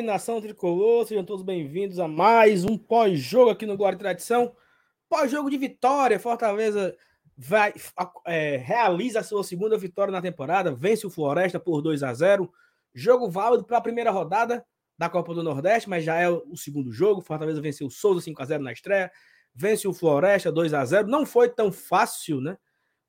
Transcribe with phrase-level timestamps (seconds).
[0.00, 4.54] Salve, nação tricolor, sejam todos bem-vindos a mais um pós-jogo aqui no Glória Tradição.
[5.08, 6.96] Pós-jogo de vitória, Fortaleza
[7.36, 7.72] vai,
[8.26, 12.50] é, realiza a sua segunda vitória na temporada, vence o Floresta por 2 a 0
[12.94, 14.64] Jogo válido para a primeira rodada
[14.98, 17.20] da Copa do Nordeste, mas já é o segundo jogo.
[17.20, 19.10] Fortaleza venceu o Souza 5 a 0 na estreia,
[19.54, 22.56] vence o Floresta 2 a 0 Não foi tão fácil, né?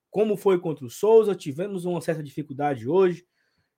[0.09, 3.25] Como foi contra o Souza, tivemos uma certa dificuldade hoje.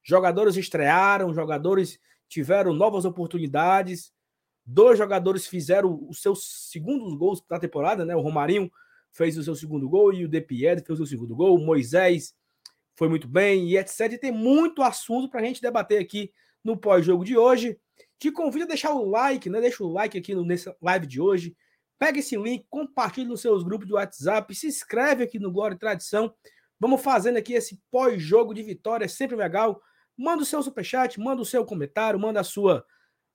[0.04, 4.12] Jogadores estrearam, jogadores tiveram novas oportunidades.
[4.66, 8.16] Dois jogadores fizeram os seus segundos gols da temporada, né?
[8.16, 8.72] O Romarinho
[9.12, 11.56] fez o seu segundo gol e o De Pied fez o segundo gol.
[11.56, 12.34] O Moisés
[12.96, 14.14] foi muito bem e etc.
[14.14, 16.32] E tem muito assunto para a gente debater aqui
[16.64, 17.78] no pós-jogo de hoje.
[18.18, 19.60] Te convido a deixar o like, né?
[19.60, 21.56] Deixa o like aqui no, nessa live de hoje.
[22.00, 25.80] Pega esse link, compartilhe nos seus grupos do WhatsApp, se inscreve aqui no Glória e
[25.80, 26.34] Tradição.
[26.80, 29.82] Vamos fazendo aqui esse pós-jogo de vitória, é sempre legal.
[30.17, 32.86] Manda o seu superchat, manda o seu comentário, manda a sua,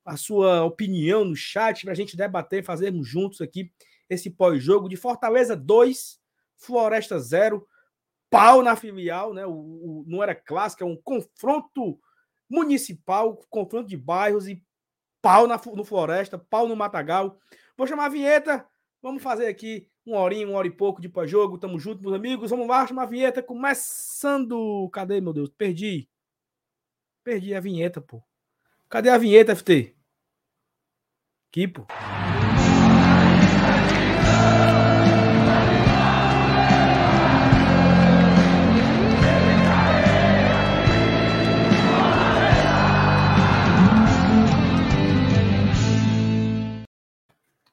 [0.04, 3.72] a sua opinião no chat para a gente debater, fazermos juntos aqui
[4.08, 6.18] esse pós-jogo de Fortaleza 2,
[6.56, 7.66] Floresta 0,
[8.30, 9.44] pau na filial, né?
[9.46, 11.98] O, o, não era clássico, é um confronto
[12.48, 14.62] municipal, confronto de bairros e
[15.20, 17.38] pau na, no Floresta, pau no Matagal.
[17.76, 18.66] Vou chamar a vinheta,
[19.02, 21.58] vamos fazer aqui uma horinha, uma hora e pouco de pós-jogo.
[21.58, 22.50] Tamo junto, meus amigos.
[22.50, 24.88] Vamos lá, chamar a vinheta, começando.
[24.90, 25.50] Cadê, meu Deus?
[25.50, 26.08] Perdi.
[27.28, 28.22] Perdi a vinheta, pô.
[28.88, 29.94] Cadê a vinheta, FT?
[31.74, 31.86] Pô.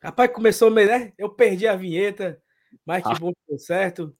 [0.03, 1.13] Rapaz, começou meio, né?
[1.17, 2.43] Eu perdi a vinheta,
[2.85, 3.17] mas que ah.
[3.17, 4.13] bom que deu certo.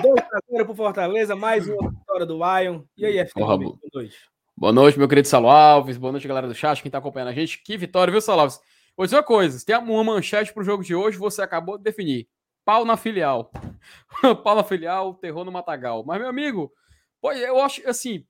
[0.00, 2.84] 2 a 0 pro Fortaleza, mais uma vitória do Lion.
[2.96, 3.38] E aí, FT?
[3.38, 3.58] Boa
[3.92, 4.30] noite.
[4.60, 5.96] Boa noite, meu querido Salo Alves.
[5.96, 7.62] Boa noite, galera do chat, quem tá acompanhando a gente.
[7.62, 8.60] Que vitória, viu, Salo Alves?
[8.94, 12.28] Vou dizer uma coisa: tem uma manchete pro jogo de hoje, você acabou de definir.
[12.62, 13.50] Pau na filial.
[14.44, 16.04] Pau na filial, terror no Matagal.
[16.06, 16.70] Mas, meu amigo,
[17.22, 18.22] pô, eu acho assim.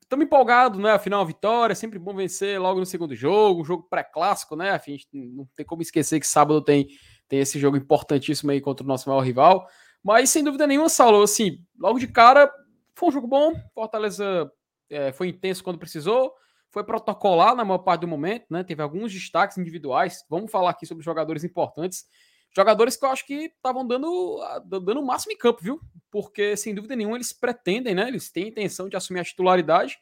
[0.00, 0.92] Estamos empolgados, né?
[0.92, 4.70] Afinal, vitória, é sempre bom vencer logo no segundo jogo, um jogo pré-clássico, né?
[4.70, 6.86] Afim, não tem como esquecer que sábado tem,
[7.26, 9.66] tem esse jogo importantíssimo aí contra o nosso maior rival.
[10.04, 12.48] Mas, sem dúvida nenhuma, Saulo, assim, logo de cara,
[12.94, 13.52] foi um jogo bom.
[13.74, 14.48] Fortaleza
[14.90, 16.32] é, foi intenso quando precisou,
[16.70, 18.62] foi protocolar na maior parte do momento, né?
[18.62, 20.24] Teve alguns destaques individuais.
[20.28, 22.04] Vamos falar aqui sobre jogadores importantes.
[22.54, 25.80] Jogadores que eu acho que estavam dando, dando o máximo em campo, viu?
[26.10, 28.08] Porque, sem dúvida nenhuma, eles pretendem, né?
[28.08, 29.98] Eles têm a intenção de assumir a titularidade.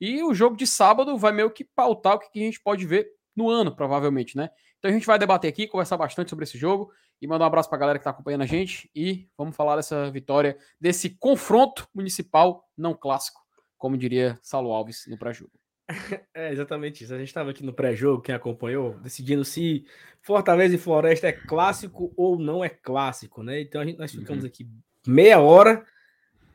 [0.00, 3.08] E o jogo de sábado vai meio que pautar o que a gente pode ver
[3.36, 4.50] no ano, provavelmente, né?
[4.78, 6.90] Então a gente vai debater aqui, conversar bastante sobre esse jogo
[7.20, 9.76] e mandar um abraço para a galera que está acompanhando a gente e vamos falar
[9.76, 13.42] dessa vitória, desse confronto municipal não clássico
[13.80, 15.50] como diria Saulo Alves no pré-jogo.
[16.32, 17.12] É exatamente isso.
[17.12, 19.84] A gente estava aqui no pré-jogo, quem acompanhou, decidindo se
[20.22, 23.60] Fortaleza e Floresta é clássico ou não é clássico, né?
[23.60, 24.48] Então a gente, nós ficamos uhum.
[24.48, 24.68] aqui
[25.04, 25.84] meia hora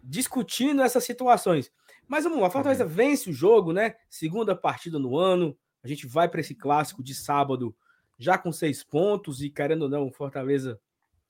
[0.02, 1.72] discutindo essas situações.
[2.08, 2.90] Mas vamos lá, Fortaleza uhum.
[2.90, 3.96] vence o jogo, né?
[4.09, 5.58] Segunda partida no ano.
[5.84, 7.75] A gente vai para esse clássico de sábado
[8.18, 10.79] já com seis pontos e querendo ou não, Fortaleza.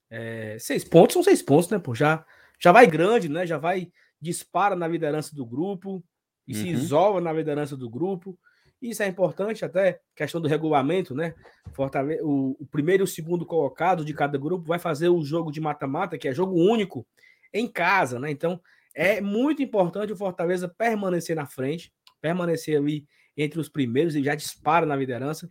[0.10, 1.80] É, seis pontos são seis pontos, né?
[1.80, 2.24] Pô, já,
[2.60, 3.48] já vai grande, né?
[3.48, 3.92] Já vai
[4.25, 6.04] dispara na liderança do grupo
[6.48, 6.62] e uhum.
[6.62, 8.38] se isola na liderança do grupo.
[8.81, 11.33] Isso é importante até, questão do regulamento, né?
[11.74, 15.51] Fortale o, o primeiro e o segundo colocado de cada grupo vai fazer o jogo
[15.51, 17.07] de mata-mata, que é jogo único,
[17.54, 18.30] em casa, né?
[18.30, 18.60] Então,
[18.94, 21.92] é muito importante o Fortaleza permanecer na frente,
[22.22, 23.07] permanecer ali
[23.38, 25.50] entre os primeiros e já dispara na liderança.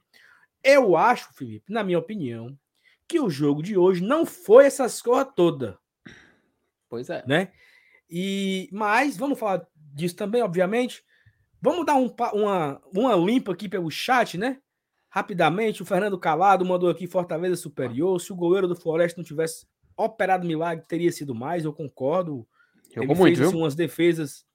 [0.62, 2.56] Eu acho, Felipe, na minha opinião,
[3.08, 5.78] que o jogo de hoje não foi essa escorra toda.
[6.88, 7.24] Pois é.
[7.26, 7.52] Né?
[8.16, 11.02] E mas vamos falar disso também, obviamente.
[11.60, 14.58] Vamos dar um, uma, uma limpa aqui pelo chat, né?
[15.10, 18.20] Rapidamente, o Fernando Calado mandou aqui Fortaleza superior.
[18.20, 19.66] Se o goleiro do Floresta não tivesse
[19.96, 22.46] operado milagre, teria sido mais, eu concordo.
[22.94, 24.46] Jogou Ele muito, fez assim, umas defesas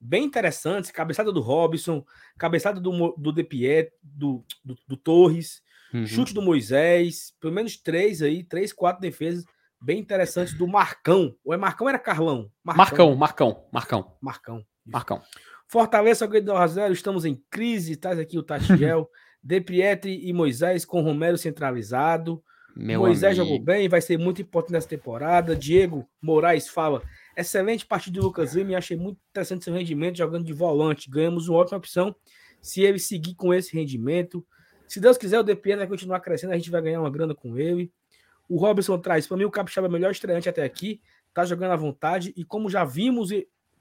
[0.00, 0.92] bem interessantes.
[0.92, 2.04] Cabeçada do Robson,
[2.38, 5.60] cabeçada do, do De Piet, do, do, do Torres,
[5.92, 6.06] uhum.
[6.06, 9.44] chute do Moisés, pelo menos três aí, três, quatro defesas
[9.80, 11.34] bem interessante do Marcão.
[11.44, 12.50] Ou é Marcão ou era Carlão?
[12.62, 14.16] Marcão, Marcão, Marcão.
[14.20, 14.64] Marcão.
[14.84, 15.22] Marcão.
[15.66, 19.08] Fortaleza, Guedes a 0, estamos em crise, tá aqui o Tatiel.
[19.40, 22.42] De Pietri e Moisés com Romero centralizado.
[22.74, 23.54] Meu Moisés amigo.
[23.54, 25.54] jogou bem, vai ser muito importante nessa temporada.
[25.54, 27.02] Diego Moraes fala:
[27.36, 31.10] excelente partida de Lucas Lima, achei muito interessante seu rendimento jogando de volante.
[31.10, 32.14] Ganhamos uma ótima opção
[32.60, 34.44] se ele seguir com esse rendimento.
[34.86, 37.34] Se Deus quiser, o De Pietri vai continuar crescendo, a gente vai ganhar uma grana
[37.34, 37.92] com ele.
[38.48, 41.00] O Robson traz, para mim, o Capixaba é o melhor estreante até aqui,
[41.34, 43.30] tá jogando à vontade, e como já vimos,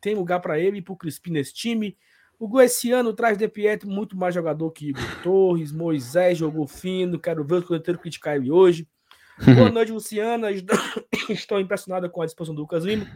[0.01, 1.97] tem lugar para ele e para o Crispim nesse time.
[2.39, 5.71] O Goiциano traz De Pietro muito mais jogador que Igor Torres.
[5.71, 7.19] Moisés jogou fino.
[7.19, 8.87] Quero ver o coleteiro criticar ele hoje.
[9.55, 10.49] Boa noite, Luciana.
[11.29, 13.07] Estou impressionada com a disposição do Lucas Lima,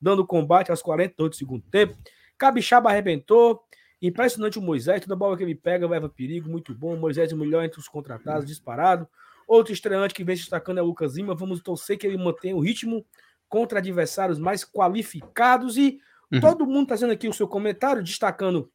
[0.00, 1.94] dando combate aos 48 do segundo tempo.
[2.38, 3.62] Cabixaba arrebentou.
[4.00, 5.02] Impressionante o Moisés.
[5.02, 6.48] Toda bola que ele pega leva perigo.
[6.48, 6.96] Muito bom.
[6.96, 9.06] Moisés é o melhor entre os contratados, disparado.
[9.46, 11.34] Outro estreante que vem se destacando é o Lucas Lima.
[11.34, 13.04] Vamos torcer que ele mantenha o ritmo
[13.48, 15.76] contra adversários mais qualificados.
[15.76, 16.00] E
[16.32, 16.40] uhum.
[16.40, 18.70] todo mundo está fazendo aqui o seu comentário, destacando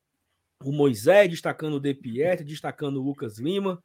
[0.64, 3.82] o Moisés, destacando o De Pietro, destacando o Lucas Lima.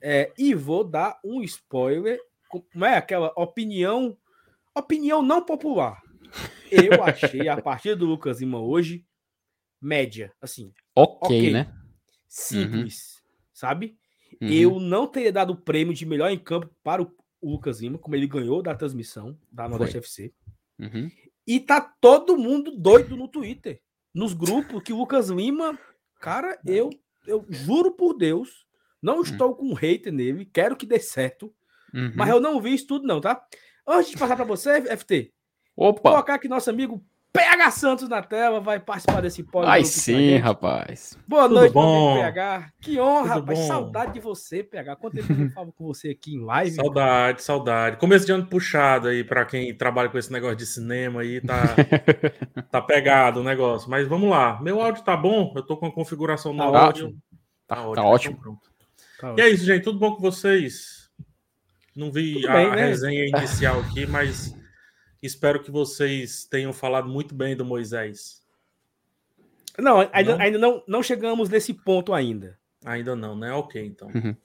[0.00, 4.16] É, e vou dar um spoiler, como é aquela opinião,
[4.74, 6.02] opinião não popular.
[6.70, 9.04] Eu achei a partida do Lucas Lima hoje
[9.84, 10.72] média, assim.
[10.94, 11.52] Ok, okay.
[11.52, 11.72] né?
[12.26, 13.48] Simples, uhum.
[13.52, 13.98] sabe?
[14.40, 14.48] Uhum.
[14.48, 18.16] Eu não teria dado o prêmio de melhor em campo para o Lucas Lima, como
[18.16, 20.32] ele ganhou da transmissão da Nordeste FC.
[20.78, 21.10] Uhum.
[21.46, 23.80] E tá todo mundo doido no Twitter,
[24.14, 25.78] nos grupos, que o Lucas Lima,
[26.20, 26.90] cara, eu,
[27.26, 28.66] eu juro por Deus,
[29.02, 29.22] não uhum.
[29.22, 31.54] estou com um hater nele, quero que dê certo,
[31.92, 32.12] uhum.
[32.14, 33.44] mas eu não vi isso tudo, não, tá?
[33.86, 35.32] Antes de passar para você, FT,
[35.76, 36.10] Opa.
[36.10, 37.04] colocar aqui nosso amigo
[37.34, 39.68] PH Santos na tela, vai participar desse pódio.
[39.68, 41.18] Ai sim, rapaz.
[41.26, 42.14] Boa Tudo noite, bom?
[42.14, 42.70] PH.
[42.80, 43.58] Que honra, Tudo rapaz.
[43.58, 43.66] Bom?
[43.66, 44.94] Saudade de você, PH.
[44.94, 46.76] Quanto tempo eu falo com você aqui em live?
[46.76, 47.96] Saudade, saudade.
[47.96, 51.74] Começo de ano puxado aí para quem trabalha com esse negócio de cinema aí, tá,
[52.70, 53.90] tá pegado o negócio.
[53.90, 54.62] Mas vamos lá.
[54.62, 55.52] Meu áudio tá bom?
[55.56, 57.06] Eu tô com a configuração no tá áudio.
[57.06, 57.22] Ótimo.
[57.66, 57.94] Tá, tá, ótimo.
[57.96, 58.38] Tá ótimo.
[58.38, 59.82] Então, tá e é isso, gente.
[59.82, 61.10] Tudo bom com vocês?
[61.96, 62.86] Não vi a né?
[62.86, 64.54] resenha inicial aqui, mas
[65.24, 68.44] Espero que vocês tenham falado muito bem do Moisés.
[69.78, 72.58] Não, ainda não, ainda não, não chegamos nesse ponto ainda.
[72.84, 73.50] Ainda não, né?
[73.54, 74.08] Ok, então.
[74.08, 74.36] Uhum.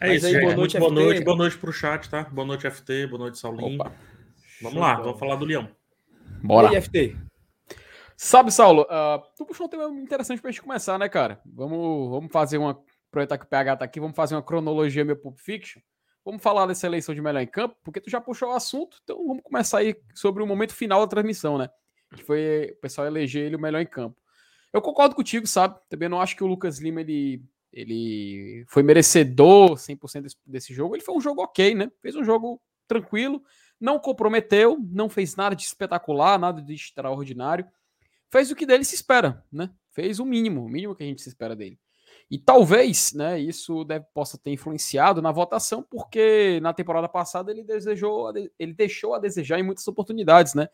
[0.00, 0.42] É Mas isso, aí, gente.
[0.42, 2.24] Boa noite, boa noite, boa noite pro chat, tá?
[2.24, 3.80] Boa noite, FT, boa noite, Saulinho.
[3.80, 3.92] Opa.
[4.60, 5.02] Vamos Show lá, bom.
[5.04, 5.70] vamos falar do Leão.
[6.42, 6.72] Bora.
[6.72, 7.16] E aí, FT?
[8.16, 11.40] Sabe, Saulo, uh, tu puxou um tema interessante pra gente começar, né, cara?
[11.46, 12.82] Vamos, vamos fazer uma.
[13.08, 15.80] Aproveitar que o PH tá aqui, vamos fazer uma cronologia meu Pulp Fiction.
[16.28, 19.26] Vamos falar dessa eleição de melhor em campo, porque tu já puxou o assunto, então
[19.26, 21.70] vamos começar aí sobre o momento final da transmissão, né?
[22.14, 24.14] Que foi o pessoal eleger ele o melhor em campo.
[24.70, 25.80] Eu concordo contigo, sabe?
[25.88, 27.42] Também não acho que o Lucas Lima ele,
[27.72, 30.94] ele foi merecedor 100% desse, desse jogo.
[30.94, 31.90] Ele foi um jogo ok, né?
[32.02, 33.42] Fez um jogo tranquilo,
[33.80, 37.66] não comprometeu, não fez nada de espetacular, nada de extraordinário.
[38.30, 39.70] Fez o que dele se espera, né?
[39.92, 41.80] Fez o mínimo, o mínimo que a gente se espera dele.
[42.30, 47.64] E talvez, né, isso deve, possa ter influenciado na votação, porque na temporada passada ele
[47.64, 50.68] desejou, ele deixou a desejar em muitas oportunidades, né?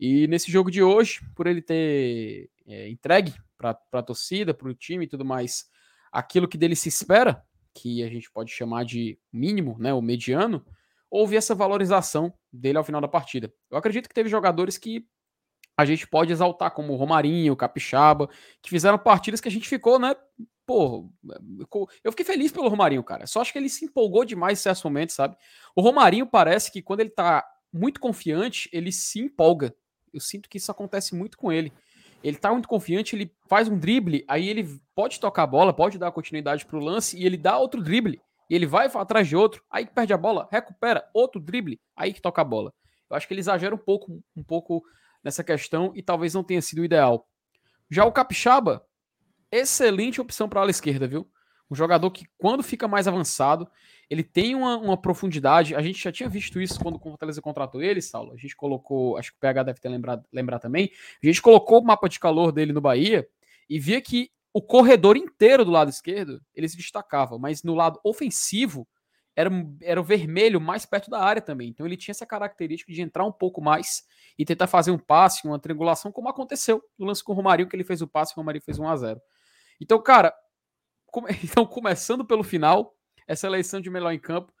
[0.00, 4.74] E nesse jogo de hoje, por ele ter é, entregue para a torcida, para o
[4.74, 5.68] time e tudo mais,
[6.10, 10.64] aquilo que dele se espera, que a gente pode chamar de mínimo, né, o mediano,
[11.10, 13.52] houve essa valorização dele ao final da partida.
[13.70, 15.06] Eu acredito que teve jogadores que
[15.76, 18.28] a gente pode exaltar, como o Romarinho, o Capixaba,
[18.60, 20.14] que fizeram partidas que a gente ficou, né,
[20.68, 21.10] pô,
[22.04, 23.26] eu fiquei feliz pelo Romarinho, cara.
[23.26, 25.34] Só acho que ele se empolgou demais em certos momentos, sabe?
[25.74, 29.74] O Romarinho parece que quando ele tá muito confiante, ele se empolga.
[30.12, 31.72] Eu sinto que isso acontece muito com ele.
[32.22, 35.96] Ele tá muito confiante, ele faz um drible, aí ele pode tocar a bola, pode
[35.96, 38.20] dar continuidade pro lance e ele dá outro drible.
[38.50, 42.20] E ele vai atrás de outro, aí perde a bola, recupera outro drible, aí que
[42.20, 42.74] toca a bola.
[43.08, 44.82] Eu acho que ele exagera um pouco, um pouco
[45.24, 47.26] nessa questão e talvez não tenha sido o ideal.
[47.90, 48.86] Já o Capixaba,
[49.50, 51.28] excelente opção para a ala esquerda, viu?
[51.70, 53.68] Um jogador que, quando fica mais avançado,
[54.08, 55.74] ele tem uma, uma, profundidade.
[55.74, 58.32] A gente já tinha visto isso quando o Fortaleza contratou ele, Saulo.
[58.32, 60.90] A gente colocou, acho que o PH deve ter lembrado lembrar também.
[61.22, 63.28] A gente colocou o mapa de calor dele no Bahia
[63.68, 68.00] e via que o corredor inteiro do lado esquerdo ele se destacava, mas no lado
[68.02, 68.88] ofensivo
[69.36, 69.50] era,
[69.82, 71.68] era o vermelho mais perto da área também.
[71.68, 74.04] Então ele tinha essa característica de entrar um pouco mais
[74.38, 77.76] e tentar fazer um passe, uma triangulação, como aconteceu no lance com o Romário, que
[77.76, 79.20] ele fez o passe e o Romário fez 1 a 0
[79.80, 80.34] então, cara,
[81.06, 81.28] come...
[81.44, 82.94] então começando pelo final,
[83.26, 84.52] essa eleição de melhor em campo.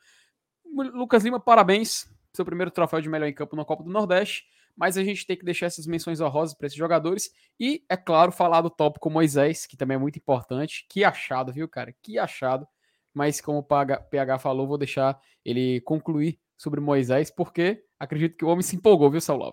[0.64, 2.06] Lucas Lima, parabéns.
[2.32, 4.44] Seu primeiro troféu de melhor em campo na Copa do Nordeste.
[4.76, 7.30] Mas a gente tem que deixar essas menções honrosas para esses jogadores.
[7.58, 10.86] E, é claro, falar do tópico Moisés, que também é muito importante.
[10.88, 11.92] Que achado, viu, cara?
[12.00, 12.66] Que achado.
[13.12, 18.48] Mas, como o PH falou, vou deixar ele concluir sobre Moisés, porque acredito que o
[18.48, 19.52] homem se empolgou, viu, Saulo?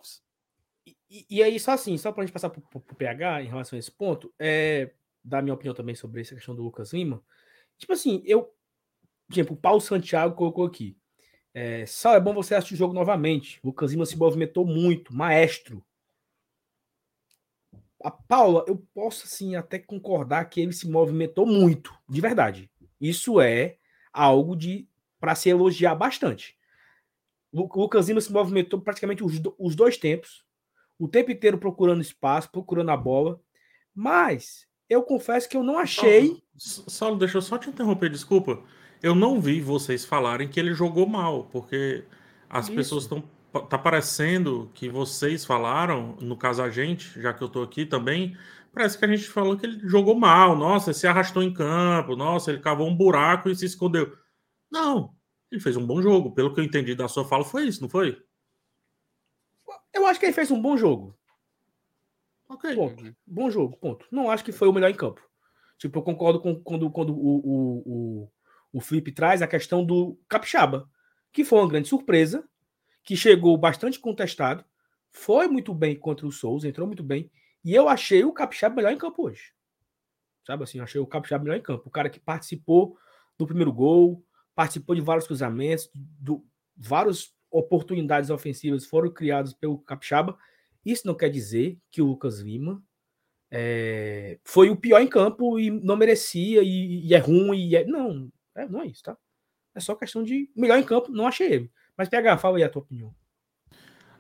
[1.09, 3.77] E, e aí, só assim, só para a gente passar para o PH em relação
[3.77, 4.91] a esse ponto, é,
[5.25, 7.21] dar minha opinião também sobre essa questão do Lucas Lima.
[7.77, 8.53] Tipo assim, eu.
[9.31, 10.95] Exemplo, o Paulo Santiago colocou aqui.
[11.51, 13.59] É, Sal, é bom você assistir o jogo novamente.
[13.63, 15.83] O Lucas Lima se movimentou muito, maestro.
[18.03, 22.69] A Paula, eu posso assim até concordar que ele se movimentou muito, de verdade.
[23.01, 23.77] Isso é
[24.13, 24.87] algo de
[25.19, 26.55] para se elogiar bastante.
[27.51, 30.45] O Lucas Lima se movimentou praticamente os, os dois tempos,
[30.99, 33.41] o tempo inteiro procurando espaço, procurando a bola
[33.93, 36.41] Mas eu confesso que eu não achei.
[36.57, 38.61] Saulo, deixa eu só te interromper, desculpa.
[39.01, 42.03] Eu não vi vocês falarem que ele jogou mal, porque
[42.49, 42.75] as Isso.
[42.75, 43.23] pessoas estão.
[43.69, 48.35] Tá parecendo que vocês falaram, no caso a gente, já que eu tô aqui também,
[48.73, 50.57] parece que a gente falou que ele jogou mal.
[50.57, 54.11] Nossa, ele se arrastou em campo, nossa, ele cavou um buraco e se escondeu.
[54.69, 55.15] Não,
[55.49, 56.33] ele fez um bom jogo.
[56.33, 58.21] Pelo que eu entendi da sua fala, foi isso, não foi?
[59.93, 61.17] Eu acho que ele fez um bom jogo.
[62.47, 62.75] Ok.
[62.75, 63.15] Ponto.
[63.25, 64.07] Bom jogo, ponto.
[64.11, 65.21] Não acho que foi o melhor em campo.
[65.77, 68.31] Tipo, eu concordo com quando, quando o, o, o,
[68.73, 70.89] o Felipe traz a questão do Capixaba,
[71.33, 72.47] que foi uma grande surpresa,
[73.03, 74.63] que chegou bastante contestado,
[75.11, 77.29] foi muito bem contra o Souza, entrou muito bem,
[77.63, 79.53] e eu achei o Capixaba melhor em campo hoje.
[80.45, 81.87] Sabe assim, achei o Capixaba melhor em campo.
[81.87, 82.97] O cara que participou
[83.37, 84.23] do primeiro gol,
[84.53, 90.37] participou de vários cruzamentos, do, várias oportunidades ofensivas foram criadas pelo Capixaba.
[90.85, 92.81] Isso não quer dizer que o Lucas Lima
[93.51, 97.69] é, foi o pior em campo e não merecia, e, e é ruim.
[97.69, 99.17] E é, não, é, não é isso, tá?
[99.73, 101.71] É só questão de melhor em campo, não achei ele.
[101.97, 103.13] Mas PH, fala aí a tua opinião.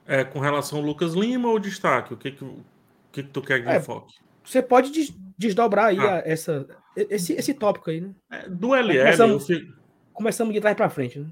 [0.05, 2.13] É, com relação ao Lucas Lima ou destaque?
[2.13, 2.63] O que, que, o
[3.11, 4.15] que, que tu quer que é, enfoque?
[4.43, 6.15] Você pode des desdobrar aí ah.
[6.15, 8.15] a, essa, esse, esse tópico aí, né?
[8.31, 9.73] É, do LL, começamos, fico...
[10.13, 11.31] começamos de trás para frente, né?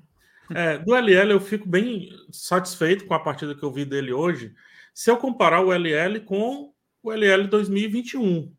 [0.53, 4.53] É, do LL eu fico bem satisfeito com a partida que eu vi dele hoje.
[4.93, 6.71] Se eu comparar o LL com
[7.01, 8.53] o LL 2021,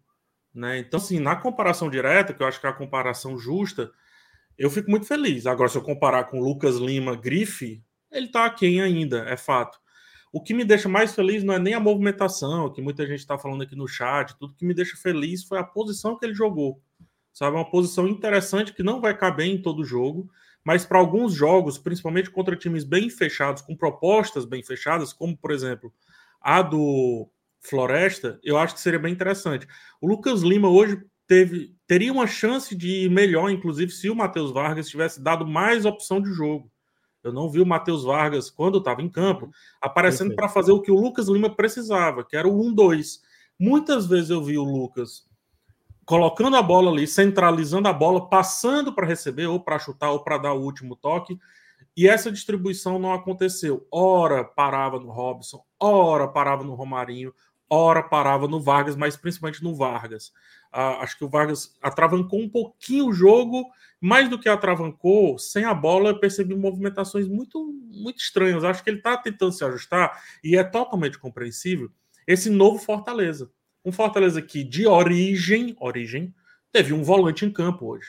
[0.55, 0.79] né?
[0.79, 3.91] Então, assim, na comparação direta, que eu acho que é a comparação justa,
[4.57, 5.47] eu fico muito feliz.
[5.47, 9.79] Agora, se eu comparar com Lucas Lima Grife, ele tá aquém ainda, é fato.
[10.33, 13.39] O que me deixa mais feliz não é nem a movimentação, que muita gente está
[13.39, 16.81] falando aqui no chat, tudo que me deixa feliz foi a posição que ele jogou.
[17.33, 20.31] Sabe, uma posição interessante que não vai caber em todo jogo,
[20.65, 25.51] mas para alguns jogos, principalmente contra times bem fechados, com propostas bem fechadas, como por
[25.51, 25.93] exemplo
[26.45, 27.29] a do
[27.61, 29.67] Floresta, eu acho que seria bem interessante.
[30.01, 34.53] O Lucas Lima hoje teve teria uma chance de ir melhor, inclusive, se o Matheus
[34.53, 36.71] Vargas tivesse dado mais opção de jogo.
[37.23, 40.93] Eu não vi o Matheus Vargas, quando estava em campo, aparecendo para fazer o que
[40.93, 43.21] o Lucas Lima precisava, que era o 1-2.
[43.59, 45.27] Muitas vezes eu vi o Lucas
[46.05, 50.37] colocando a bola ali, centralizando a bola, passando para receber, ou para chutar, ou para
[50.37, 51.39] dar o último toque.
[51.97, 53.87] E essa distribuição não aconteceu.
[53.91, 57.33] Ora parava no Robson, ora parava no Romarinho,
[57.71, 60.33] ora parava no Vargas, mas principalmente no Vargas.
[60.73, 63.71] Ah, acho que o Vargas atravancou um pouquinho o jogo
[64.01, 68.63] mais do que atravancou, sem a bola, eu percebi movimentações muito, muito estranhas.
[68.63, 71.91] Acho que ele está tentando se ajustar e é totalmente compreensível
[72.27, 73.51] esse novo Fortaleza.
[73.85, 76.35] Um Fortaleza que, de origem, origem,
[76.73, 78.09] teve um volante em campo hoje,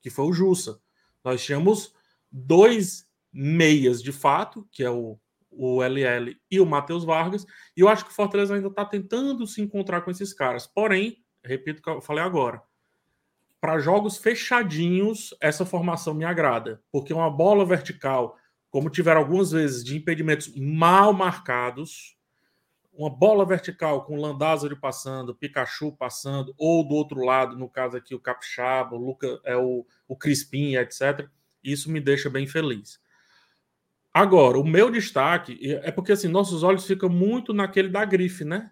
[0.00, 0.80] que foi o Jussa.
[1.24, 1.94] Nós tínhamos
[2.30, 5.18] dois meias de fato, que é o,
[5.50, 7.46] o LL e o Matheus Vargas,
[7.76, 10.66] e eu acho que o Fortaleza ainda está tentando se encontrar com esses caras.
[10.66, 12.62] Porém, repito o que eu falei agora,
[13.60, 18.36] para jogos fechadinhos, essa formação me agrada, porque uma bola vertical,
[18.68, 22.16] como tiveram algumas vezes de impedimentos mal marcados,
[22.92, 27.96] uma bola vertical com o Landázuri passando, Pikachu passando, ou do outro lado, no caso
[27.96, 31.28] aqui, o Capixaba, o, Luca, é o, o Crispim, etc.,
[31.62, 33.00] isso me deixa bem feliz.
[34.14, 38.70] Agora, o meu destaque é porque assim, nossos olhos ficam muito naquele da grife, né?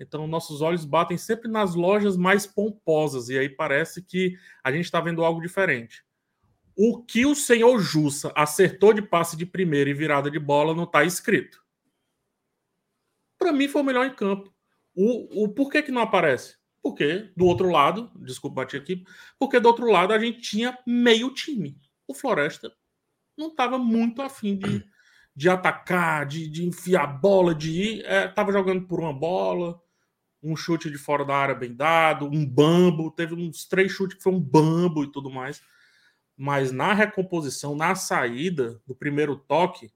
[0.00, 4.86] Então, nossos olhos batem sempre nas lojas mais pomposas, e aí parece que a gente
[4.86, 6.02] está vendo algo diferente.
[6.74, 10.84] O que o senhor Jussa acertou de passe de primeira e virada de bola não
[10.84, 11.62] está escrito.
[13.38, 14.52] Para mim, foi o melhor em campo.
[14.94, 16.56] O, o por que, que não aparece?
[16.82, 19.04] Porque do outro lado, desculpa bater aqui,
[19.38, 21.78] porque do outro lado a gente tinha meio time.
[22.08, 22.72] O Floresta
[23.40, 24.84] não estava muito afim de,
[25.34, 28.04] de atacar, de, de enfiar a bola, de ir.
[28.28, 29.80] Estava é, jogando por uma bola
[30.42, 34.22] um chute de fora da área bem dado, um bambo, teve uns três chutes que
[34.22, 35.62] foi um bambo e tudo mais.
[36.36, 39.92] Mas na recomposição, na saída do primeiro toque,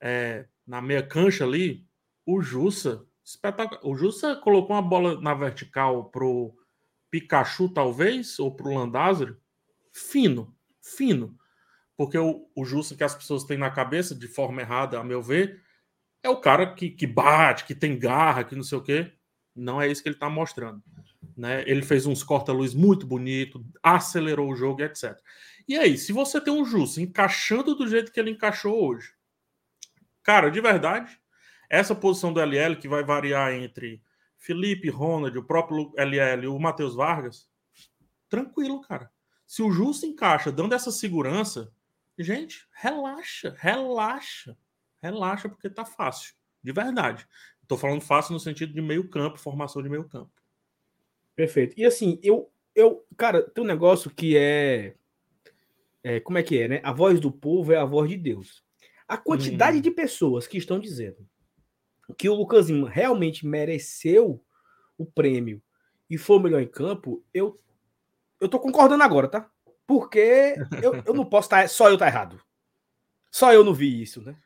[0.00, 1.84] é, na meia cancha ali,
[2.24, 3.84] o Jussa, espetacular.
[3.84, 6.54] O Jussa colocou uma bola na vertical pro
[7.10, 9.36] Pikachu, talvez, ou pro Landázuri,
[9.92, 11.36] fino, fino.
[12.00, 15.22] Porque o, o Jussa que as pessoas têm na cabeça, de forma errada, a meu
[15.22, 15.60] ver,
[16.22, 19.12] é o cara que, que bate, que tem garra, que não sei o quê.
[19.54, 20.82] Não é isso que ele está mostrando.
[21.36, 21.62] Né?
[21.66, 25.14] Ele fez uns corta-luz muito bonito, acelerou o jogo, etc.
[25.68, 29.12] E aí, se você tem um Justo encaixando do jeito que ele encaixou hoje,
[30.22, 31.20] cara, de verdade,
[31.68, 34.02] essa posição do LL que vai variar entre
[34.38, 37.46] Felipe, Ronald, o próprio LL e o Matheus Vargas,
[38.26, 39.10] tranquilo, cara.
[39.46, 41.70] Se o Justo encaixa dando essa segurança,
[42.18, 44.56] gente, relaxa, relaxa,
[45.02, 47.26] relaxa, porque tá fácil, de verdade.
[47.62, 50.32] Estou falando fácil no sentido de meio campo, formação de meio campo.
[51.36, 51.74] Perfeito.
[51.78, 54.94] E assim, eu, eu, cara, tem um negócio que é,
[56.02, 56.80] é, como é que é, né?
[56.82, 58.64] A voz do povo é a voz de Deus.
[59.06, 59.80] A quantidade Hum.
[59.80, 61.28] de pessoas que estão dizendo
[62.18, 64.44] que o Lucas Lima realmente mereceu
[64.98, 65.62] o prêmio
[66.08, 67.56] e foi o melhor em campo, eu,
[68.40, 69.48] eu tô concordando agora, tá?
[69.90, 71.68] Porque eu, eu não posso estar.
[71.68, 72.40] Só eu tá errado.
[73.28, 74.36] Só eu não vi isso, né?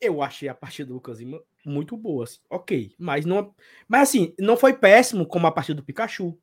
[0.00, 2.38] Eu achei a partida do Lucas Lima muito boa, assim.
[2.48, 2.94] ok.
[2.96, 3.52] Mas não.
[3.88, 6.38] Mas assim, não foi péssimo como a partida do Pikachu.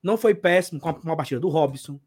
[0.00, 1.98] Não foi péssimo como a- partida do Robson.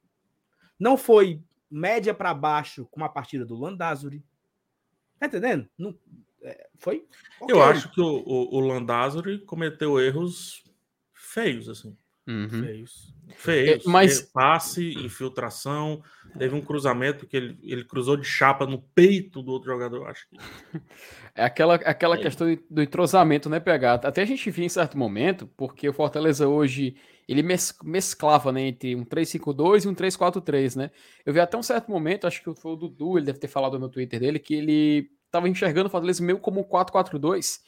[0.80, 4.24] Não foi média para baixo como a partida do Landázuri.
[5.20, 5.70] Tá entendendo?
[5.78, 5.94] Não,
[6.44, 7.06] é, foi.
[7.42, 7.62] Eu ok.
[7.62, 10.64] acho que o, o, o Landázuri cometeu erros
[11.14, 11.98] feios, assim.
[12.28, 12.50] Uhum.
[12.64, 13.14] Feios.
[13.36, 13.86] Feios.
[13.86, 16.02] É, mas- Passe, infiltração.
[16.38, 20.28] Teve um cruzamento que ele, ele cruzou de chapa no peito do outro jogador, acho
[20.30, 20.38] que.
[21.34, 23.94] É aquela, aquela questão do entrosamento, né, PH?
[24.04, 26.94] Até a gente via em certo momento, porque o Fortaleza hoje,
[27.26, 30.92] ele mes- mesclava, né, entre um 3-5-2 e um 3-4-3, né?
[31.26, 33.80] Eu vi até um certo momento, acho que foi o Dudu, ele deve ter falado
[33.80, 37.62] no Twitter dele, que ele tava enxergando o Fortaleza meio como um 4-4-2.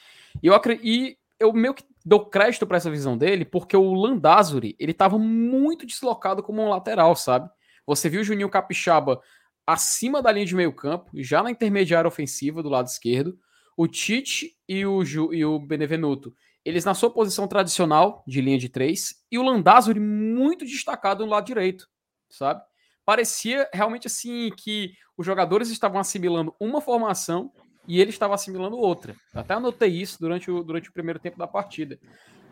[0.44, 4.76] E eu, e eu meio que dou crédito para essa visão dele, porque o Landázuri,
[4.80, 7.50] ele tava muito deslocado como um lateral, sabe?
[7.86, 9.22] Você viu o Juninho Capixaba
[9.66, 13.38] acima da linha de meio campo, já na intermediária ofensiva do lado esquerdo,
[13.78, 16.34] o Tite e o, Ju, e o Benevenuto,
[16.66, 21.32] eles na sua posição tradicional de linha de três, e o Landázuri muito destacado no
[21.32, 21.90] lado direito,
[22.30, 22.62] sabe?
[23.06, 27.52] Parecia realmente assim que os jogadores estavam assimilando uma formação
[27.88, 29.16] e ele estava assimilando outra.
[29.34, 32.00] Até anotei isso durante o, durante o primeiro tempo da partida.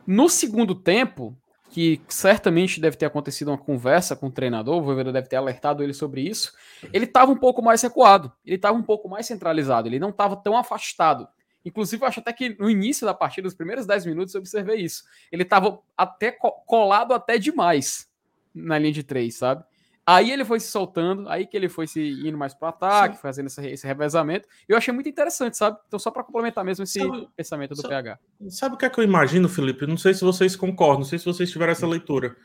[0.05, 1.37] No segundo tempo,
[1.69, 5.81] que certamente deve ter acontecido uma conversa com o treinador, o Voivoda deve ter alertado
[5.83, 6.51] ele sobre isso,
[6.91, 10.35] ele estava um pouco mais recuado, ele estava um pouco mais centralizado, ele não estava
[10.35, 11.27] tão afastado.
[11.63, 14.81] Inclusive, eu acho até que no início da partida, nos primeiros 10 minutos, eu observei
[14.81, 15.03] isso.
[15.31, 18.09] Ele estava até co- colado até demais
[18.53, 19.63] na linha de três, sabe?
[20.05, 23.45] Aí ele foi se soltando, aí que ele foi se indo mais pro ataque, fazendo
[23.47, 24.47] esse, esse revezamento.
[24.67, 25.77] E eu achei muito interessante, sabe?
[25.87, 28.19] Então, só para complementar mesmo esse Sabe- pensamento do sabe- PH.
[28.49, 29.85] Sabe o que é que eu imagino, Felipe?
[29.85, 32.35] Não sei se vocês concordam, não sei se vocês tiveram essa leitura.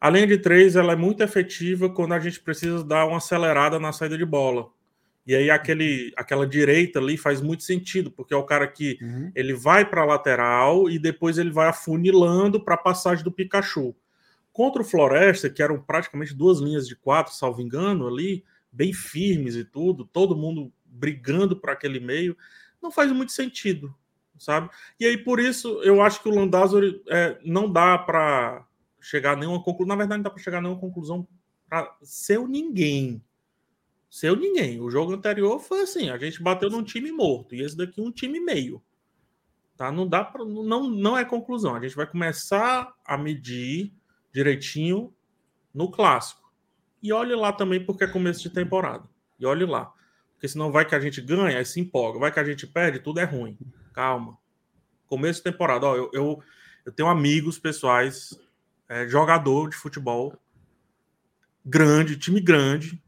[0.00, 3.78] A linha de três ela é muito efetiva quando a gente precisa dar uma acelerada
[3.80, 4.66] na saída de bola.
[5.24, 8.98] E aí aquele, aquela direita ali faz muito sentido, porque é o cara que
[9.36, 13.94] ele vai para a lateral e depois ele vai afunilando para a passagem do Pikachu.
[14.52, 19.56] Contra o Floresta, que eram praticamente duas linhas de quatro, salvo engano, ali, bem firmes
[19.56, 22.36] e tudo, todo mundo brigando para aquele meio,
[22.82, 23.94] não faz muito sentido,
[24.38, 24.68] sabe?
[24.98, 28.66] E aí, por isso, eu acho que o Landázuri é, não dá para
[29.00, 29.88] chegar a nenhuma conclusão.
[29.88, 31.26] Na verdade, não dá para chegar a nenhuma conclusão
[31.68, 33.22] para ser o ninguém.
[34.08, 34.80] Ser o ninguém.
[34.80, 38.12] O jogo anterior foi assim: a gente bateu num time morto, e esse daqui um
[38.12, 38.82] time meio.
[39.76, 39.90] Tá?
[39.90, 40.44] Não dá para.
[40.44, 41.74] Não, não é conclusão.
[41.74, 43.92] A gente vai começar a medir
[44.32, 45.14] direitinho
[45.72, 46.52] no clássico.
[47.02, 49.08] E olhe lá também, porque é começo de temporada.
[49.38, 49.92] E olhe lá.
[50.34, 52.18] Porque senão vai que a gente ganha, aí se empolga.
[52.18, 53.58] Vai que a gente perde, tudo é ruim.
[53.92, 54.38] Calma.
[55.06, 55.86] Começo de temporada.
[55.86, 56.42] Ó, eu, eu,
[56.84, 58.38] eu tenho amigos pessoais,
[58.88, 60.36] é, jogador de futebol,
[61.64, 63.02] grande, time grande.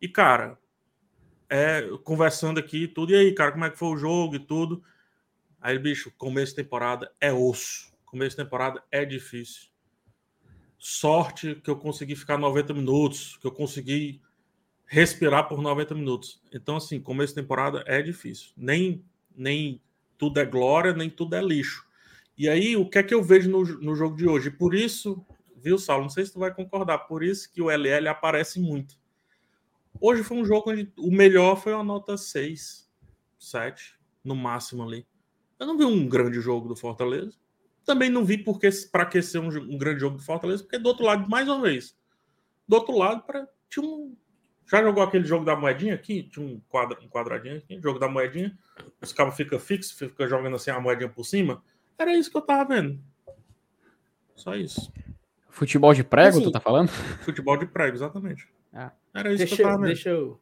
[0.00, 0.58] E, cara,
[1.48, 3.12] é, conversando aqui tudo.
[3.12, 4.82] E aí, cara, como é que foi o jogo e tudo?
[5.60, 7.92] Aí, bicho, começo de temporada é osso.
[8.04, 9.73] Começo de temporada é difícil.
[10.86, 14.20] Sorte que eu consegui ficar 90 minutos, que eu consegui
[14.84, 16.42] respirar por 90 minutos.
[16.52, 18.50] Então, assim, começo de temporada é difícil.
[18.54, 19.02] Nem,
[19.34, 19.80] nem
[20.18, 21.86] tudo é glória, nem tudo é lixo.
[22.36, 24.50] E aí, o que é que eu vejo no, no jogo de hoje?
[24.50, 25.24] Por isso,
[25.56, 26.02] viu, Saulo?
[26.02, 28.98] Não sei se tu vai concordar, por isso que o LL aparece muito.
[29.98, 32.90] Hoje foi um jogo onde o melhor foi uma nota 6,
[33.38, 35.06] 7, no máximo ali.
[35.58, 37.42] Eu não vi um grande jogo do Fortaleza.
[37.84, 40.88] Também não vi porque para que ser um, um, grande jogo do Fortaleza, porque do
[40.88, 41.96] outro lado, mais uma vez,
[42.66, 44.16] do outro lado, pra, tinha um.
[44.66, 46.22] Já jogou aquele jogo da moedinha aqui?
[46.22, 48.56] Tinha um, quadra, um quadradinho aqui, jogo da moedinha.
[49.00, 51.62] Os cabos ficam fixos, fica jogando assim a moedinha por cima.
[51.98, 52.98] Era isso que eu tava vendo.
[54.34, 54.90] Só isso.
[55.50, 56.88] Futebol de prego, assim, tu tá falando?
[56.88, 58.48] Futebol de prego, exatamente.
[58.72, 58.90] Ah.
[59.12, 59.86] Era isso deixa, que eu tava vendo.
[59.86, 60.40] Deixa eu.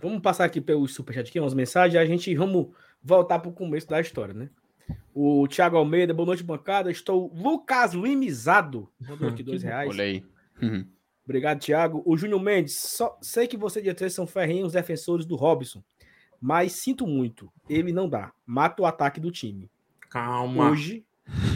[0.00, 2.68] Vamos passar aqui pelo superchat aqui, umas mensagens, a gente vamos
[3.02, 4.50] voltar para o começo da história, né?
[5.14, 6.90] O Thiago Almeida, boa noite, bancada.
[6.90, 8.90] Estou Lucas Limizado.
[9.00, 9.88] Mandou aqui dois reais.
[9.88, 10.24] Olha aí.
[10.60, 10.86] Uhum.
[11.24, 12.02] Obrigado, Thiago.
[12.04, 15.82] O Júnior Mendes, só sei que você e a três são ferrenhos defensores do Robson,
[16.40, 18.32] mas sinto muito, ele não dá.
[18.44, 19.70] Mata o ataque do time.
[20.10, 20.70] Calma.
[20.70, 21.04] Hoje,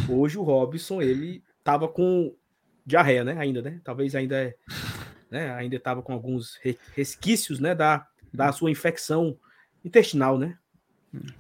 [0.09, 2.35] hoje o Robson, ele tava com
[2.87, 3.37] diarreia, né?
[3.39, 3.81] Ainda, né?
[3.85, 4.55] Talvez ainda,
[5.31, 5.53] né?
[5.55, 6.59] Ainda estava com alguns
[6.95, 7.75] resquícios, né?
[7.75, 9.39] Da, da sua infecção
[9.85, 10.57] intestinal, né?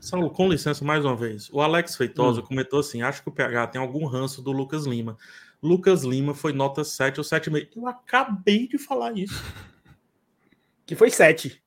[0.00, 1.48] Saulo, com licença mais uma vez.
[1.52, 2.44] O Alex Feitosa hum.
[2.44, 5.16] comentou assim: acho que o PH tem algum ranço do Lucas Lima.
[5.62, 7.68] Lucas Lima foi nota 7 ou 7,5.
[7.76, 9.35] Eu acabei de falar isso.
[10.87, 11.62] Que foi 7.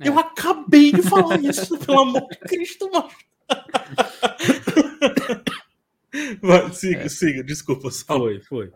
[0.00, 0.08] É.
[0.08, 3.10] Eu acabei de falar isso, pelo amor de Cristo, mano.
[6.40, 7.08] Vai, siga, é.
[7.10, 7.90] siga, desculpa.
[7.90, 8.72] Foi, foi.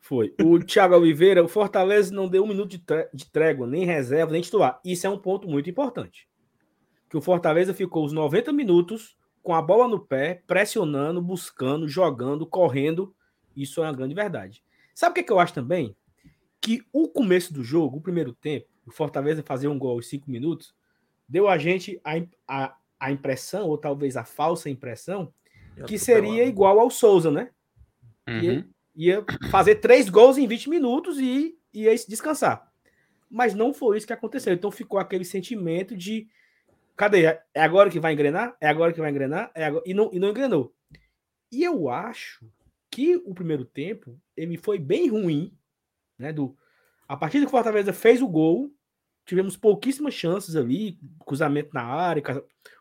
[0.00, 0.34] Foi.
[0.42, 4.42] O Thiago Oliveira, o Fortaleza não deu um minuto de, de trégua, nem reserva, nem
[4.42, 4.78] titular.
[4.84, 6.28] Isso é um ponto muito importante.
[7.12, 12.46] Que o Fortaleza ficou os 90 minutos com a bola no pé, pressionando, buscando, jogando,
[12.46, 13.14] correndo.
[13.54, 14.64] Isso é uma grande verdade.
[14.94, 15.94] Sabe o que, é que eu acho também?
[16.58, 20.30] Que o começo do jogo, o primeiro tempo, o Fortaleza fazer um gol em cinco
[20.30, 20.74] minutos,
[21.28, 22.12] deu a gente a,
[22.48, 25.30] a, a impressão, ou talvez a falsa impressão,
[25.86, 27.50] que seria igual ao Souza, né?
[28.26, 28.40] Uhum.
[28.40, 32.72] Ia, ia fazer três gols em 20 minutos e ia descansar.
[33.30, 34.54] Mas não foi isso que aconteceu.
[34.54, 36.26] Então ficou aquele sentimento de
[36.96, 37.24] cadê?
[37.54, 38.56] É agora que vai engrenar?
[38.60, 39.50] É agora que vai engrenar?
[39.54, 39.82] É agora...
[39.86, 40.74] e, não, e não engrenou.
[41.50, 42.46] E eu acho
[42.90, 45.56] que o primeiro tempo ele foi bem ruim,
[46.18, 46.32] né?
[46.32, 46.56] Do,
[47.08, 48.70] a partir do que o Fortaleza fez o gol,
[49.24, 52.22] tivemos pouquíssimas chances ali, cruzamento na área,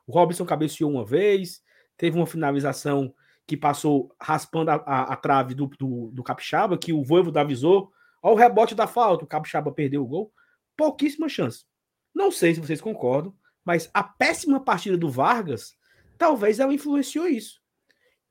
[0.06, 1.62] o Robson cabeceou uma vez,
[1.98, 3.14] teve uma finalização
[3.46, 7.92] que passou raspando a, a, a trave do, do, do, Capixaba, que o Voivo avisou,
[8.22, 10.34] ao rebote da falta, o Capixaba perdeu o gol,
[10.78, 11.66] pouquíssimas chances.
[12.14, 13.34] Não sei se vocês concordam,
[13.66, 15.76] mas a péssima partida do Vargas,
[16.18, 17.62] talvez ela influenciou isso.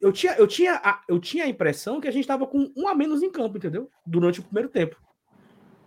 [0.01, 2.89] Eu tinha, eu tinha, a, eu tinha a impressão que a gente estava com um
[2.89, 3.91] a menos em campo, entendeu?
[4.07, 4.97] Durante o primeiro tempo.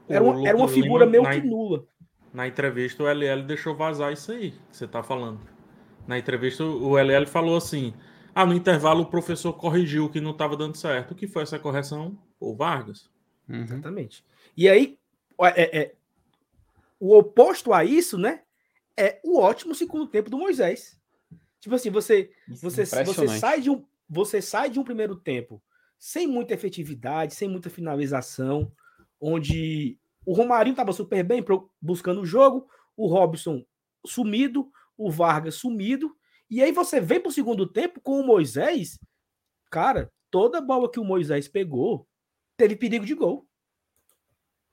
[0.08, 1.86] Era uma, era uma figura meio que nula.
[2.34, 5.39] Na entrevista, o LL deixou vazar isso aí que você está falando.
[6.08, 7.93] Na entrevista, o LL falou assim:
[8.36, 11.12] ah, no intervalo o professor corrigiu que não estava dando certo.
[11.12, 12.17] O que foi essa correção?
[12.39, 13.10] O Vargas.
[13.47, 13.62] Uhum.
[13.62, 14.25] Exatamente.
[14.58, 14.97] E aí,
[15.41, 15.95] é, é,
[16.99, 18.41] o oposto a isso, né?
[18.97, 20.99] É o ótimo segundo tempo do Moisés.
[21.60, 25.62] Tipo assim, você, você, você sai de um, você sai de um primeiro tempo
[25.97, 28.69] sem muita efetividade, sem muita finalização,
[29.21, 31.43] onde o Romarinho estava super bem
[31.82, 33.65] buscando o jogo, o Robson
[34.06, 36.13] sumido, o Vargas sumido,
[36.49, 38.99] e aí você vem para o segundo tempo com o Moisés,
[39.71, 42.06] cara, toda bola que o Moisés pegou
[42.58, 43.47] teve perigo de gol.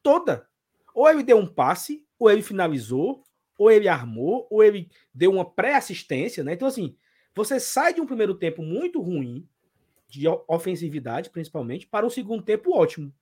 [0.03, 0.49] Toda.
[0.95, 3.25] Ou ele deu um passe, ou ele finalizou,
[3.61, 6.55] ou ele armou, ou ele deu uma pré-assistência, né?
[6.55, 6.97] Então, assim,
[7.35, 9.47] você sai de um primeiro tempo muito ruim,
[10.09, 13.13] de ofensividade principalmente, para um segundo tempo ótimo.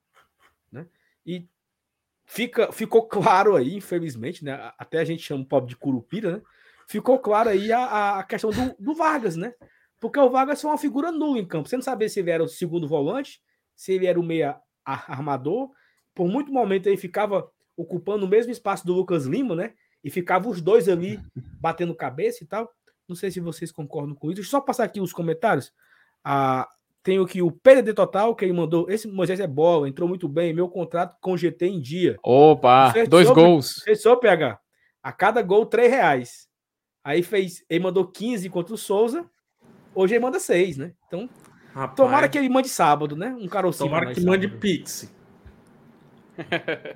[0.70, 0.87] Né?
[1.27, 1.48] E
[2.24, 4.72] fica, ficou claro aí, infelizmente, né?
[4.79, 6.42] Até a gente chama o pobre de curupira, né?
[6.87, 9.53] ficou claro aí a, a questão do, do, Vargas, né?
[9.98, 11.68] Porque o Vargas foi uma figura nula em campo.
[11.68, 13.42] Você não sabia se ele era o segundo volante,
[13.74, 15.72] se ele era o meia armador.
[16.14, 19.74] Por muito momento ele ficava ocupando o mesmo espaço do Lucas Lima, né?
[20.02, 21.20] E ficava os dois ali
[21.61, 22.70] batendo cabeça e tal.
[23.08, 24.37] Não sei se vocês concordam com isso.
[24.37, 25.72] Deixa eu só passar aqui os comentários.
[26.22, 26.68] Ah,
[27.02, 28.90] tenho aqui o PDD Total, que ele mandou.
[28.90, 30.52] Esse Moisés é bola, entrou muito bem.
[30.52, 32.18] Meu contrato com GT em dia.
[32.22, 33.82] Opa, dois gols.
[33.84, 34.58] Fechou, PH.
[35.02, 36.48] A cada gol, três reais.
[37.02, 39.24] Aí fez, ele mandou 15 contra o Souza.
[39.94, 40.92] Hoje ele manda 6, né?
[41.06, 41.28] Então,
[41.72, 43.34] Rapaz, tomara que ele mande sábado, né?
[43.40, 43.88] Um carocinho.
[43.88, 45.11] Tomara que mande Pix.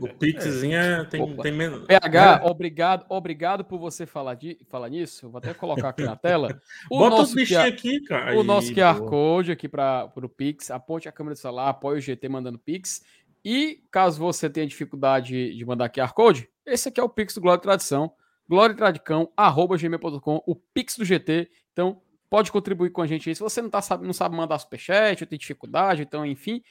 [0.01, 1.87] O Pixzinho é, tem, tem menos.
[1.87, 2.47] PH, é.
[2.49, 5.29] obrigado, obrigado por você falar, de, falar nisso.
[5.29, 6.61] Vou até colocar aqui na tela.
[6.91, 8.39] O Bota nosso os QR, aqui, cara.
[8.39, 9.07] O nosso QR pô.
[9.07, 10.71] Code aqui para o Pix.
[10.71, 13.03] Aponte a câmera do celular, apoie o GT mandando Pix.
[13.45, 17.41] E caso você tenha dificuldade de mandar QR Code, esse aqui é o Pix do
[17.41, 18.13] Glória e Tradição
[18.49, 21.51] gloriatradicão.gmail.com, o Pix do GT.
[21.73, 23.35] Então, pode contribuir com a gente aí.
[23.35, 26.63] Se você não, tá, não sabe mandar superchat, ou tem dificuldade, então, enfim,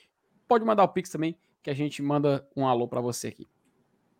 [0.48, 3.48] pode mandar o Pix também, que a gente manda um alô para você aqui.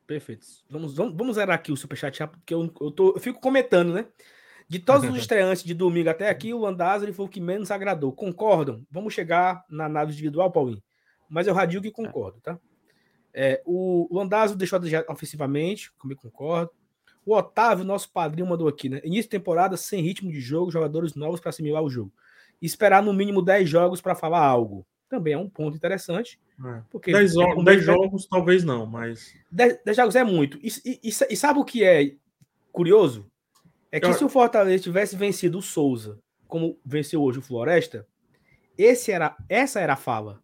[0.06, 0.46] Perfeito.
[0.70, 4.08] Vamos, vamos, vamos zerar aqui o superchat, porque eu, eu, tô, eu fico comentando, né?
[4.68, 8.12] De todos os estreantes de domingo até aqui, o Landázuri foi o que menos agradou.
[8.12, 8.86] Concordam?
[8.92, 10.84] Vamos chegar na análise individual, Paulinho.
[11.30, 12.60] Mas eu radio que concordo, tá?
[13.34, 16.72] É, o Landázuri deixou ofensivamente, comigo concordo.
[17.26, 19.00] O Otávio, nosso padrinho, mandou aqui, né?
[19.04, 22.12] Início de temporada sem ritmo de jogo, jogadores novos para assimilar o jogo.
[22.62, 24.86] E esperar no mínimo 10 jogos para falar algo.
[25.12, 26.40] Também é um ponto interessante.
[26.66, 26.82] É.
[26.90, 29.36] Porque 10, é 10 jogos, talvez não, mas.
[29.52, 30.58] 10, 10 jogos é muito.
[30.64, 32.16] E, e, e, sabe o que é
[32.72, 33.30] curioso?
[33.92, 34.14] É que Eu...
[34.14, 38.08] se o Fortaleza tivesse vencido o Souza, como venceu hoje o Floresta,
[38.78, 40.42] esse era, essa era a fala.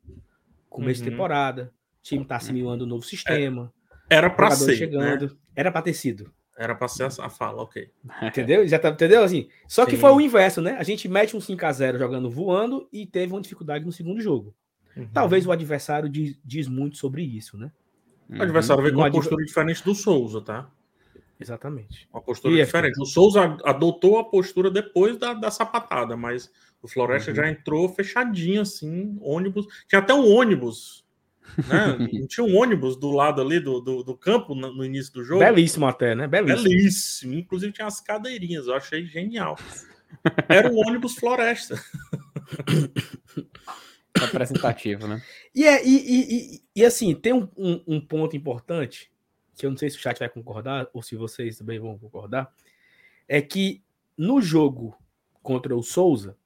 [0.69, 1.05] Começo uhum.
[1.05, 3.71] de temporada, o time está assimilando o um novo sistema.
[4.09, 4.75] É, era para ser.
[4.75, 5.27] Chegando.
[5.27, 5.35] Né?
[5.55, 6.29] Era para ter sido.
[6.57, 7.89] Era para ser a fala, ok.
[8.23, 8.67] Entendeu?
[8.67, 9.23] Já tá, entendeu?
[9.23, 9.97] Assim, só que Sim.
[9.97, 10.75] foi o inverso, né?
[10.79, 14.19] A gente mete um 5 a 0 jogando voando e teve uma dificuldade no segundo
[14.19, 14.55] jogo.
[14.95, 15.07] Uhum.
[15.13, 17.71] Talvez o adversário diz, diz, muito sobre isso, né?
[18.29, 20.69] O adversário veio com uma postura diferente do Souza, tá?
[21.39, 22.09] Exatamente.
[22.11, 22.99] Uma postura e diferente.
[22.99, 23.01] É...
[23.01, 27.35] O Souza adotou a postura depois da, da sapatada, mas o Floresta uhum.
[27.35, 29.67] já entrou fechadinho, assim, ônibus.
[29.87, 31.05] Tinha até um ônibus,
[31.67, 32.07] né?
[32.27, 35.39] tinha um ônibus do lado ali do, do, do campo no, no, início do jogo.
[35.39, 36.27] Belíssimo até, né?
[36.27, 36.63] Belíssimo.
[36.63, 37.33] Belíssimo.
[37.35, 39.57] Inclusive tinha as cadeirinhas, eu achei genial.
[40.47, 41.75] Era o ônibus Floresta.
[44.17, 45.21] Representativo, né?
[45.53, 49.11] E, é, e, e, e, e assim, tem um, um, um ponto importante
[49.57, 52.53] que eu não sei se o chat vai concordar ou se vocês também vão concordar,
[53.27, 53.83] é que
[54.15, 54.95] no jogo
[55.41, 56.37] contra o Souza,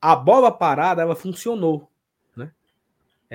[0.00, 1.91] a bola parada ela funcionou?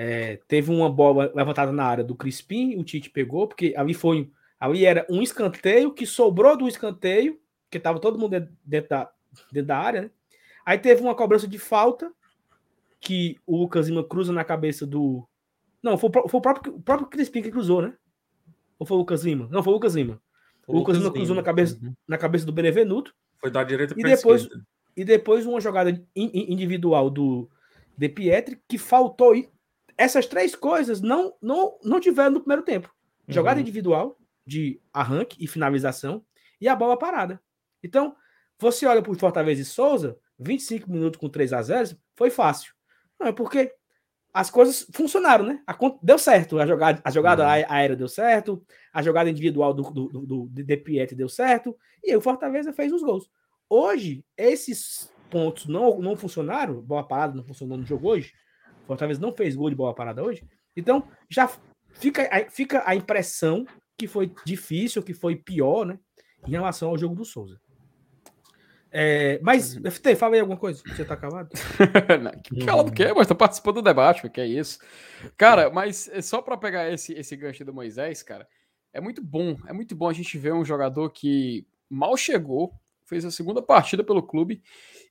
[0.00, 4.30] É, teve uma bola levantada na área do Crispim, o Tite pegou, porque ali foi
[4.60, 7.36] ali era um escanteio que sobrou do escanteio,
[7.68, 9.10] que estava todo mundo dentro da,
[9.50, 10.10] dentro da área, né?
[10.64, 12.12] Aí teve uma cobrança de falta
[13.00, 15.26] que o Lucas Lima cruza na cabeça do.
[15.82, 17.92] Não, foi, foi o, próprio, o próprio Crispim que cruzou, né?
[18.78, 19.48] Ou foi o Lucas Lima?
[19.50, 20.22] Não, foi o Lucas Lima.
[20.64, 21.92] O, o Lucas, Lima cruzou na cabeça, uhum.
[22.06, 23.12] na cabeça do Benevenuto.
[23.40, 24.64] Foi da direita para e depois esquerda.
[24.96, 27.48] E depois uma jogada individual do
[27.96, 29.34] De Pietri que faltou.
[29.98, 32.94] Essas três coisas não, não, não tiveram no primeiro tempo.
[33.26, 33.62] Jogada uhum.
[33.62, 36.24] individual, de arranque e finalização,
[36.60, 37.42] e a bola parada.
[37.82, 38.16] Então,
[38.58, 42.72] você olha para o Fortaleza e Souza, 25 minutos com 3 a 0 foi fácil.
[43.18, 43.74] Não, é porque
[44.32, 45.62] as coisas funcionaram, né?
[45.66, 46.60] A, deu certo.
[46.60, 47.50] A jogada, a jogada uhum.
[47.68, 52.10] aérea deu certo, a jogada individual do, do, do, do De Pietri deu certo, e
[52.10, 53.28] aí o Fortaleza fez os gols.
[53.68, 58.32] Hoje, esses pontos não, não funcionaram, boa parada não funcionou no jogo hoje,
[58.88, 60.42] Fortaleza não fez gol de boa parada hoje,
[60.76, 61.48] então já
[61.92, 63.64] fica, fica a impressão
[63.96, 65.98] que foi difícil, que foi pior, né?
[66.46, 67.60] Em relação ao jogo do Souza.
[68.90, 69.90] É, mas, uhum.
[69.90, 70.82] FT, fala aí alguma coisa.
[70.86, 71.50] Você tá acabado?
[72.42, 73.12] que cala do quê?
[73.14, 74.78] Mas tô participando do debate, que é isso.
[75.36, 78.48] Cara, mas é só para pegar esse, esse gancho do Moisés, cara,
[78.92, 79.56] é muito bom.
[79.66, 82.72] É muito bom a gente ver um jogador que mal chegou,
[83.08, 84.62] fez a segunda partida pelo clube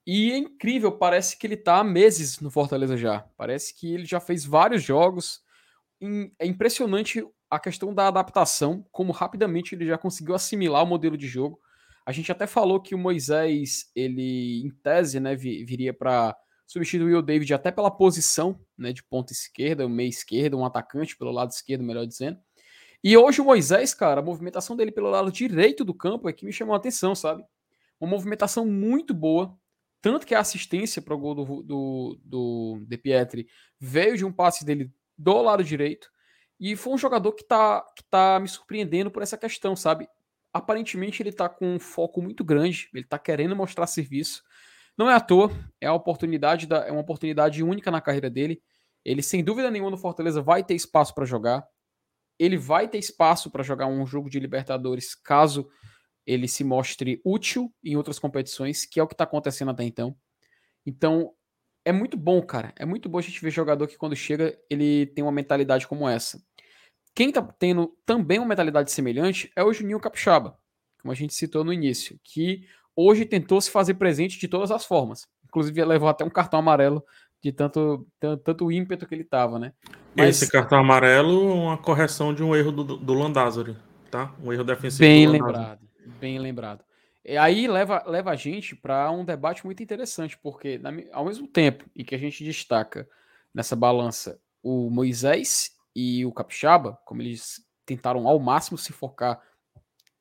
[0.05, 3.25] e é incrível, parece que ele tá há meses no Fortaleza já.
[3.35, 5.41] Parece que ele já fez vários jogos.
[6.39, 11.27] É impressionante a questão da adaptação, como rapidamente ele já conseguiu assimilar o modelo de
[11.27, 11.59] jogo
[12.07, 16.33] a gente até falou que o Moisés, ele, em tese, né, viria para
[16.65, 21.31] substituir o David até pela posição né, de ponta esquerda, meia esquerda, um atacante pelo
[21.31, 22.39] lado esquerdo, melhor dizendo.
[23.03, 26.45] E hoje o Moisés, cara, a movimentação dele pelo lado direito do campo é que
[26.45, 27.43] me chamou a atenção, sabe?
[27.99, 29.57] Uma movimentação muito boa,
[30.01, 33.47] tanto que a assistência para o gol do, do, do De Pietri
[33.79, 36.09] veio de um passe dele do lado direito.
[36.59, 40.07] E foi um jogador que tá, que tá me surpreendendo por essa questão, sabe?
[40.57, 44.43] aparentemente ele está com um foco muito grande, ele está querendo mostrar serviço.
[44.97, 48.61] Não é à toa, é, a oportunidade da, é uma oportunidade única na carreira dele.
[49.05, 51.65] Ele, sem dúvida nenhuma, no Fortaleza vai ter espaço para jogar.
[52.39, 55.69] Ele vai ter espaço para jogar um jogo de Libertadores caso
[56.27, 60.13] ele se mostre útil em outras competições, que é o que está acontecendo até então.
[60.85, 61.31] Então,
[61.85, 62.73] é muito bom, cara.
[62.75, 66.07] É muito bom a gente ver jogador que quando chega, ele tem uma mentalidade como
[66.07, 66.41] essa.
[67.15, 70.57] Quem está tendo também uma mentalidade semelhante é o Juninho Capixaba,
[71.01, 74.85] como a gente citou no início, que hoje tentou se fazer presente de todas as
[74.85, 75.25] formas.
[75.45, 77.01] Inclusive levou até um cartão amarelo
[77.41, 79.71] de tanto, tanto, tanto ímpeto que ele estava, né?
[80.13, 80.41] Mas...
[80.41, 83.77] Esse cartão amarelo uma correção de um erro do, do Landázuri,
[84.11, 84.35] tá?
[84.43, 84.99] Um erro defensivo.
[84.99, 86.83] Bem lembrado, bem lembrado.
[87.23, 90.79] E aí leva, leva a gente para um debate muito interessante, porque
[91.11, 93.07] ao mesmo tempo em que a gente destaca
[93.53, 99.41] nessa balança o Moisés e o Capixaba, como eles tentaram ao máximo se focar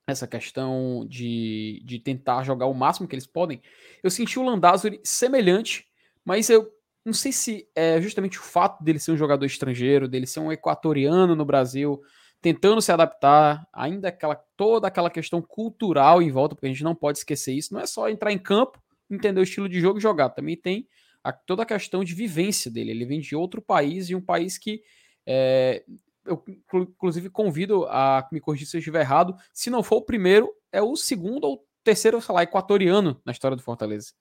[0.07, 3.61] nessa questão de, de tentar jogar o máximo que eles podem,
[4.03, 5.87] eu senti o Landázuri semelhante,
[6.25, 6.73] mas eu
[7.05, 10.51] não sei se é justamente o fato dele ser um jogador estrangeiro, dele ser um
[10.51, 12.03] equatoriano no Brasil,
[12.47, 16.95] tentando se adaptar, ainda aquela toda aquela questão cultural em volta, porque a gente não
[16.95, 18.81] pode esquecer isso, não é só entrar em campo,
[19.11, 20.87] entender o estilo de jogo e jogar, também tem
[21.25, 24.59] a, toda a questão de vivência dele, ele vem de outro país e um país
[24.59, 24.81] que
[25.27, 25.83] é,
[26.25, 26.41] eu,
[26.73, 29.35] inclusive, convido a me corrigir se eu estiver errado.
[29.53, 33.57] Se não for o primeiro, é o segundo ou terceiro, sei lá, equatoriano na história
[33.57, 34.13] do Fortaleza.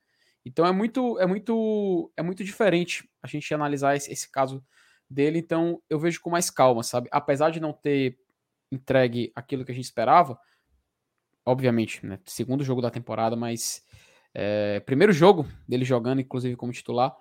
[0.43, 4.63] Então é muito, é muito, é muito diferente a gente analisar esse, esse caso
[5.09, 5.39] dele.
[5.39, 7.09] Então eu vejo com mais calma, sabe?
[7.11, 8.17] Apesar de não ter
[8.71, 10.39] entregue aquilo que a gente esperava,
[11.45, 12.19] obviamente, né?
[12.25, 13.83] Segundo jogo da temporada, mas
[14.33, 17.15] é, primeiro jogo dele jogando, inclusive como titular.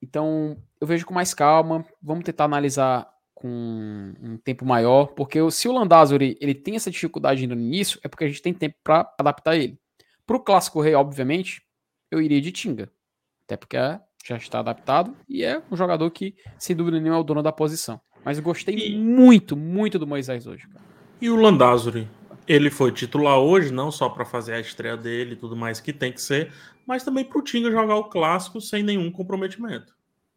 [0.00, 1.84] Então, eu vejo com mais calma.
[2.00, 7.46] Vamos tentar analisar com um tempo maior, porque se o Landázuri ele tem essa dificuldade
[7.46, 9.80] no início, é porque a gente tem tempo para adaptar ele.
[10.26, 11.62] Para o Clássico Rei, obviamente,
[12.10, 12.90] eu iria de Tinga,
[13.44, 13.76] até porque
[14.28, 17.52] já está adaptado e é um jogador que, sem dúvida nenhuma, é o dono da
[17.52, 18.00] posição.
[18.24, 18.98] Mas gostei e...
[18.98, 20.66] muito, muito do Moisés hoje.
[20.68, 20.84] Cara.
[21.20, 22.08] E o Landázuri?
[22.46, 25.92] Ele foi titular hoje, não só para fazer a estreia dele e tudo mais que
[25.92, 26.52] tem que ser,
[26.86, 29.94] mas também para o Tinga jogar o clássico sem nenhum comprometimento.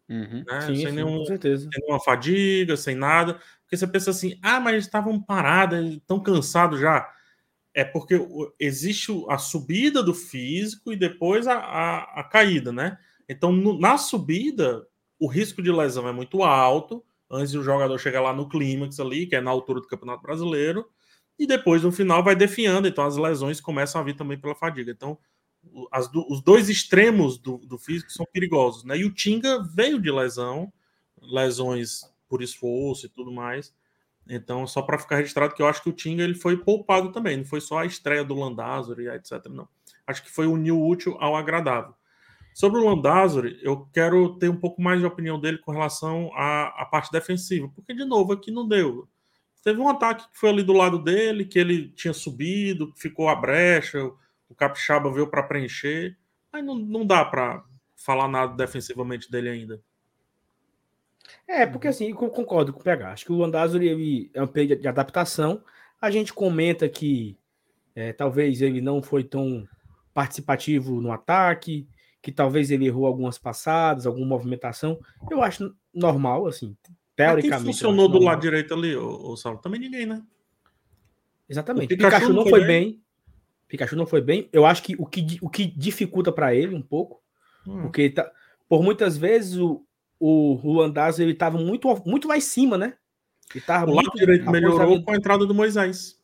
[0.08, 0.44] Uhum.
[0.46, 0.60] Né?
[0.60, 1.68] Sim, sem, sim, nenhum, com certeza.
[1.70, 3.40] sem nenhuma fadiga, sem nada.
[3.62, 7.10] Porque você pensa assim, ah, mas eles estavam parados, estão cansados já.
[7.74, 8.20] É porque
[8.60, 12.98] existe a subida do físico e depois a, a, a caída, né?
[13.28, 14.86] Então, no, na subida,
[15.18, 19.26] o risco de lesão é muito alto, antes do jogador chegar lá no clímax ali,
[19.26, 20.86] que é na altura do Campeonato Brasileiro,
[21.38, 24.90] e depois no final vai definhando, então as lesões começam a vir também pela fadiga.
[24.90, 25.18] Então,
[25.90, 28.98] as, os dois extremos do, do físico são perigosos, né?
[28.98, 30.72] E o Tinga veio de lesão,
[31.20, 33.74] lesões por esforço e tudo mais.
[34.28, 37.36] Então, só para ficar registrado que eu acho que o Tinga ele foi poupado também,
[37.36, 39.46] não foi só a estreia do Landázuri, etc.
[39.50, 39.68] Não.
[40.06, 41.94] Acho que foi unir o útil ao agradável.
[42.54, 46.82] Sobre o Landázuri, eu quero ter um pouco mais de opinião dele com relação à,
[46.82, 49.08] à parte defensiva, porque, de novo, aqui não deu.
[49.62, 53.34] Teve um ataque que foi ali do lado dele, que ele tinha subido, ficou a
[53.34, 54.04] brecha,
[54.48, 56.18] o Capixaba veio para preencher.
[56.52, 57.64] Aí não, não dá para
[57.96, 59.80] falar nada defensivamente dele ainda.
[61.46, 63.12] É, porque assim, eu concordo com o PH.
[63.12, 65.62] Acho que o Landázuri ele é um período de adaptação.
[66.00, 67.38] A gente comenta que
[67.94, 69.66] é, talvez ele não foi tão
[70.12, 71.88] participativo no ataque,
[72.22, 74.98] que talvez ele errou algumas passadas, alguma movimentação.
[75.28, 76.76] Eu acho normal, assim,
[77.16, 77.64] teoricamente.
[77.64, 79.58] Quem funcionou do lado direito ali, o, Saulo?
[79.58, 80.22] Também ninguém, né?
[81.48, 81.86] Exatamente.
[81.86, 82.66] O Pikachu, Pikachu não foi bem.
[82.66, 83.02] bem.
[83.66, 84.48] Pikachu não foi bem.
[84.52, 87.20] Eu acho que o que, o que dificulta para ele um pouco,
[87.66, 87.82] hum.
[87.82, 88.30] porque tá,
[88.68, 89.84] por muitas vezes o,
[90.20, 92.94] o, o Landazzo ele estava muito, muito lá em cima, né?
[93.52, 96.16] Ele tava o lado direito melhorou com a entrada do Moisés.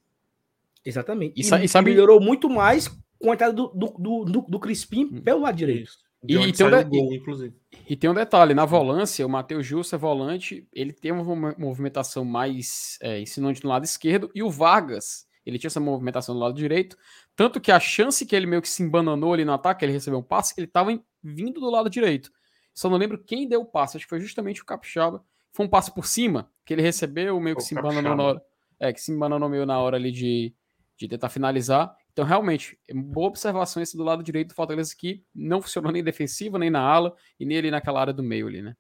[0.85, 1.35] Exatamente.
[1.37, 1.91] E, e, e sabe...
[1.91, 5.23] melhorou muito mais com a entrada do, do, do, do Crispim hum.
[5.23, 5.93] pelo lado direito.
[6.27, 6.85] E, e, tem um de...
[6.85, 7.55] gol, inclusive.
[7.89, 12.25] e tem um detalhe, na volância, o Matheus Jussa é volante, ele tem uma movimentação
[12.25, 16.55] mais é, ensinante no lado esquerdo, e o Vargas, ele tinha essa movimentação do lado
[16.55, 16.97] direito,
[17.37, 20.19] tanto que a chance que ele meio que se embananou ali no ataque, ele recebeu
[20.19, 20.91] um passe, ele estava
[21.23, 22.33] vindo do lado direito.
[22.75, 25.25] Só não lembro quem deu o passe, acho que foi justamente o Capixaba.
[25.53, 28.43] Foi um passe por cima, que ele recebeu, meio que o se embananou na hora.
[28.79, 30.55] É, que se embananou meio na hora ali de,
[30.97, 31.97] de tentar finalizar.
[32.19, 36.59] Então, realmente, boa observação esse do lado direito do Fortaleza que não funcionou nem defensiva,
[36.59, 38.77] nem na ala, e nem ali naquela área do meio ali, né?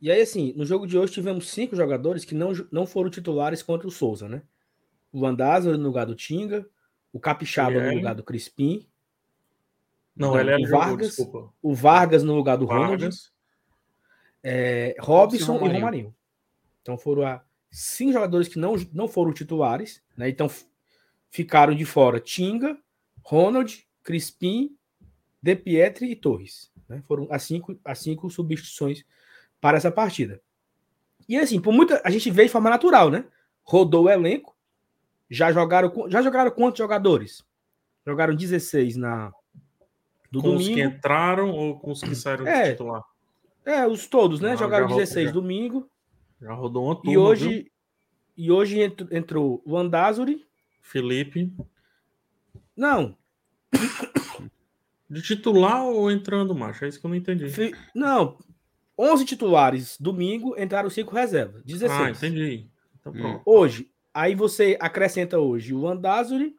[0.00, 3.64] E aí, assim, no jogo de hoje tivemos cinco jogadores que não, não foram titulares
[3.64, 4.42] contra o Souza, né?
[5.12, 6.64] O Landázaro no lugar do Tinga,
[7.12, 8.86] o Capixaba no lugar do Crispim,
[10.14, 11.52] não, não ele é o Vargas, desculpa.
[11.60, 13.10] O Vargas no lugar do Ronald.
[14.40, 16.14] É, Robson e Romarinho.
[16.80, 20.28] Então foram a cinco jogadores que não, não foram titulares, né?
[20.28, 20.48] Então
[21.30, 22.78] ficaram de fora Tinga,
[23.22, 24.76] Ronald, Crispim,
[25.42, 26.70] De Pietri e Torres.
[26.88, 27.02] Né?
[27.06, 29.04] Foram as cinco, as cinco substituições
[29.60, 30.40] para essa partida.
[31.28, 33.24] E assim, por muita a gente vê de forma natural, né?
[33.62, 34.56] Rodou o elenco.
[35.28, 37.44] Já jogaram já jogaram quantos jogadores?
[38.06, 39.30] Jogaram 16 na
[40.30, 40.70] do com domingo.
[40.70, 43.02] os que entraram ou com os que saíram é, titular?
[43.64, 44.52] É, os todos, né?
[44.52, 45.90] Ah, Jogaram 16 já, domingo.
[46.40, 47.66] Já rodou uma turma, E hoje, viu?
[48.38, 50.47] e hoje entrou o Andazuri.
[50.88, 51.52] Felipe.
[52.76, 53.16] Não.
[55.08, 56.84] De titular ou entrando, macho?
[56.84, 57.48] É isso que eu não entendi.
[57.48, 57.74] Fi...
[57.94, 58.38] Não.
[58.98, 61.62] 11 titulares domingo, entraram 5 reservas.
[61.62, 62.00] 16.
[62.00, 62.68] Ah, entendi.
[63.00, 63.40] Então, hum.
[63.44, 66.56] Hoje, aí você acrescenta hoje o Andazuri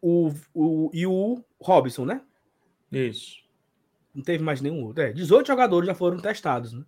[0.00, 2.22] o, o, e o Robson, né?
[2.90, 3.38] Isso.
[4.14, 5.02] Não teve mais nenhum outro.
[5.02, 6.84] É, 18 jogadores já foram testados, né?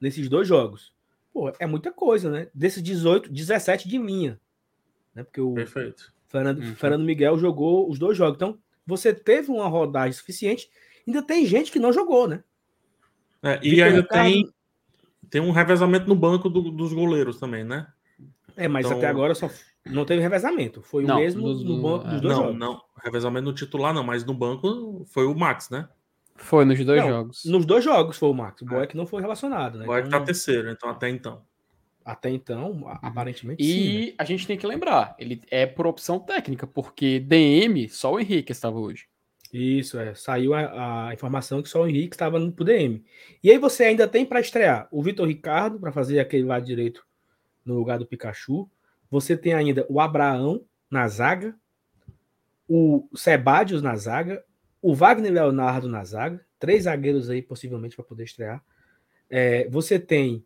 [0.00, 0.94] Nesses dois jogos.
[1.32, 2.48] Pô, é muita coisa, né?
[2.54, 4.40] Desses 18, 17 de linha.
[5.16, 5.24] Né?
[5.24, 6.12] Porque o Perfeito.
[6.28, 6.76] Fernando, uhum.
[6.76, 8.36] Fernando Miguel jogou os dois jogos.
[8.36, 10.70] Então, você teve uma rodagem suficiente.
[11.06, 12.44] Ainda tem gente que não jogou, né?
[13.42, 14.52] É, e ainda tem,
[15.30, 17.86] tem um revezamento no banco do, dos goleiros também, né?
[18.56, 18.98] É, mas então...
[18.98, 19.50] até agora só
[19.84, 20.82] não teve revezamento.
[20.82, 22.58] Foi não, o mesmo no, no banco dos dois não, jogos.
[22.58, 25.88] Não, revezamento no titular não, mas no banco foi o Max, né?
[26.34, 27.44] Foi nos dois não, jogos.
[27.44, 28.60] Nos dois jogos foi o Max.
[28.62, 28.98] O Boeck é.
[28.98, 29.84] não foi relacionado, né?
[29.84, 31.42] O Boeck então, tá terceiro, então até então.
[32.06, 32.88] Até então, uhum.
[33.02, 33.80] aparentemente e sim.
[33.80, 34.14] E né?
[34.16, 38.52] a gente tem que lembrar, ele é por opção técnica, porque DM, só o Henrique
[38.52, 39.08] estava hoje.
[39.52, 40.14] Isso, é.
[40.14, 43.04] Saiu a, a informação que só o Henrique estava no DM.
[43.42, 47.04] E aí você ainda tem para estrear o Vitor Ricardo, para fazer aquele lado direito
[47.64, 48.70] no lugar do Pikachu.
[49.10, 51.56] Você tem ainda o Abraão na zaga,
[52.68, 54.44] o Sebadios na zaga,
[54.80, 58.62] o Wagner Leonardo na zaga, três zagueiros aí possivelmente para poder estrear.
[59.28, 60.44] É, você tem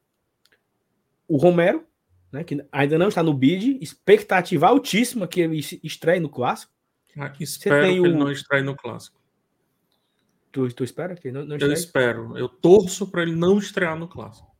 [1.30, 1.86] o Romero,
[2.32, 6.72] né, que ainda não está no bid, expectativa altíssima que ele estreie no clássico.
[7.16, 8.06] Ah, espero que o...
[8.06, 9.20] ele não estreie no clássico.
[10.50, 12.36] Tu, tu espera que não, não Eu espero.
[12.36, 14.50] Eu torço para ele não estrear no clássico.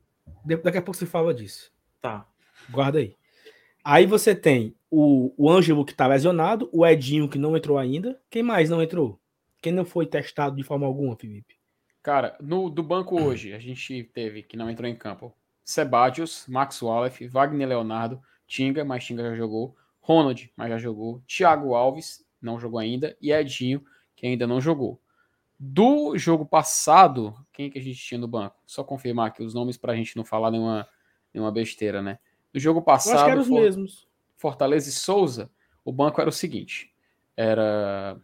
[0.45, 1.73] Daqui a pouco você fala disso.
[2.01, 2.25] Tá.
[2.71, 3.16] Guarda aí.
[3.85, 8.21] Aí você tem o, o Ângelo, que tá lesionado, o Edinho, que não entrou ainda.
[8.31, 9.21] Quem mais não entrou?
[9.61, 11.57] Quem não foi testado de forma alguma, Felipe?
[12.01, 15.35] Cara, no, do banco hoje, a gente teve, que não entrou em campo,
[15.71, 21.75] Sebadios, Max Wallace, Wagner Leonardo, Tinga, mas Tinga já jogou, Ronald, mas já jogou, Thiago
[21.75, 23.85] Alves, não jogou ainda, e Edinho,
[24.16, 25.01] que ainda não jogou.
[25.59, 28.57] Do jogo passado, quem que a gente tinha no banco?
[28.66, 30.89] Só confirmar aqui os nomes para a gente não falar nenhuma,
[31.33, 32.18] nenhuma besteira, né?
[32.53, 33.12] Do jogo passado.
[33.12, 33.61] Eu acho que eram os For...
[33.61, 34.09] mesmos.
[34.37, 35.51] Fortaleza e Souza,
[35.85, 36.93] o banco era o seguinte:
[37.37, 38.18] era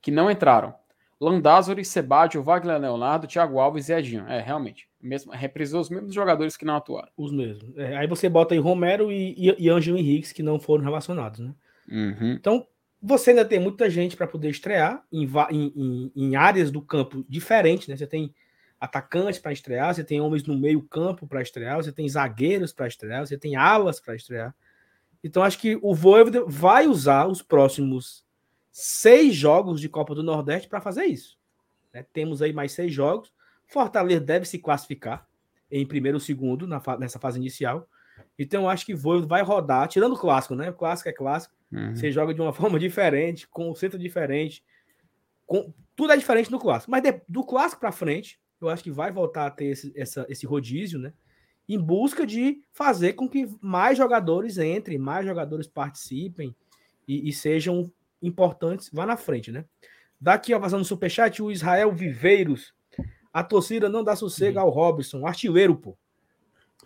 [0.00, 0.74] que não entraram.
[1.22, 4.26] Landázuri, Sebadio, Wagner Leonardo, Thiago Alves e Edinho.
[4.26, 4.88] É, realmente.
[5.00, 7.08] Mesmo, reprisou os mesmos jogadores que não atuaram.
[7.16, 7.76] Os mesmos.
[7.76, 11.38] É, aí você bota aí Romero e, e, e Ângelo Henriques, que não foram relacionados,
[11.38, 11.54] né?
[11.88, 12.32] Uhum.
[12.32, 12.66] Então,
[13.00, 17.86] você ainda tem muita gente para poder estrear em, em, em, áreas do campo diferentes,
[17.86, 17.96] né?
[17.96, 18.34] Você tem
[18.80, 22.88] atacantes para estrear, você tem homens no meio campo para estrear, você tem zagueiros para
[22.88, 24.52] estrear, você tem alas para estrear.
[25.22, 28.24] Então acho que o Voivoda vai usar os próximos
[28.72, 31.38] seis jogos de Copa do Nordeste para fazer isso.
[31.92, 32.04] Né?
[32.12, 33.32] Temos aí mais seis jogos.
[33.66, 35.28] Fortaleza deve se classificar
[35.70, 37.86] em primeiro ou segundo na fa nessa fase inicial.
[38.38, 40.70] Então acho que vai rodar, tirando o clássico, né?
[40.70, 41.54] O clássico é clássico.
[41.70, 41.94] Uhum.
[41.94, 44.64] Você joga de uma forma diferente, com o centro diferente,
[45.46, 46.90] com tudo é diferente no clássico.
[46.90, 50.26] Mas de, do clássico para frente, eu acho que vai voltar a ter esse, essa,
[50.28, 51.12] esse rodízio, né?
[51.68, 56.54] Em busca de fazer com que mais jogadores entrem, mais jogadores participem
[57.06, 57.90] e, e sejam
[58.22, 58.88] importantes.
[58.92, 59.64] Vá na frente, né?
[60.20, 62.72] Daqui, ó, vazando no superchat, o Israel Viveiros.
[63.32, 64.64] A torcida não dá sossego uhum.
[64.64, 65.96] ao Robson, artilheiro, pô.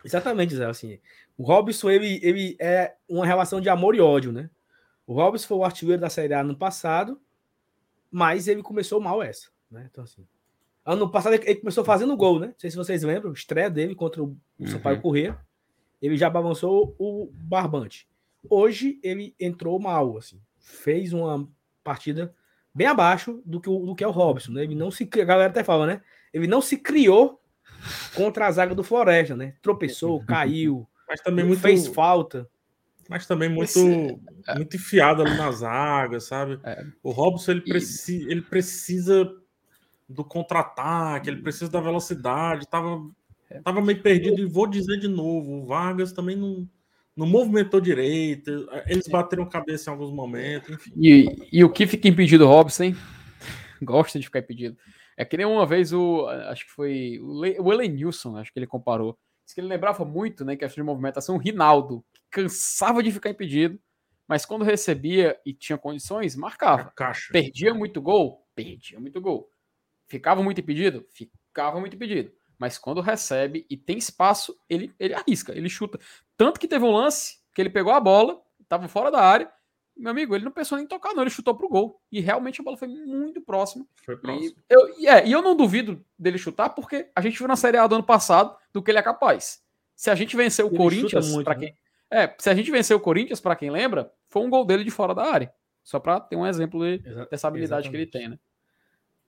[0.05, 0.65] Exatamente, Zé.
[0.65, 0.99] Assim,
[1.37, 4.49] o Robson ele, ele é uma relação de amor e ódio, né?
[5.07, 7.21] O Robson foi o artilheiro da Série A no passado,
[8.11, 9.89] mas ele começou mal essa, né?
[9.91, 10.27] Então, assim.
[10.85, 12.47] Ano passado ele começou fazendo gol, né?
[12.47, 14.67] Não sei se vocês lembram, estreia dele contra o uhum.
[14.69, 15.37] Sampaio Corrêa.
[16.01, 18.09] Ele já balançou o barbante.
[18.49, 20.41] Hoje ele entrou mal, assim.
[20.67, 21.49] Fez uma
[21.85, 22.35] partida
[22.75, 24.65] bem abaixo do que, o, do que é o Robson, né?
[24.65, 26.03] Ele não se a galera até fala, né?
[26.33, 27.41] Ele não se criou
[28.15, 29.55] contra a zaga do Floresta, né?
[29.63, 32.49] Tropeçou, caiu, mas também muito fez falta
[33.09, 34.19] mas também muito, Esse...
[34.49, 34.55] É.
[34.55, 36.59] muito enfiado ali na zaga, sabe?
[36.65, 36.85] É.
[37.03, 38.27] O Robson ele, preci...
[38.29, 39.33] ele precisa
[40.09, 43.09] do contra-ataque, ele precisa da velocidade, tava,
[43.51, 43.61] é.
[43.61, 46.69] tava meio perdido, e vou dizer de novo, o Vargas também não,
[47.17, 50.93] não movimentou direito, eles bateram cabeça em alguns momentos, enfim.
[50.97, 52.97] E, e o que fica impedido, Robson, hein?
[53.83, 54.77] Gosta de ficar impedido.
[55.17, 58.59] É que nem uma vez o, acho que foi o, Le, o Elenilson, acho que
[58.59, 63.13] ele comparou, Diz que ele lembrava muito, né, questão de movimentação, o Rinaldo, cansava de
[63.13, 63.79] ficar impedido,
[64.27, 66.93] mas quando recebia e tinha condições, marcava.
[67.33, 68.45] Perdia muito gol?
[68.57, 69.49] Perdia muito gol.
[70.09, 71.07] Ficava muito impedido?
[71.11, 72.33] Ficava muito impedido.
[72.59, 75.99] Mas quando recebe e tem espaço, ele, ele arrisca, ele chuta.
[76.37, 79.51] Tanto que teve um lance que ele pegou a bola, estava fora da área,
[79.97, 82.03] meu amigo, ele não pensou nem em tocar, não, ele chutou pro gol.
[82.13, 83.87] E realmente a bola foi muito próxima.
[84.05, 84.55] Foi próximo.
[84.71, 87.57] E eu, e, é, e eu não duvido dele chutar, porque a gente viu na
[87.57, 89.63] Série A do ano passado do que ele é capaz.
[89.95, 91.61] Se a gente vencer o ele Corinthians, para né?
[91.61, 91.79] quem.
[92.11, 94.91] É, se a gente vencer o Corinthians, para quem lembra, foi um gol dele de
[94.91, 95.53] fora da área.
[95.83, 96.99] Só para ter um exemplo de,
[97.31, 97.91] dessa habilidade Exatamente.
[97.91, 98.39] que ele tem, né?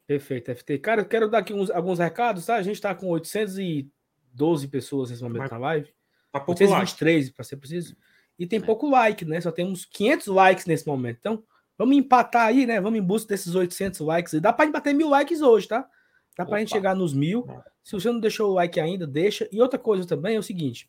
[0.08, 0.78] Perfeito, FT.
[0.78, 2.54] Cara, eu quero dar aqui uns, alguns recados, tá?
[2.54, 5.92] A gente tá com 812 pessoas nesse momento Mas, na live.
[6.32, 7.94] Tá 823, para ser preciso.
[8.38, 8.62] E tem é.
[8.62, 9.38] pouco like, né?
[9.38, 11.18] Só temos 500 likes nesse momento.
[11.20, 11.44] Então,
[11.76, 12.80] vamos empatar aí, né?
[12.80, 14.32] Vamos em busca desses 800 likes.
[14.32, 15.86] E dá para bater mil likes hoje, tá?
[16.34, 17.46] Dá para a gente chegar nos mil.
[17.84, 19.46] Se você não deixou o like ainda, deixa.
[19.52, 20.88] E outra coisa também é o seguinte: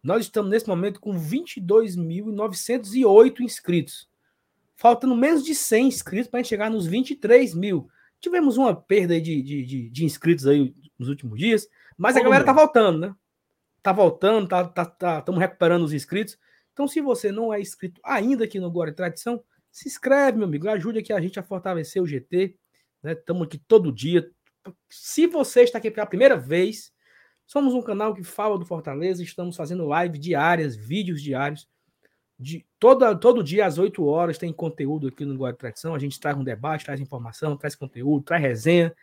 [0.00, 4.08] nós estamos nesse momento com 22.908 inscritos.
[4.76, 7.90] Faltando menos de 100 inscritos para a gente chegar nos 23 mil.
[8.22, 11.68] Tivemos uma perda de, de, de, de inscritos aí nos últimos dias,
[11.98, 13.14] mas a galera tá voltando, né?
[13.82, 16.38] Tá voltando, tá, tá, tá, estamos recuperando os inscritos.
[16.72, 19.42] Então, se você não é inscrito ainda aqui no Glória e Tradição,
[19.72, 20.68] se inscreve, meu amigo.
[20.68, 22.56] Ajude aqui a gente a fortalecer o GT.
[23.02, 23.46] Estamos né?
[23.46, 24.30] aqui todo dia.
[24.88, 26.92] Se você está aqui pela primeira vez,
[27.44, 29.20] somos um canal que fala do Fortaleza.
[29.20, 31.68] Estamos fazendo live diárias, vídeos diários.
[32.38, 35.94] De, todo, todo dia às 8 horas tem conteúdo aqui no e Tradição.
[35.94, 38.94] A gente traz um debate, traz informação, traz conteúdo, traz resenha.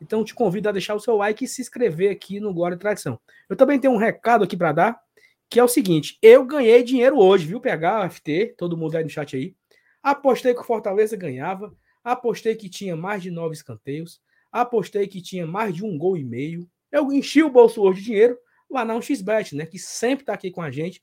[0.00, 2.78] Então, te convido a deixar o seu like e se inscrever aqui no Glória e
[2.78, 3.18] Tradição.
[3.48, 5.06] Eu também tenho um recado aqui para dar
[5.48, 9.10] que é o seguinte: eu ganhei dinheiro hoje, viu, PH, FT, todo mundo aí no
[9.10, 9.54] chat aí.
[10.02, 14.20] Apostei que o Fortaleza ganhava, apostei que tinha mais de nove escanteios,
[14.52, 16.68] apostei que tinha mais de um gol e meio.
[16.92, 18.38] Eu enchi o bolso hoje de dinheiro
[18.70, 21.00] lá na 1xBet, né, que sempre está aqui com a gente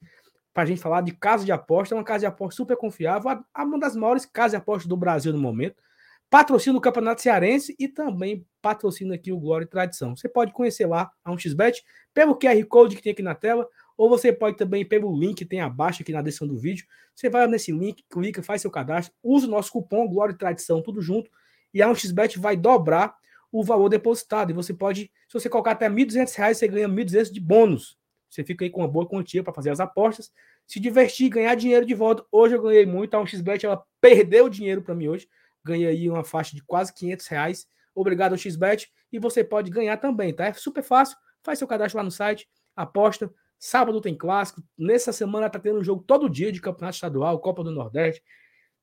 [0.53, 3.79] para a gente falar de casa de aposta, uma casa de aposta super confiável, uma
[3.79, 5.81] das maiores casas de aposta do Brasil no momento.
[6.29, 10.15] Patrocina o Campeonato Cearense e também patrocina aqui o Glória e Tradição.
[10.15, 11.75] Você pode conhecer lá a 1xBet
[12.13, 15.45] pelo QR Code que tem aqui na tela ou você pode também pelo link que
[15.45, 16.85] tem abaixo aqui na descrição do vídeo.
[17.15, 20.81] Você vai nesse link, clica, faz seu cadastro, usa o nosso cupom Glória e Tradição,
[20.81, 21.29] tudo junto,
[21.73, 23.15] e a 1xBet vai dobrar
[23.51, 24.49] o valor depositado.
[24.49, 27.97] E você pode, se você colocar até R$ 1.200, você ganha R$ 1.200 de bônus.
[28.33, 30.31] Você fica aí com uma boa quantia para fazer as apostas,
[30.65, 32.25] se divertir, ganhar dinheiro de volta.
[32.31, 35.29] Hoje eu ganhei muito, a 1xBet ela perdeu dinheiro para mim hoje.
[35.63, 37.67] Ganhei aí uma faixa de quase 500 reais.
[37.93, 38.87] Obrigado, 1xBet.
[39.11, 40.47] E você pode ganhar também, tá?
[40.47, 41.15] É super fácil.
[41.43, 43.31] Faz seu cadastro lá no site, aposta.
[43.59, 44.63] Sábado tem clássico.
[44.75, 48.23] Nessa semana tá tendo um jogo todo dia de campeonato estadual, Copa do Nordeste,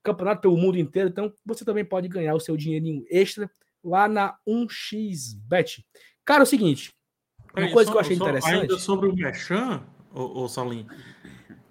[0.01, 1.09] campeonato pelo mundo inteiro.
[1.09, 3.51] Então você também pode ganhar o seu dinheirinho extra
[3.83, 5.85] lá na 1xBet.
[6.25, 6.93] Cara, é o seguinte.
[7.57, 8.61] Uma Aí, coisa só, que eu achei só, interessante.
[8.61, 9.83] Ainda sobre o Mechan,
[10.13, 10.87] ô, ô Salim.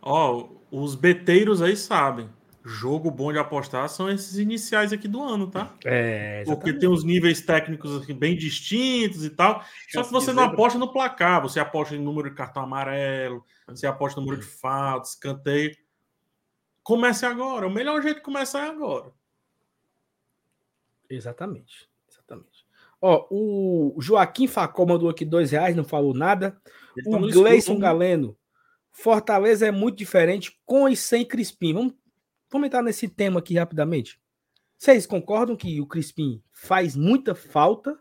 [0.02, 2.30] Ó, os beteiros aí sabem.
[2.64, 5.74] Jogo bom de apostar são esses iniciais aqui do ano, tá?
[5.86, 9.64] É, Porque tem uns níveis técnicos assim, bem distintos e tal.
[9.88, 13.88] Só que você não aposta no placar, você aposta em número de cartão amarelo, você
[13.88, 15.76] aposta no número de faltas, escanteio.
[16.84, 17.66] Comece agora.
[17.66, 19.12] O melhor jeito de começar é agora.
[21.10, 21.89] Exatamente.
[23.02, 26.60] Ó, o Joaquim Facol mandou aqui dois reais, não falou nada.
[26.98, 27.80] Ele o tá Gleison né?
[27.80, 28.38] Galeno.
[28.92, 31.74] Fortaleza é muito diferente com e sem Crispim.
[31.74, 31.94] Vamos
[32.50, 34.20] comentar nesse tema aqui rapidamente.
[34.78, 37.98] Vocês concordam que o Crispim faz muita falta?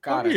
[0.00, 0.30] Cara,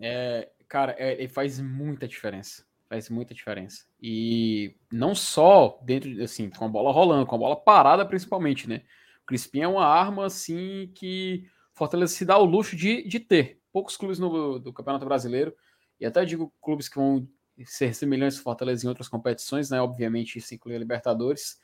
[0.00, 2.64] é, cara, é, ele faz muita diferença.
[2.88, 3.86] Faz muita diferença.
[4.00, 8.82] E não só dentro, assim, com a bola rolando, com a bola parada principalmente, né?
[9.22, 13.60] O Crispim é uma arma, assim, que Fortaleza se dá o luxo de, de ter.
[13.72, 15.54] Poucos clubes no, do Campeonato Brasileiro,
[15.98, 17.26] e até digo clubes que vão
[17.64, 19.80] ser semelhantes ao Fortaleza em outras competições, né?
[19.80, 21.58] Obviamente, isso inclui a Libertadores.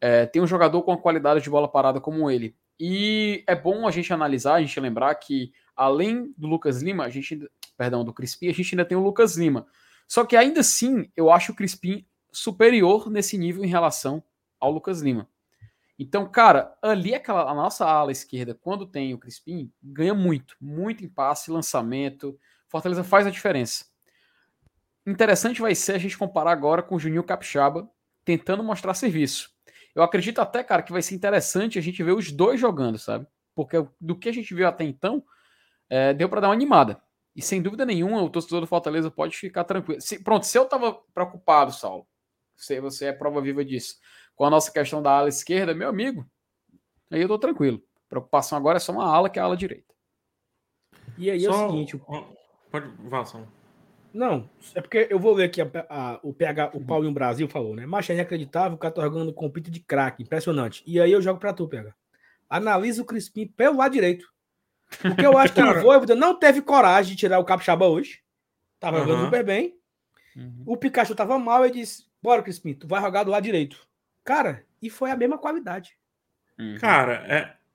[0.00, 2.54] É, tem um jogador com a qualidade de bola parada como ele.
[2.78, 7.08] E é bom a gente analisar, a gente lembrar que, além do Lucas Lima, a
[7.08, 9.66] gente, perdão, do Crispim, a gente ainda tem o Lucas Lima.
[10.06, 14.22] Só que ainda assim, eu acho o Crispim superior nesse nível em relação
[14.60, 15.28] ao Lucas Lima.
[15.98, 21.04] Então, cara, ali aquela, a nossa ala esquerda, quando tem o Crispim, ganha muito, muito
[21.04, 22.38] em passe, lançamento.
[22.68, 23.86] Fortaleza faz a diferença.
[25.06, 27.88] Interessante vai ser a gente comparar agora com o Juninho Capixaba
[28.24, 29.50] tentando mostrar serviço.
[29.94, 33.26] Eu acredito até, cara, que vai ser interessante a gente ver os dois jogando, sabe?
[33.54, 35.24] Porque do que a gente viu até então,
[35.88, 37.00] é, deu para dar uma animada.
[37.34, 40.00] E sem dúvida nenhuma, o torcedor do Fortaleza pode ficar tranquilo.
[40.00, 42.06] Se, pronto, se eu tava preocupado, Saulo,
[42.56, 43.96] se você é prova viva disso,
[44.36, 46.24] com a nossa questão da ala esquerda, meu amigo,
[47.10, 47.82] aí eu tô tranquilo.
[48.06, 49.92] A preocupação agora é só uma ala, que é a ala direita.
[51.18, 51.50] E aí só...
[51.50, 52.00] é o seguinte.
[52.70, 53.24] Pode, vá.
[54.12, 57.74] Não, é porque eu vou ler aqui a, a, o PH, o Paulinho Brasil falou,
[57.74, 57.84] né?
[57.84, 60.82] Mas é inacreditável, o cara tá jogando com pito de craque, impressionante.
[60.86, 61.94] E aí eu jogo pra tu, PH.
[62.48, 64.26] Analisa o Crispim pelo lado direito.
[65.02, 68.20] Porque eu acho que o Voivoda não teve coragem de tirar o Capixaba hoje.
[68.78, 69.06] Tava uhum.
[69.06, 69.76] jogando super bem.
[70.36, 70.62] Uhum.
[70.66, 73.86] O Pikachu tava mal e disse: Bora, Crispim, tu vai jogar do lado direito.
[74.26, 75.96] Cara, e foi a mesma qualidade.
[76.58, 76.76] Uhum.
[76.78, 77.24] Cara,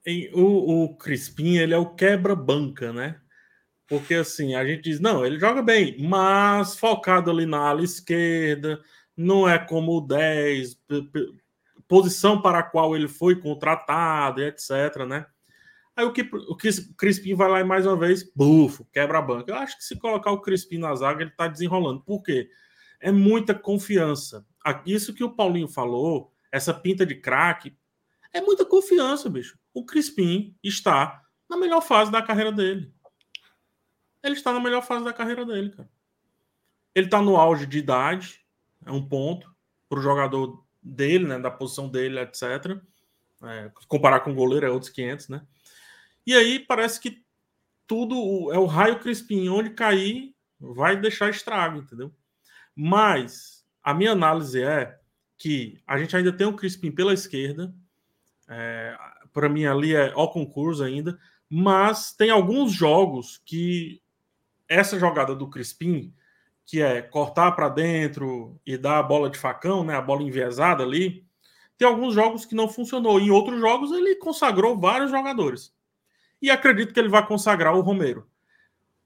[0.06, 3.20] é, o, o Crispim, ele é o quebra-banca, né?
[3.88, 8.82] Porque assim, a gente diz, não, ele joga bem, mas focado ali na ala esquerda,
[9.16, 10.78] não é como o 10,
[11.88, 15.26] posição para a qual ele foi contratado, etc, né?
[15.96, 19.52] Aí o que o Crispim vai lá e mais uma vez, bufo, quebra a banca.
[19.52, 22.02] Eu acho que se colocar o Crispim na zaga, ele tá desenrolando.
[22.02, 22.50] Por quê?
[23.00, 24.46] É muita confiança.
[24.86, 27.78] Isso que o Paulinho falou, essa pinta de craque,
[28.34, 29.58] é muita confiança, bicho.
[29.74, 32.94] O Crispim está na melhor fase da carreira dele
[34.24, 35.90] ele está na melhor fase da carreira dele, cara.
[36.94, 38.46] Ele está no auge de idade,
[38.86, 39.54] é um ponto
[39.90, 42.78] para o jogador dele, né, da posição dele, etc.
[43.44, 45.46] É, comparar com o goleiro é outros 500, né?
[46.26, 47.24] E aí parece que
[47.88, 52.14] tudo é o raio Crispim, onde cair vai deixar estrago, entendeu?
[52.76, 55.00] Mas a minha análise é
[55.42, 57.74] que a gente ainda tem o Crispim pela esquerda,
[58.48, 58.96] é,
[59.34, 61.18] para mim ali é ó concurso ainda,
[61.50, 64.04] mas tem alguns jogos que
[64.70, 66.14] essa jogada do Crispim,
[66.64, 70.84] que é cortar para dentro e dar a bola de facão, né, a bola enviesada
[70.84, 71.26] ali,
[71.76, 73.20] tem alguns jogos que não funcionou.
[73.20, 75.74] Em outros jogos ele consagrou vários jogadores.
[76.40, 78.28] E acredito que ele vai consagrar o Romero.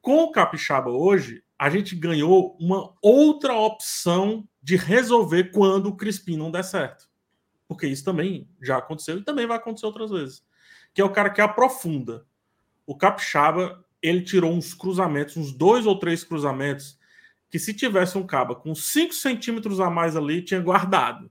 [0.01, 6.35] Com o Capixaba hoje, a gente ganhou uma outra opção de resolver quando o Crispim
[6.35, 7.07] não der certo.
[7.67, 10.43] Porque isso também já aconteceu e também vai acontecer outras vezes.
[10.91, 12.25] Que é o cara que aprofunda.
[12.83, 16.97] O Capixaba ele tirou uns cruzamentos, uns dois ou três cruzamentos,
[17.47, 21.29] que se tivesse um caba com 5 centímetros a mais ali, tinha guardado.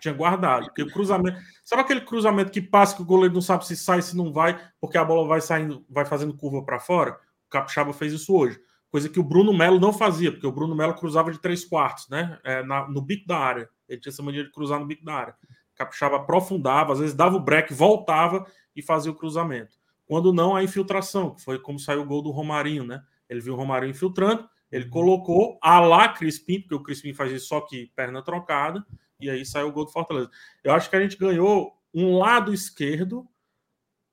[0.00, 0.64] Tinha guardado.
[0.64, 1.38] Porque o cruzamento.
[1.64, 4.60] Sabe aquele cruzamento que passa que o goleiro não sabe se sai, se não vai,
[4.80, 7.12] porque a bola vai saindo, vai fazendo curva para fora?
[7.46, 8.60] O Capixaba fez isso hoje.
[8.94, 12.08] Coisa que o Bruno Melo não fazia, porque o Bruno Melo cruzava de três quartos,
[12.08, 12.38] né?
[12.44, 13.68] É, na, no bico da área.
[13.88, 15.34] Ele tinha essa mania de cruzar no bico da área.
[15.74, 19.76] Capixaba aprofundava, às vezes dava o break, voltava e fazia o cruzamento.
[20.06, 23.02] Quando não, a infiltração, que foi como saiu o gol do Romarinho, né?
[23.28, 27.48] Ele viu o Romarinho infiltrando, ele colocou a lá Crispim, porque o Crispim faz isso
[27.48, 28.86] só que perna trocada,
[29.18, 30.30] e aí saiu o gol do Fortaleza.
[30.62, 33.26] Eu acho que a gente ganhou um lado esquerdo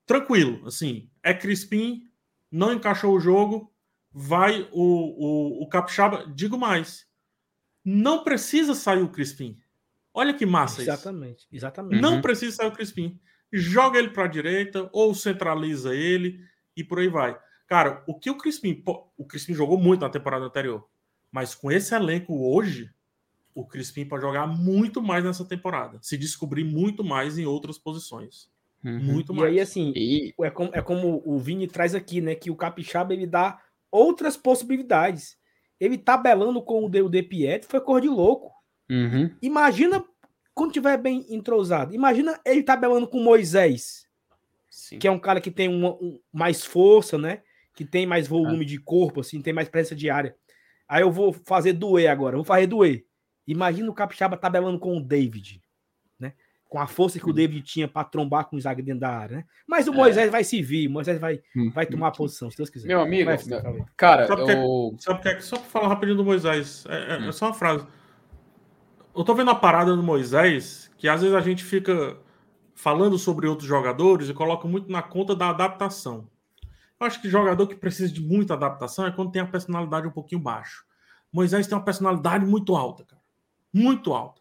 [0.07, 2.01] tranquilo, assim, é Crispim,
[2.51, 3.70] não encaixou o jogo,
[4.11, 7.07] vai o, o, o Capixaba, digo mais,
[7.83, 9.57] não precisa sair o Crispim.
[10.13, 11.47] Olha que massa exatamente, isso.
[11.51, 12.21] Exatamente, Não uhum.
[12.21, 13.19] precisa sair o Crispim.
[13.51, 16.39] Joga ele para a direita ou centraliza ele
[16.75, 17.37] e por aí vai.
[17.67, 18.83] Cara, o que o Crispim.
[19.17, 20.85] O Crispim jogou muito na temporada anterior.
[21.31, 22.91] Mas com esse elenco hoje,
[23.55, 25.97] o Crispim pode jogar muito mais nessa temporada.
[26.01, 28.49] Se descobrir muito mais em outras posições.
[28.83, 28.99] Uhum.
[28.99, 29.49] Muito mais.
[29.49, 30.33] E aí, assim, e...
[30.41, 32.35] É, como, é como o Vini traz aqui, né?
[32.35, 33.61] Que o Capixaba ele dá
[33.91, 35.37] outras possibilidades.
[35.79, 38.51] Ele tabelando com o De, Pietro foi cor de louco.
[38.89, 39.29] Uhum.
[39.41, 40.03] Imagina
[40.53, 41.93] quando tiver bem entrosado.
[41.93, 44.05] Imagina ele tabelando com Moisés,
[44.69, 44.99] Sim.
[44.99, 47.41] que é um cara que tem uma, um, mais força, né?
[47.73, 48.67] que tem mais volume ah.
[48.67, 50.35] de corpo, assim, tem mais presença de área.
[50.87, 53.05] Aí eu vou fazer doer agora, vou fazer doer.
[53.47, 55.61] Imagina o Capixaba tabelando com o David?
[56.71, 59.37] Com a força que o David tinha para trombar com o zagueiro dentro da área,
[59.37, 59.45] né?
[59.67, 59.95] Mas o é.
[59.95, 60.29] Moisés é.
[60.29, 61.69] vai se vir, o Moisés vai, hum.
[61.69, 62.87] vai tomar a posição, se Deus quiser.
[62.87, 64.95] Meu amigo, vai, meu, cara, sabe eu...
[64.95, 67.27] que, sabe que, só para falar rapidinho do Moisés, é, é, hum.
[67.27, 67.85] é só uma frase.
[69.13, 72.17] Eu tô vendo a parada do Moisés, que às vezes a gente fica
[72.73, 76.29] falando sobre outros jogadores e coloca muito na conta da adaptação.
[76.99, 80.11] Eu acho que jogador que precisa de muita adaptação é quando tem a personalidade um
[80.11, 80.85] pouquinho baixo.
[81.33, 83.21] Moisés tem uma personalidade muito alta, cara.
[83.73, 84.40] Muito alta.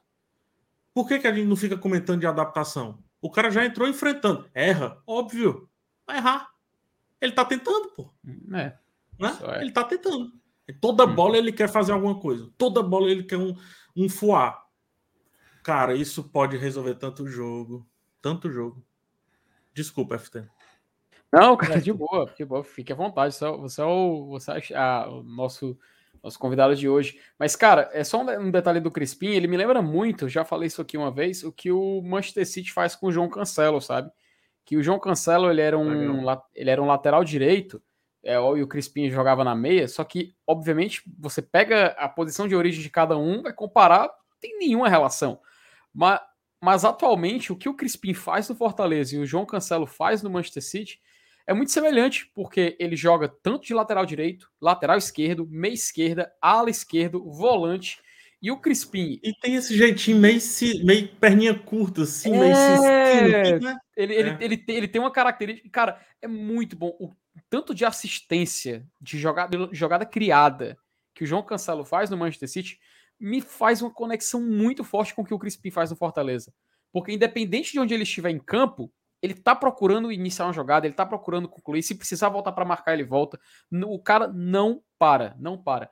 [0.95, 3.03] Por que, que a gente não fica comentando de adaptação?
[3.21, 4.49] O cara já entrou enfrentando.
[4.55, 5.69] Erra, óbvio.
[6.07, 6.51] Vai errar.
[7.21, 8.13] Ele tá tentando, pô.
[8.55, 8.77] É.
[9.19, 9.39] Né?
[9.49, 9.61] É.
[9.61, 10.33] Ele tá tentando.
[10.81, 11.15] Toda hum.
[11.15, 12.51] bola ele quer fazer alguma coisa.
[12.57, 13.55] Toda bola ele quer um,
[13.97, 14.65] um fuar.
[15.63, 17.87] Cara, isso pode resolver tanto jogo.
[18.23, 18.85] Tanto jogo.
[19.75, 20.47] Desculpa, FT.
[21.33, 23.35] Não, cara, de boa, de boa, fique à vontade.
[23.35, 25.79] Você, é você é o, você é a, o nosso,
[26.23, 27.19] nosso convidado de hoje.
[27.39, 30.83] Mas, cara, é só um, detalhe do Crispim, ele me lembra muito, já falei isso
[30.83, 34.11] aqui uma vez, o que o Manchester City faz com o João Cancelo, sabe?
[34.65, 37.83] Que o João Cancelo, ele era um, ele era um lateral direito,
[38.23, 42.55] é, e o Crispim jogava na meia, só que, obviamente, você pega a posição de
[42.55, 45.41] origem de cada um, vai comparar, não tem nenhuma relação.
[45.93, 46.21] Mas,
[46.63, 50.31] mas atualmente, o que o Crispim faz no Fortaleza e o João Cancelo faz no
[50.31, 51.01] Manchester City
[51.51, 56.71] é muito semelhante, porque ele joga tanto de lateral direito, lateral esquerdo, meia esquerda, ala
[56.71, 58.01] esquerdo, volante.
[58.41, 59.19] E o Crispim.
[59.21, 60.39] E tem esse jeitinho meio,
[60.85, 62.39] meio perninha curta, assim, é...
[62.39, 63.77] meio cistindo, né?
[63.97, 64.39] ele, ele, é.
[64.41, 65.69] ele, tem, ele tem uma característica.
[65.71, 66.97] Cara, é muito bom.
[67.01, 67.13] O
[67.51, 70.79] tanto de assistência, de jogada, jogada criada
[71.13, 72.79] que o João Cancelo faz no Manchester City
[73.19, 76.55] me faz uma conexão muito forte com o que o Crispim faz no Fortaleza.
[76.93, 78.91] Porque independente de onde ele estiver em campo,
[79.23, 81.83] ele tá procurando iniciar uma jogada, ele tá procurando concluir.
[81.83, 83.39] Se precisar voltar para marcar, ele volta.
[83.87, 85.91] O cara não para, não para.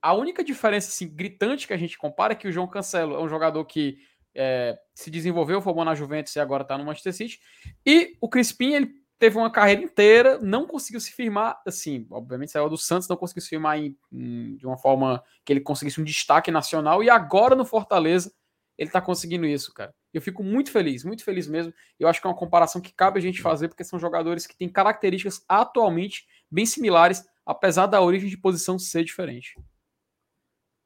[0.00, 3.22] A única diferença assim, gritante que a gente compara é que o João Cancelo é
[3.22, 3.98] um jogador que
[4.34, 7.38] é, se desenvolveu, formou na Juventus e agora está no Manchester City.
[7.86, 12.68] E o Crispim, ele teve uma carreira inteira, não conseguiu se firmar, assim, obviamente saiu
[12.68, 16.04] do Santos, não conseguiu se firmar em, em, de uma forma que ele conseguisse um
[16.04, 18.32] destaque nacional, e agora no Fortaleza
[18.76, 19.94] ele tá conseguindo isso, cara.
[20.12, 21.72] Eu fico muito feliz, muito feliz mesmo.
[21.98, 24.56] Eu acho que é uma comparação que cabe a gente fazer, porque são jogadores que
[24.56, 29.54] têm características atualmente bem similares, apesar da origem de posição ser diferente.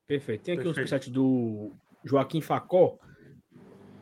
[0.06, 0.44] Perfeito.
[0.44, 0.68] Tem aqui Perfeito.
[0.68, 1.72] um superchat do
[2.04, 2.98] Joaquim Facó.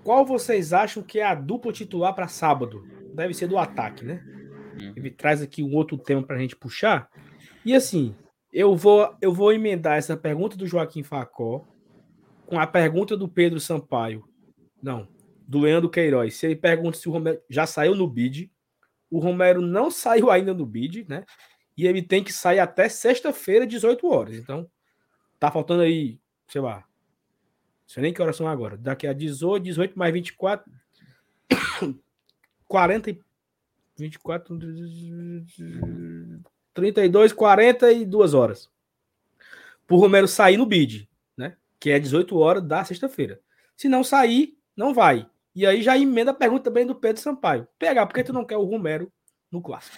[0.02, 2.86] Qual vocês acham que é a dupla titular para sábado?
[3.14, 4.22] Deve ser do ataque, né?
[4.78, 4.92] Uhum.
[4.96, 7.08] Ele traz aqui um outro tema para a gente puxar.
[7.64, 8.14] E assim,
[8.52, 11.66] eu vou eu vou emendar essa pergunta do Joaquim Facó
[12.44, 14.22] com a pergunta do Pedro Sampaio.
[14.82, 15.08] Não,
[15.46, 16.34] do Leandro Queiroz.
[16.34, 18.50] Se ele pergunta se o Romero já saiu no bid,
[19.10, 21.24] o Romero não saiu ainda no bid, né?
[21.76, 24.36] E ele tem que sair até sexta-feira, 18 horas.
[24.36, 24.70] Então,
[25.38, 26.76] tá faltando aí, sei lá.
[26.76, 28.76] Não sei nem que horas são agora.
[28.76, 30.70] Daqui a 18, 18 mais 24.
[32.66, 33.16] 40
[33.96, 34.58] 24.
[36.72, 38.70] 32, 42 horas.
[39.86, 41.08] Pro Romero sair no bid
[41.84, 43.38] que é 18 horas da sexta-feira.
[43.76, 45.28] Se não sair, não vai.
[45.54, 47.68] E aí já emenda a pergunta também do Pedro Sampaio.
[47.78, 49.12] Pegar, por que tu não quer o Romero
[49.50, 49.96] no clássico?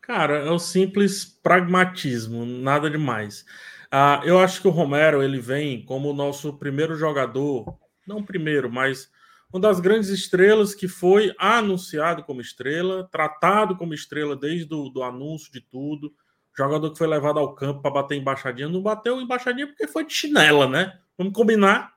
[0.00, 3.44] Cara, é um simples pragmatismo, nada demais.
[3.86, 8.70] Uh, eu acho que o Romero ele vem como o nosso primeiro jogador, não primeiro,
[8.70, 9.10] mas
[9.54, 15.50] uma das grandes estrelas que foi anunciado como estrela, tratado como estrela desde o anúncio
[15.52, 16.12] de tudo.
[16.56, 20.12] Jogador que foi levado ao campo para bater embaixadinha, não bateu embaixadinha porque foi de
[20.12, 20.98] chinela, né?
[21.16, 21.94] Vamos combinar.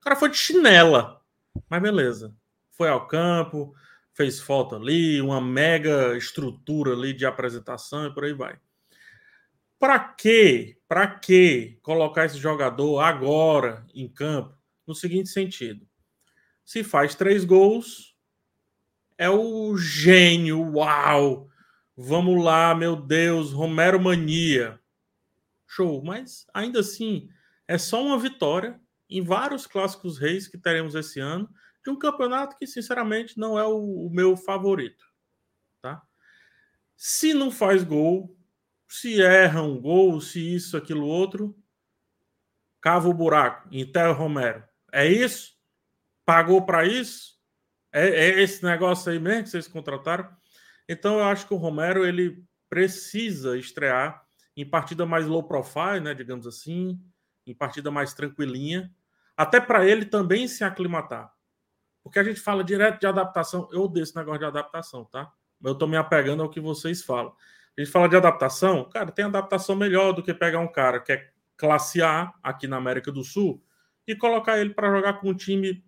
[0.00, 1.17] O cara foi de chinela.
[1.68, 2.34] Mas beleza.
[2.70, 3.74] Foi ao campo,
[4.12, 8.58] fez foto ali, uma mega estrutura ali de apresentação e por aí vai.
[9.78, 14.56] Para que, para que colocar esse jogador agora em campo?
[14.86, 15.86] No seguinte sentido:
[16.64, 18.16] se faz três gols,
[19.16, 21.48] é o gênio, uau!
[21.96, 24.80] Vamos lá, meu Deus, Romero Mania.
[25.66, 27.28] Show, mas ainda assim
[27.66, 31.48] é só uma vitória em vários clássicos reis que teremos esse ano,
[31.84, 35.06] de um campeonato que, sinceramente, não é o, o meu favorito.
[35.80, 36.02] Tá?
[36.96, 38.36] Se não faz gol,
[38.86, 41.56] se erra um gol, se isso, aquilo, outro,
[42.80, 44.64] cava o buraco, enterra Romero.
[44.92, 45.56] É isso?
[46.24, 47.38] Pagou para isso?
[47.92, 50.28] É, é, esse negócio aí mesmo que vocês contrataram?
[50.88, 54.22] Então eu acho que o Romero ele precisa estrear
[54.56, 57.00] em partida mais low profile, né, digamos assim,
[57.46, 58.92] em partida mais tranquilinha,
[59.38, 61.32] até para ele também se aclimatar.
[62.02, 63.68] Porque a gente fala direto de adaptação.
[63.70, 65.30] Eu odeio esse negócio de adaptação, tá?
[65.62, 67.32] Eu estou me apegando ao que vocês falam.
[67.76, 71.12] A gente fala de adaptação, cara, tem adaptação melhor do que pegar um cara que
[71.12, 73.62] é classe A aqui na América do Sul
[74.04, 75.84] e colocar ele para jogar com um time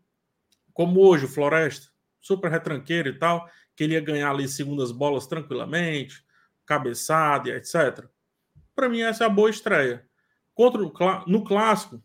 [0.73, 1.89] como hoje, o Floresta,
[2.21, 6.25] super retranqueiro e tal, que ele ia ganhar ali segundas bolas tranquilamente,
[6.65, 8.07] cabeçada etc.
[8.77, 10.07] Para mim, essa é a boa estreia.
[10.55, 10.93] Contra o,
[11.27, 12.01] no clássico,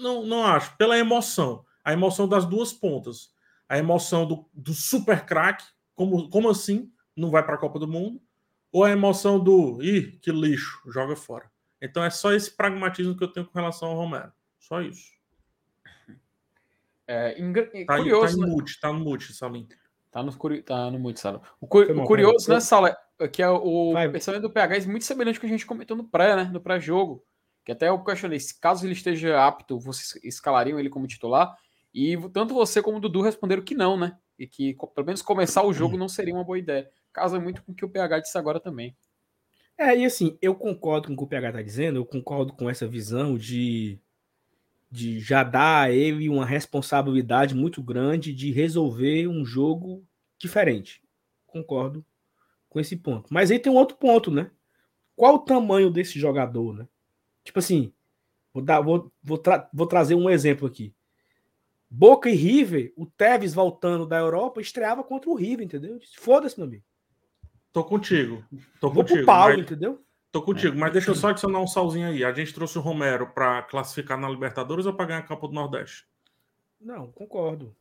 [0.00, 0.76] não, não acho.
[0.76, 1.64] Pela emoção.
[1.84, 3.30] A emoção das duas pontas.
[3.68, 7.86] A emoção do, do super craque, como, como assim não vai para a Copa do
[7.86, 8.20] Mundo?
[8.72, 11.50] Ou a emoção do, ih, que lixo, joga fora.
[11.80, 14.32] Então é só esse pragmatismo que eu tenho com relação ao Romero.
[14.58, 15.10] Só isso.
[17.06, 17.34] É,
[17.84, 19.66] tá, curioso, tá, no mute, tá no mute, Salim.
[20.12, 20.32] Tá no,
[20.62, 21.42] tá no mute, Sala.
[21.60, 21.80] O, cu...
[21.80, 24.08] o curioso, né, Sala, é que é o Vai.
[24.08, 26.44] pensamento do PH é muito semelhante ao que a gente comentou no pré, né?
[26.44, 27.24] No pré-jogo.
[27.70, 31.56] Que até eu questionei, se caso ele esteja apto, vocês escalariam ele como titular?
[31.94, 34.18] E tanto você como o Dudu responderam que não, né?
[34.36, 36.90] E que pelo menos começar o jogo não seria uma boa ideia.
[37.12, 38.96] Casa muito com o que o PH disse agora também.
[39.78, 42.68] É, e assim, eu concordo com o que o PH está dizendo, eu concordo com
[42.68, 44.00] essa visão de,
[44.90, 50.04] de já dar a ele uma responsabilidade muito grande de resolver um jogo
[50.36, 51.00] diferente.
[51.46, 52.04] Concordo
[52.68, 53.32] com esse ponto.
[53.32, 54.50] Mas aí tem um outro ponto, né?
[55.14, 56.88] Qual o tamanho desse jogador, né?
[57.44, 57.92] Tipo assim,
[58.52, 60.94] vou, dar, vou, vou, tra vou trazer um exemplo aqui.
[61.88, 65.98] Boca e River, o Tevez voltando da Europa, estreava contra o River, entendeu?
[66.18, 66.84] Foda-se, meu amigo.
[67.72, 68.44] Tô contigo.
[68.80, 69.18] Tô Vou contigo.
[69.18, 69.58] Pro pau, mas...
[69.58, 70.04] entendeu?
[70.30, 70.78] Tô contigo, é.
[70.78, 72.24] mas deixa eu só adicionar um salzinho aí.
[72.24, 75.54] A gente trouxe o Romero para classificar na Libertadores ou para ganhar a Copa do
[75.54, 76.06] Nordeste?
[76.80, 77.74] Não, concordo.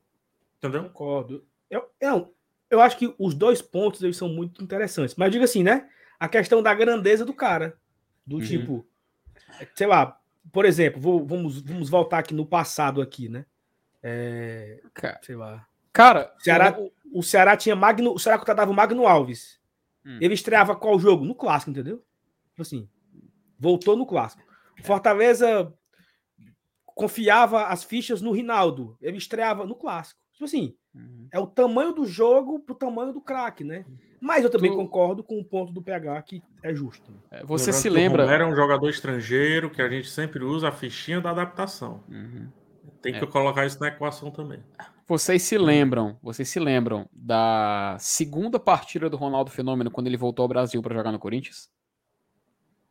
[0.57, 0.84] Entendeu?
[0.86, 1.45] Concordo.
[1.70, 2.36] Eu, eu,
[2.70, 5.16] eu acho que os dois pontos eles são muito interessantes.
[5.16, 5.88] Mas diga assim, né?
[6.20, 7.78] A questão da grandeza do cara.
[8.26, 8.41] Do uhum.
[8.41, 8.88] tipo,
[9.76, 10.20] sei lá,
[10.52, 13.45] por exemplo, vou, vamos, vamos voltar aqui no passado aqui, né?
[14.02, 14.82] É,
[15.22, 15.68] sei lá.
[15.91, 16.93] Cara, o Ceará, eu...
[17.14, 19.60] o Ceará tinha Magno, o Ceará contratava o Magno Alves.
[20.06, 20.18] Hum.
[20.22, 21.26] Ele estreava qual jogo?
[21.26, 22.04] No clássico, entendeu?
[22.50, 22.89] Tipo assim,
[23.58, 24.43] voltou no clássico.
[24.84, 25.74] Fortaleza
[26.86, 28.97] confiava as fichas no Rinaldo.
[29.02, 30.20] Ele estreava no clássico.
[30.34, 31.28] Tipo assim, uhum.
[31.32, 33.86] é o tamanho do jogo pro tamanho do craque, né?
[34.22, 34.78] Mas eu também tu...
[34.78, 37.12] concordo com o ponto do PH que é justo.
[37.32, 38.24] É, você se lembra.
[38.24, 42.04] Era um jogador estrangeiro que a gente sempre usa a fichinha da adaptação.
[42.10, 42.48] Uhum.
[43.02, 43.28] Tem que é.
[43.28, 44.60] colocar isso na equação também.
[45.08, 50.44] Vocês se lembram, vocês se lembram da segunda partida do Ronaldo Fenômeno quando ele voltou
[50.44, 51.70] ao Brasil para jogar no Corinthians?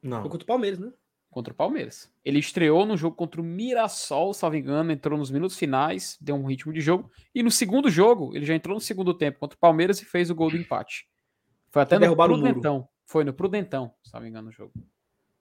[0.02, 0.22] Não.
[0.22, 0.92] Foi contra o Palmeiras, né?
[1.30, 2.12] Contra o Palmeiras.
[2.24, 6.16] Ele estreou no jogo contra o Mirassol, se não me engano, entrou nos minutos finais,
[6.20, 7.10] deu um ritmo de jogo.
[7.34, 10.30] E no segundo jogo, ele já entrou no segundo tempo contra o Palmeiras e fez
[10.30, 11.06] o gol do empate.
[11.70, 12.88] Foi até no Prudentão.
[13.04, 14.72] Foi no Prudentão, se não me engano, no jogo.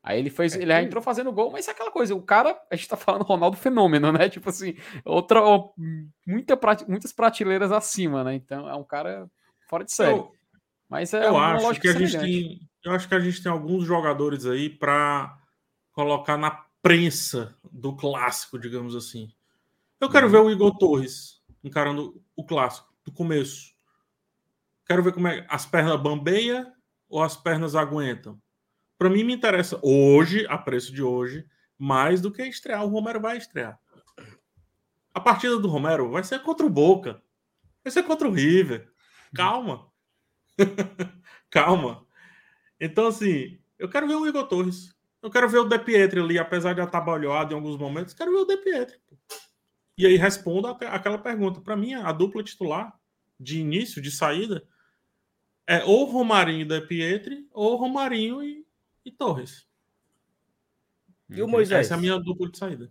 [0.08, 2.76] Aí ele fez, é, ele entrou fazendo gol, mas é aquela coisa, o cara, a
[2.78, 4.30] gente tá falando Ronaldo fenômeno, né?
[4.30, 5.42] Tipo assim, outra,
[6.26, 6.58] muita,
[6.88, 8.36] muitas prateleiras acima, né?
[8.36, 9.30] Então é um cara
[9.68, 10.18] fora de série.
[10.18, 10.32] Eu,
[10.88, 13.84] mas é eu acho que a gente tem, eu acho que a gente tem alguns
[13.84, 15.38] jogadores aí para
[15.92, 16.52] colocar na
[16.82, 19.30] prensa do clássico, digamos assim.
[20.00, 20.32] Eu quero uhum.
[20.32, 23.74] ver o Igor Torres encarando o clássico do começo.
[24.88, 26.72] Quero ver como é as pernas bambeia
[27.10, 28.42] ou as pernas aguentam.
[28.98, 31.46] Para mim me interessa hoje, a preço de hoje,
[31.78, 32.84] mais do que estrear.
[32.86, 33.78] O Romero vai estrear.
[35.14, 37.22] A partida do Romero vai ser contra o Boca.
[37.84, 38.90] Vai ser contra o River.
[39.36, 39.92] Calma.
[41.52, 42.06] Calma.
[42.80, 44.96] Então, assim, eu quero ver o Igor Torres.
[45.22, 48.14] Eu quero ver o De Pietri ali, apesar de atabalhoado em alguns momentos.
[48.14, 48.98] Quero ver o De Pietri.
[49.98, 51.60] E aí respondo aquela pergunta.
[51.60, 52.98] Para mim, a dupla titular
[53.40, 54.64] de início, de saída,
[55.68, 58.66] é ou Romarinho e De Pietri, ou Romarinho e,
[59.04, 59.68] e Torres.
[61.30, 61.86] E o Moisés?
[61.86, 62.90] Essa é a minha dupla de saída.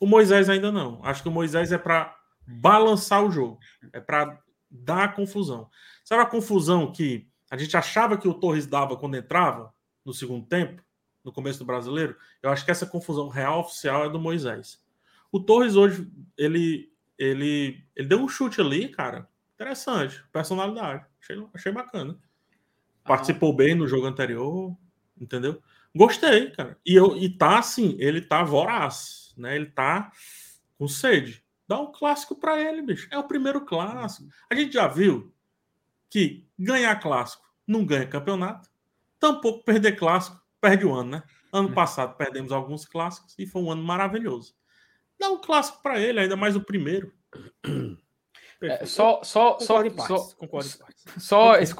[0.00, 1.04] O Moisés ainda não.
[1.04, 2.16] Acho que o Moisés é para
[2.46, 3.58] balançar o jogo.
[3.92, 5.68] É para dar confusão.
[6.02, 9.72] Sabe a confusão que a gente achava que o Torres dava quando entrava
[10.04, 10.82] no segundo tempo,
[11.22, 12.16] no começo do brasileiro?
[12.42, 14.82] Eu acho que essa confusão real oficial é do Moisés.
[15.30, 19.28] O Torres hoje, ele, ele, ele deu um chute ali, cara.
[19.54, 20.24] Interessante.
[20.32, 21.04] Personalidade.
[21.24, 22.18] Achei, achei bacana.
[23.02, 23.56] Participou ah.
[23.56, 24.76] bem no jogo anterior,
[25.18, 25.62] entendeu?
[25.94, 26.78] Gostei, cara.
[26.84, 29.56] E, eu, e tá assim, ele tá voraz, né?
[29.56, 30.12] Ele tá
[30.78, 31.42] com sede.
[31.66, 33.08] Dá um clássico para ele, bicho.
[33.10, 34.28] É o primeiro clássico.
[34.50, 35.32] A gente já viu
[36.10, 38.68] que ganhar clássico não ganha campeonato,
[39.18, 41.22] tampouco perder clássico perde o ano, né?
[41.52, 41.72] Ano é.
[41.72, 44.54] passado perdemos alguns clássicos e foi um ano maravilhoso.
[45.18, 47.14] Dá um clássico para ele, ainda mais o primeiro.
[48.62, 50.18] É, só, só, só, só,
[51.18, 51.74] só, esse,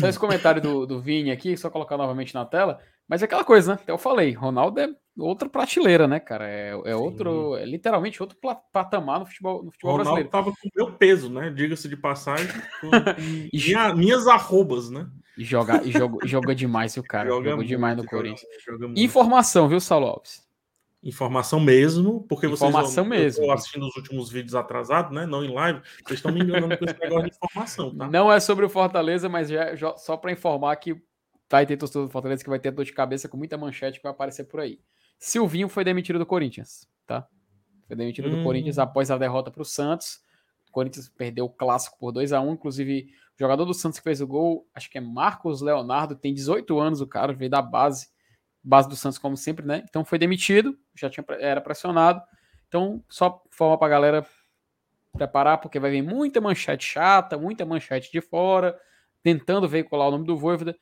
[0.00, 2.80] só esse comentário do, do Vini aqui, só colocar novamente na tela.
[3.08, 3.80] Mas é aquela coisa, né?
[3.86, 6.46] Eu falei, Ronaldo é outra prateleira, né, cara?
[6.46, 8.36] É, é outro, é literalmente outro
[8.70, 10.28] patamar no futebol, no futebol Ronaldo brasileiro.
[10.30, 11.50] tava com meu peso, né?
[11.50, 12.48] Diga-se de passagem.
[12.80, 12.90] Com,
[13.52, 15.08] minha, minhas arrobas, né?
[15.38, 17.28] E joga, e joga, joga demais o cara.
[17.28, 18.50] Joga jogou muito, demais no Corinthians.
[18.66, 20.47] Joga, Informação, viu, Salopes?
[21.02, 23.42] Informação mesmo, porque informação vocês mesmo.
[23.42, 25.26] estão assistindo os últimos vídeos atrasados, né?
[25.26, 25.80] Não em live.
[26.04, 28.08] Vocês estão me enganando com esse negócio de informação, tá?
[28.08, 31.00] Não é sobre o Fortaleza, mas já, já só para informar que
[31.48, 34.02] vai ter torcedor do Fortaleza que vai ter dor de cabeça com muita manchete que
[34.02, 34.80] vai aparecer por aí.
[35.18, 37.28] Silvinho foi demitido do Corinthians, tá?
[37.86, 38.38] Foi demitido hum.
[38.38, 40.20] do Corinthians após a derrota para o Santos.
[40.68, 44.04] O Corinthians perdeu o clássico por 2 a 1 Inclusive, o jogador do Santos que
[44.04, 47.62] fez o gol, acho que é Marcos Leonardo, tem 18 anos, o cara veio da
[47.62, 48.08] base,
[48.68, 49.84] base do Santos, como sempre, né?
[49.88, 52.22] Então foi demitido, já tinha, era pressionado.
[52.68, 54.26] Então, só forma pra galera
[55.12, 58.78] preparar, porque vai vir muita manchete chata, muita manchete de fora,
[59.22, 60.76] tentando veicular o nome do Voivoda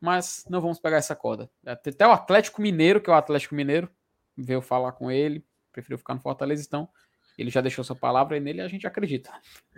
[0.00, 1.50] mas não vamos pegar essa corda.
[1.66, 3.90] Até o Atlético Mineiro, que é o Atlético Mineiro,
[4.36, 6.88] veio falar com ele, preferiu ficar no Fortaleza, então
[7.36, 9.32] ele já deixou sua palavra e nele a gente acredita.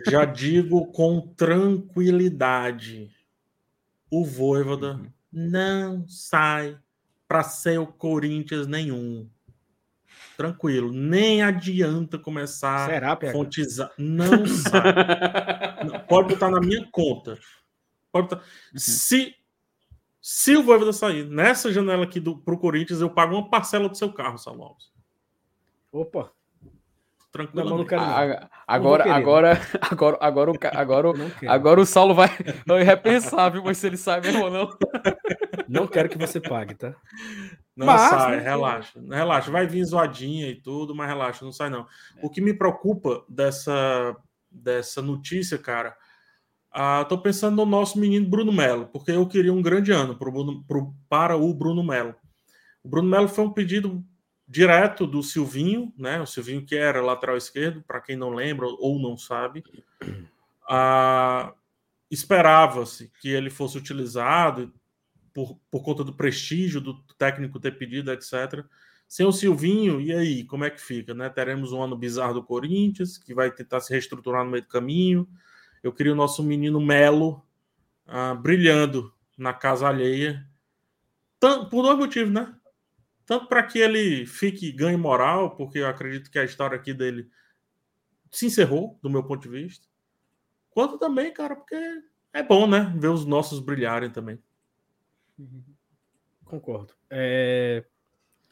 [0.07, 3.09] Já digo com tranquilidade:
[4.09, 5.11] o Voivoda uhum.
[5.31, 6.77] não sai
[7.31, 9.25] para ser o Corinthians nenhum.
[10.35, 13.89] Tranquilo, nem adianta começar Será, a fontizar.
[13.97, 15.99] Não sai.
[16.09, 17.39] Pode botar na minha conta.
[18.11, 18.43] Pode botar.
[18.43, 18.77] Uhum.
[18.77, 19.33] Se
[20.19, 23.97] se o Voivoda sair nessa janela aqui do, pro Corinthians, eu pago uma parcela do
[23.97, 24.91] seu carro, Alves.
[25.89, 26.33] Opa.
[27.31, 27.85] Tranquilo.
[27.85, 28.49] Quero, não.
[28.67, 32.29] Agora, querer, agora, agora, agora, agora, agora, agora o Saulo vai,
[32.83, 33.63] repensar, viu?
[33.63, 34.69] Mas se ele sai mesmo ou não.
[35.69, 36.93] Não quero que você pague, tá?
[37.73, 39.01] Não mas, sai, não relaxa.
[39.09, 41.87] Relaxa, vai vir zoadinha e tudo, mas relaxa, não sai não.
[42.21, 44.13] O que me preocupa dessa,
[44.51, 45.95] dessa notícia, cara,
[46.73, 50.31] ah, Estou pensando no nosso menino Bruno Melo, porque eu queria um grande ano pro
[50.31, 52.15] Bruno, pro, para o Bruno Melo.
[52.83, 54.03] O Bruno Melo foi um pedido
[54.51, 56.19] direto do Silvinho, né?
[56.19, 59.63] O Silvinho que era lateral esquerdo, para quem não lembra ou não sabe.
[60.69, 61.53] Ah,
[62.09, 64.73] Esperava-se que ele fosse utilizado
[65.33, 68.65] por, por conta do prestígio do técnico ter pedido, etc.
[69.07, 71.13] Sem o Silvinho, e aí, como é que fica?
[71.13, 71.29] Né?
[71.29, 75.27] Teremos um ano bizarro do Corinthians, que vai tentar se reestruturar no meio do caminho
[75.83, 77.43] eu queria o nosso menino Melo
[78.05, 80.47] ah, brilhando na casa alheia.
[81.39, 82.53] Por dois motivos, né?
[83.25, 87.29] Tanto para que ele fique ganhe moral, porque eu acredito que a história aqui dele
[88.29, 89.87] se encerrou, do meu ponto de vista.
[90.69, 91.75] Quanto também, cara, porque
[92.33, 92.93] é bom, né?
[92.97, 94.39] Ver os nossos brilharem também.
[96.45, 96.93] Concordo.
[97.09, 97.83] É...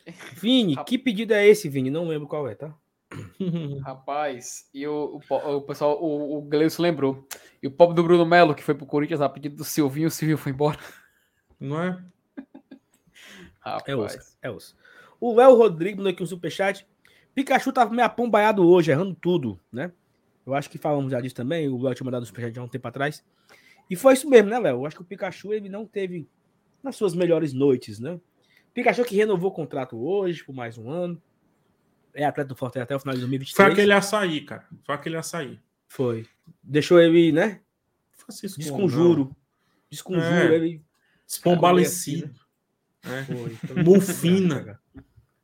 [0.36, 1.90] Vini, que pedido é esse, Vini?
[1.90, 2.76] Não lembro qual é, tá?
[3.84, 7.28] Rapaz, e o, o, o pessoal, o, o Gleison lembrou.
[7.62, 10.12] E o pobre do Bruno Melo, que foi pro Corinthians a pedido do Silvinho, o
[10.12, 10.80] Silvinho foi embora.
[11.60, 12.04] Não é?
[13.60, 13.88] Rapaz.
[13.88, 14.78] É osso, é osso.
[15.20, 16.88] O Léo Rodrigues aqui no Superchat.
[17.36, 19.92] Pikachu tava meio apombaiado hoje, errando tudo, né?
[20.46, 21.68] Eu acho que falamos já disso também.
[21.70, 23.24] O Léo tinha mandado o Superchat há um tempo atrás.
[23.90, 24.80] E foi isso mesmo, né, Léo?
[24.80, 26.28] Eu acho que o Pikachu ele não teve
[26.82, 28.20] nas suas melhores noites, né?
[28.74, 31.22] Pikachu que renovou o contrato hoje por mais um ano
[32.14, 33.56] é atleta do Fortaleza até o final de 2023.
[33.56, 34.68] Foi aquele açaí, cara.
[34.84, 35.60] Foi aquele açaí.
[35.88, 36.26] Foi.
[36.62, 37.62] Deixou ele, né?
[38.12, 39.36] Francisco Desconjuro.
[39.90, 40.56] Desconjuro, é.
[40.56, 40.84] ele.
[41.26, 42.34] Espombalecido.
[43.04, 43.26] Né?
[43.26, 43.84] Foi.
[43.84, 44.80] Mufina.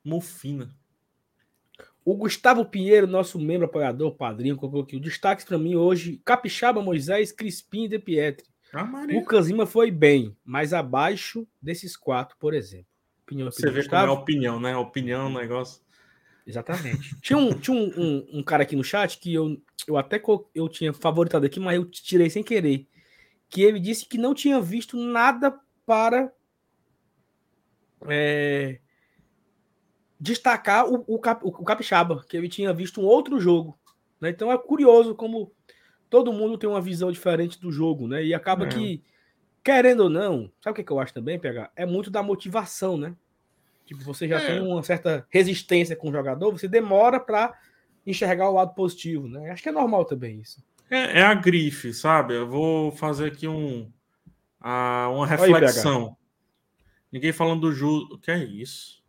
[0.03, 0.69] Mufina.
[2.03, 4.95] O Gustavo Pinheiro, nosso membro apoiador, padrinho, colocou aqui.
[4.95, 8.45] O destaque para mim hoje: Capixaba, Moisés, Crispim e De Pietri.
[8.71, 12.87] Ah, Lucas Lima foi bem, mas abaixo desses quatro, por exemplo.
[13.23, 14.07] Opinião Você vê Gustavo.
[14.07, 14.73] como é a opinião, né?
[14.73, 15.81] A opinião é negócio.
[16.45, 17.15] Exatamente.
[17.21, 20.21] tinha um, tinha um, um, um, cara aqui no chat que eu, eu até
[20.53, 22.87] eu tinha favoritado aqui, mas eu tirei sem querer.
[23.49, 26.31] Que ele disse que não tinha visto nada para
[28.07, 28.79] é,
[30.19, 33.77] destacar o, o, Cap, o, Capixaba, que ele tinha visto um outro jogo.
[34.19, 34.29] Né?
[34.29, 35.51] Então é curioso como
[36.09, 38.23] todo mundo tem uma visão diferente do jogo, né?
[38.23, 38.69] E acaba é.
[38.69, 39.03] que,
[39.63, 41.71] querendo ou não, sabe o que, que eu acho também, PH?
[41.75, 43.15] É muito da motivação, né?
[43.85, 44.47] Tipo, você já é.
[44.47, 47.53] tem uma certa resistência com o jogador, você demora para
[48.05, 49.51] enxergar o lado positivo, né?
[49.51, 50.63] Acho que é normal também isso.
[50.89, 52.35] É, é a grife, sabe?
[52.35, 53.91] Eu vou fazer aqui um,
[54.59, 56.05] a, uma reflexão.
[56.05, 56.24] Aí,
[57.15, 58.09] Ninguém falando do Ju.
[58.11, 59.01] O que é isso?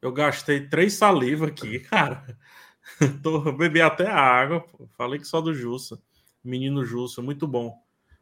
[0.00, 2.34] Eu gastei três saliva aqui, cara.
[3.22, 4.60] Tô, bebi até a água.
[4.62, 4.88] Pô.
[4.96, 6.00] Falei que só do Jussa.
[6.42, 7.78] Menino Jussa, muito bom.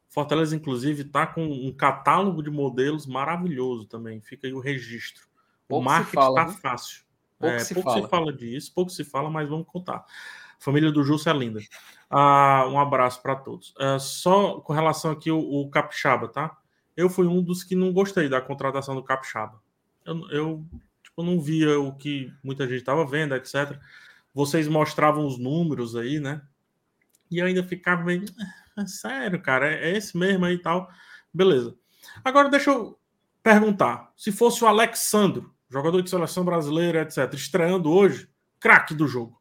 [0.09, 4.21] Fortaleza, inclusive, tá com um catálogo de modelos maravilhoso também.
[4.21, 5.29] Fica aí o registro.
[5.69, 6.59] Pouco o marketing fala, tá né?
[6.61, 7.05] fácil.
[7.39, 8.03] Pouco, é, se, pouco fala.
[8.03, 9.99] se fala disso, pouco se fala, mas vamos contar.
[9.99, 10.05] A
[10.59, 11.61] família do Jussa é linda.
[12.11, 13.73] Ah, um abraço para todos.
[13.79, 16.59] É, só com relação aqui o, o Capixaba, tá?
[16.99, 19.63] Eu fui um dos que não gostei da contratação do Capixaba.
[20.05, 20.67] Eu, eu
[21.01, 23.79] tipo, não via o que muita gente estava vendo, etc.
[24.35, 26.43] Vocês mostravam os números aí, né?
[27.31, 28.25] E ainda ficava meio.
[28.77, 30.89] É sério, cara, é, é esse mesmo aí e tal.
[31.35, 31.77] Beleza.
[32.25, 32.99] Agora deixa eu
[33.43, 38.29] perguntar: se fosse o Alexandro, jogador de seleção brasileira, etc., estreando hoje,
[38.59, 39.41] craque do jogo.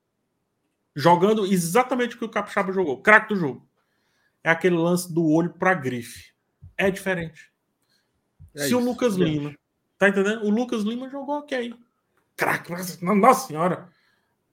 [0.95, 3.67] Jogando exatamente o que o Capixaba jogou, craque do jogo.
[4.43, 6.36] É aquele lance do olho para grife.
[6.77, 7.51] É diferente.
[8.55, 9.55] É Se isso, o Lucas é Lima,
[9.97, 10.45] tá entendendo?
[10.45, 11.73] O Lucas Lima jogou ok.
[12.35, 12.71] Craque,
[13.01, 13.89] nossa senhora.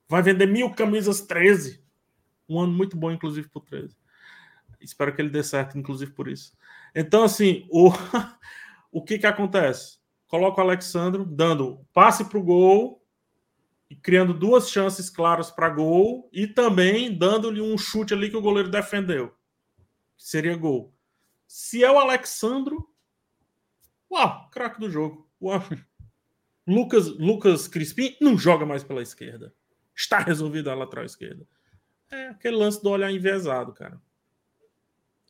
[0.09, 1.83] Vai vender mil camisas 13.
[2.49, 3.97] Um ano muito bom, inclusive, por 13.
[4.81, 6.57] Espero que ele dê certo, inclusive, por isso.
[6.95, 7.91] Então, assim, o,
[8.93, 9.99] o que que acontece?
[10.27, 13.03] Coloca o Alexandro dando passe para o gol
[13.89, 18.43] e criando duas chances claras para gol e também dando-lhe um chute ali que o
[18.43, 19.35] goleiro defendeu.
[20.17, 20.94] Seria gol.
[21.55, 22.85] Se é o Alexandro,
[24.11, 25.31] uau, craque do jogo.
[25.41, 25.63] Uau.
[26.67, 29.55] Lucas, Lucas Crispim não joga mais pela esquerda.
[29.95, 31.47] Está resolvido a lateral esquerda.
[32.11, 34.03] É aquele lance do olhar enviesado, cara.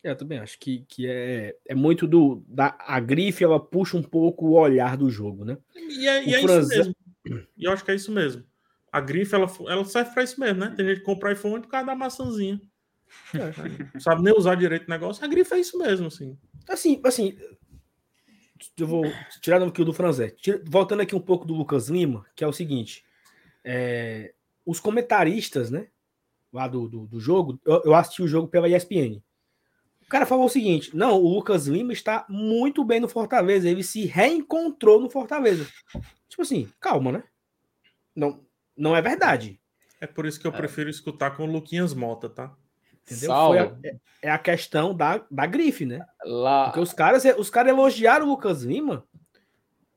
[0.02, 2.42] É, eu também acho que, que é, é muito do.
[2.48, 5.58] Da, a grife ela puxa um pouco o olhar do jogo, né?
[5.74, 6.96] E é, e é isso mesmo.
[7.54, 8.42] E eu acho que é isso mesmo.
[8.90, 10.72] A grife ela, ela serve para isso mesmo, né?
[10.74, 12.58] Tem gente que compra iPhone por causa da maçãzinha.
[13.34, 15.24] É, sabe nem usar direito o negócio.
[15.24, 16.38] A grife é isso mesmo, assim.
[16.68, 17.36] Assim, assim.
[18.78, 19.04] Eu vou
[19.40, 20.34] tirar aqui o do Franzé.
[20.64, 23.04] Voltando aqui um pouco do Lucas Lima, que é o seguinte.
[23.64, 24.34] É,
[24.64, 25.88] os comentaristas, né?
[26.52, 29.20] Lá do, do, do jogo, eu, eu, assisti o jogo pela ESPN.
[30.02, 33.68] O cara falou o seguinte: não, o Lucas Lima está muito bem no Fortaleza.
[33.68, 35.66] Ele se reencontrou no Fortaleza.
[36.28, 37.24] Tipo assim, calma, né?
[38.14, 38.44] Não,
[38.76, 39.60] não é verdade.
[40.00, 40.56] É por isso que eu é.
[40.56, 42.56] prefiro escutar com o Luquinhas Mota, tá?
[43.10, 43.32] Entendeu?
[43.32, 46.04] A, é, é a questão da, da grife, né?
[46.24, 46.66] Lá...
[46.66, 49.04] Porque os caras, os caras elogiaram o Lucas Lima,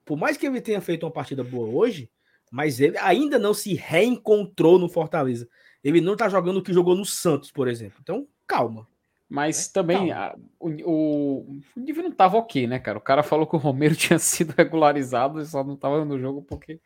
[0.04, 2.10] por mais que ele tenha feito uma partida boa hoje,
[2.52, 5.48] mas ele ainda não se reencontrou no Fortaleza.
[5.84, 8.00] Ele não tá jogando o que jogou no Santos, por exemplo.
[8.02, 8.88] Então, calma.
[9.30, 9.72] Mas né?
[9.74, 12.98] também a, o, o, nível não tava ok, né, cara?
[12.98, 16.42] O cara falou que o Romero tinha sido regularizado e só não tava no jogo
[16.42, 16.80] porque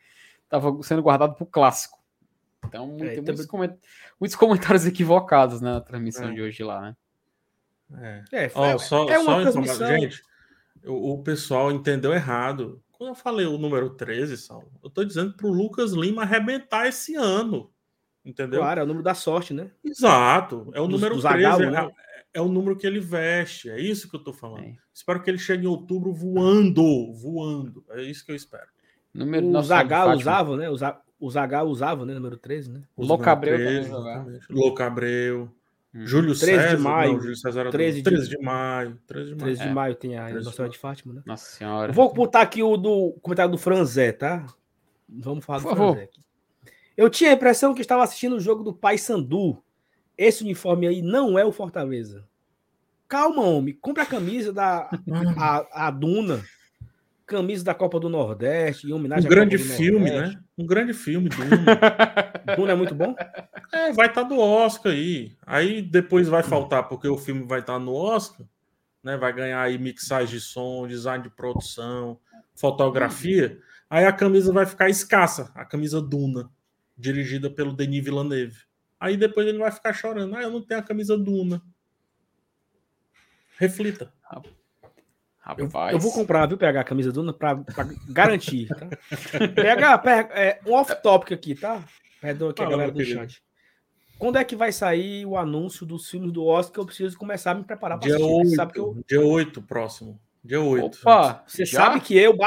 [0.48, 2.02] tava sendo guardado pro clássico.
[2.66, 3.74] Então, é, tem muitos, coment...
[4.22, 6.34] muitos, comentários equivocados né, na transmissão é.
[6.34, 6.96] de hoje lá, né?
[8.32, 9.88] É, é, oh, só, é uma só transmissão...
[9.88, 10.22] Gente,
[10.86, 12.82] o, o, pessoal entendeu errado.
[12.90, 17.14] Quando eu falei o número 13, Saulo, eu tô dizendo pro Lucas Lima arrebentar esse
[17.14, 17.70] ano.
[18.24, 18.60] Entendeu?
[18.60, 19.70] Claro, é o número da sorte, né?
[19.84, 20.70] Exato.
[20.74, 21.44] É o dos, número dos 13.
[21.44, 21.90] H1, é, né?
[22.32, 23.68] é, o número que ele veste.
[23.68, 24.64] É isso que eu tô falando.
[24.64, 24.76] É.
[24.94, 27.12] Espero que ele chegue em outubro voando.
[27.12, 27.84] Voando.
[27.90, 28.66] É isso que eu espero.
[29.12, 30.68] Número, os H usavam, né?
[31.22, 32.14] O Zagal usava, né?
[32.14, 32.82] Número 13, né?
[32.98, 34.40] Loucabreu também jogava.
[34.50, 35.48] Loucabreu.
[35.94, 36.04] Hum.
[36.04, 36.76] Júlio 13 César.
[36.76, 37.12] de maio.
[37.12, 38.98] Não, Júlio César 13, 13 de maio.
[39.06, 39.44] 13 de maio.
[39.44, 39.72] 13 de é.
[39.72, 41.22] maio tem a Nossa de Fátima, né?
[41.24, 41.92] Nossa senhora.
[41.92, 44.44] vou botar aqui o do comentário do Franzé, tá?
[45.08, 46.20] Vamos falar do Por Franzé aqui.
[46.96, 49.62] Eu tinha a impressão que estava assistindo o jogo do Paysandu.
[50.18, 52.26] Esse uniforme aí não é o Fortaleza.
[53.06, 53.78] Calma, homem.
[53.80, 54.90] Compre a camisa da
[55.38, 56.42] a, a Duna
[57.32, 60.36] camisa da Copa do Nordeste, em homenagem um grande filme, Nordeste.
[60.36, 60.41] né?
[60.56, 61.48] Um grande filme, Duna.
[62.56, 63.14] Duna é muito bom?
[63.72, 65.36] É, vai estar tá do Oscar aí.
[65.46, 68.46] Aí depois vai faltar, porque o filme vai estar tá no Oscar,
[69.02, 69.16] né?
[69.16, 72.20] Vai ganhar aí mixagem de som, design de produção,
[72.54, 73.58] fotografia.
[73.88, 76.50] Aí a camisa vai ficar escassa, a camisa Duna,
[76.96, 78.64] dirigida pelo Denis Villeneuve.
[79.00, 80.36] Aí depois ele vai ficar chorando.
[80.36, 81.62] Ah, eu não tenho a camisa Duna.
[83.58, 84.12] Reflita.
[85.58, 88.86] Eu, eu, vou comprar, viu, PH, a camisa Duna pra, pra garantir, tá?
[89.54, 91.82] PH, PH é, um off-topic aqui, tá?
[92.20, 93.42] Perdão aqui a galera do chat.
[94.18, 96.82] Quando é que vai sair o anúncio dos filmes do Oscar?
[96.82, 98.24] Eu preciso começar a me preparar para assistir.
[98.24, 99.02] 8, sabe que eu...
[99.08, 100.20] Dia 8, próximo.
[100.44, 101.00] Dia 8.
[101.02, 101.86] Opa, você já?
[101.86, 102.38] sabe que eu...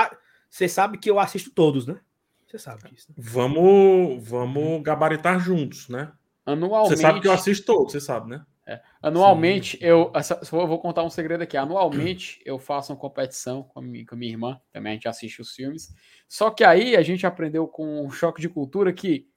[0.50, 2.00] Você sabe que eu assisto todos, né?
[2.48, 3.08] Você sabe disso.
[3.10, 3.16] Né?
[3.18, 6.14] Vamos, vamos gabaritar juntos, né?
[6.46, 6.96] Anualmente.
[6.96, 8.46] Você sabe que eu assisto todos, você sabe, né?
[8.68, 8.82] É.
[9.02, 10.12] Anualmente, eu,
[10.52, 11.56] eu vou contar um segredo aqui.
[11.56, 15.08] Anualmente, eu faço uma competição com a, minha, com a minha irmã, também a gente
[15.08, 15.94] assiste os filmes.
[16.28, 19.28] Só que aí a gente aprendeu com um choque de cultura que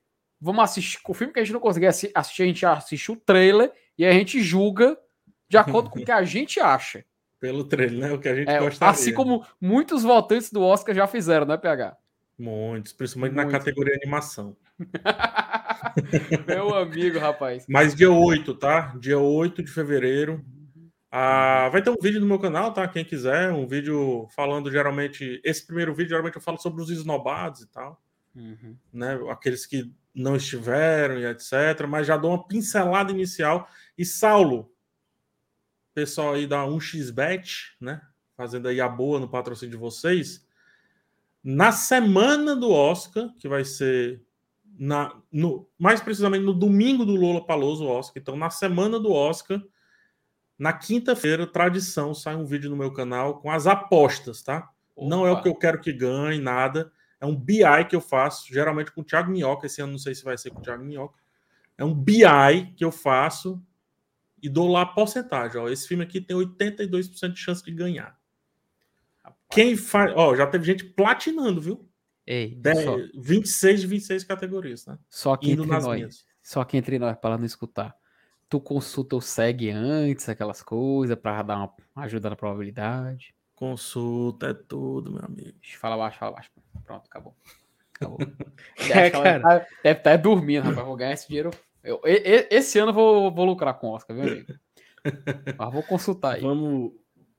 [0.40, 3.70] vamos assistir o filme que a gente não conseguia assistir, a gente assiste o trailer
[3.98, 4.96] e a gente julga
[5.48, 7.04] de acordo com o que a gente acha.
[7.38, 8.12] Pelo trailer, né?
[8.12, 8.90] O que a gente é, gostaria.
[8.90, 11.96] Assim como muitos votantes do Oscar já fizeram, né, PH?
[12.38, 13.52] Muitos, principalmente Muitos.
[13.52, 14.56] na categoria animação.
[16.46, 17.64] Meu amigo, rapaz.
[17.68, 18.94] Mas dia 8, tá?
[18.98, 20.44] Dia 8 de fevereiro.
[21.10, 22.86] Ah, vai ter um vídeo no meu canal, tá?
[22.86, 25.40] Quem quiser, um vídeo falando geralmente.
[25.42, 28.02] Esse primeiro vídeo, geralmente eu falo sobre os esnobados e tal.
[28.36, 28.76] Uhum.
[28.92, 29.18] Né?
[29.30, 31.86] Aqueles que não estiveram e etc.
[31.88, 33.68] Mas já dou uma pincelada inicial.
[33.96, 34.70] E Saulo,
[35.94, 38.02] pessoal aí da 1xBet, né?
[38.36, 40.46] Fazendo aí a boa no patrocínio de vocês.
[41.42, 44.20] Na semana do Oscar, que vai ser
[44.78, 48.20] na, no, mais precisamente no domingo do Lula Paloso Oscar.
[48.22, 49.60] Então, na semana do Oscar,
[50.56, 54.70] na quinta-feira, tradição, sai um vídeo no meu canal com as apostas, tá?
[54.94, 55.08] Opa.
[55.08, 56.92] Não é o que eu quero que ganhe, nada.
[57.20, 59.66] É um BI que eu faço, geralmente com o Thiago Minhoca.
[59.66, 61.18] Esse ano não sei se vai ser com o Thiago Minhoca.
[61.76, 63.60] É um BI que eu faço
[64.40, 65.60] e dou lá a porcentagem.
[65.60, 68.16] Ó, esse filme aqui tem 82% de chance de ganhar.
[69.50, 70.12] Quem faz.
[70.14, 71.87] Ó, já teve gente platinando, viu?
[72.30, 72.96] Ei, 10, só...
[73.14, 74.98] 26 de 26 categorias, né?
[75.08, 75.96] Só que Indo entre nós.
[75.96, 76.26] Minhas.
[76.42, 77.96] Só que entre nós, para não escutar.
[78.50, 81.74] Tu consulta o SEG antes, aquelas coisas, para dar uma
[82.04, 83.34] ajuda na probabilidade.
[83.54, 85.56] Consulta é tudo, meu amigo.
[85.78, 86.50] Fala baixo, fala baixo.
[86.84, 87.34] Pronto, acabou.
[87.94, 88.18] Acabou.
[88.94, 89.40] é, cara.
[89.40, 90.86] Tá, deve estar tá dormindo, rapaz.
[90.86, 91.50] Vou ganhar esse dinheiro.
[91.82, 94.52] Eu, esse ano eu vou, vou lucrar com o Oscar, viu, amigo?
[95.58, 96.42] Mas vou consultar aí.
[96.42, 96.92] Vamos,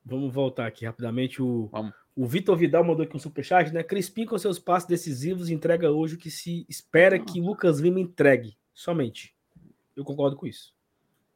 [0.04, 1.44] vamos voltar aqui rapidamente.
[1.44, 1.94] O, vamos.
[2.16, 3.84] O Vitor Vidal mandou aqui um superchat, né?
[3.84, 8.58] Crispim com seus passos decisivos entrega hoje o que se espera que Lucas Lima entregue.
[8.74, 9.36] Somente.
[9.96, 10.74] Eu concordo com isso.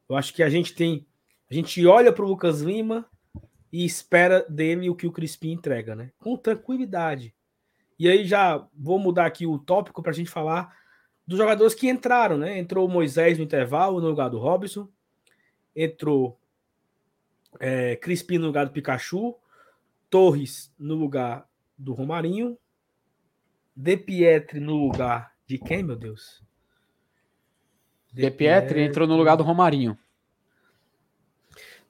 [0.09, 1.05] Eu acho que a gente tem.
[1.49, 3.05] A gente olha para o Lucas Lima
[3.71, 6.11] e espera dele o que o Crispim entrega, né?
[6.19, 7.33] Com tranquilidade.
[7.97, 10.77] E aí já vou mudar aqui o tópico para a gente falar
[11.25, 12.59] dos jogadores que entraram, né?
[12.59, 14.87] Entrou o Moisés no intervalo no lugar do Robson.
[15.75, 16.39] Entrou
[17.59, 19.35] é, Crispim no lugar do Pikachu.
[20.13, 22.55] Torres no lugar do Romarinho.
[23.75, 26.43] De Pietri no lugar de quem, meu Deus?
[28.13, 29.97] De, de Pietri, Pietri entrou no lugar do Romarinho.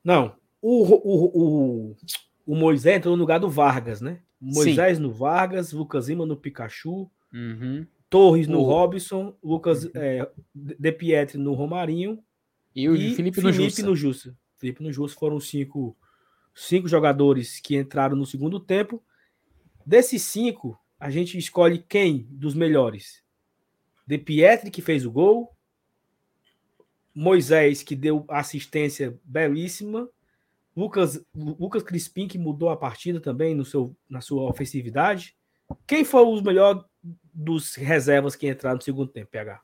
[0.02, 1.96] Não, o, o, o,
[2.46, 4.22] o Moisés entrou no lugar do Vargas, né?
[4.40, 5.04] Moisés Sim.
[5.04, 7.86] no Vargas, Lucas Lima no Pikachu, uhum.
[8.10, 8.64] Torres no o...
[8.64, 9.92] Robson, Lucas uhum.
[9.96, 12.24] é, De Pietri no Romarinho
[12.74, 13.42] e o e Felipe, Felipe
[13.84, 14.34] no Justo.
[14.56, 15.98] Felipe no Justo foram cinco
[16.54, 19.04] cinco jogadores que entraram no segundo tempo.
[19.86, 23.24] Desses cinco, a gente escolhe quem dos melhores?
[24.06, 25.56] De Pietri, que fez o gol.
[27.14, 30.10] Moisés, que deu assistência belíssima.
[30.76, 35.36] Lucas, Lucas Crispim, que mudou a partida também no seu, na sua ofensividade.
[35.86, 36.84] Quem foi os melhores
[37.34, 39.62] dos reservas que entraram no segundo tempo, PH?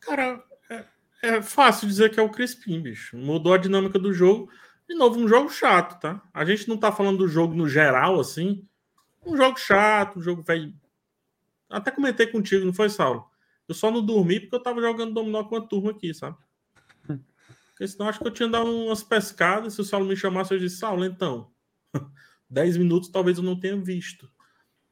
[0.00, 0.84] Cara, é,
[1.22, 3.16] é fácil dizer que é o Crispim, bicho.
[3.16, 4.50] Mudou a dinâmica do jogo.
[4.88, 6.22] De novo, um jogo chato, tá?
[6.32, 8.66] A gente não tá falando do jogo no geral, assim.
[9.24, 10.72] Um jogo chato, um jogo velho.
[11.68, 13.28] Até comentei contigo, não foi, Saulo?
[13.68, 16.36] Eu só não dormi porque eu tava jogando dominó com a turma aqui, sabe?
[17.76, 19.74] Porque senão acho que eu tinha dado umas pescadas.
[19.74, 21.50] Se o Saulo me chamasse, eu disse, Saulo, então.
[22.48, 24.30] 10 minutos talvez eu não tenha visto.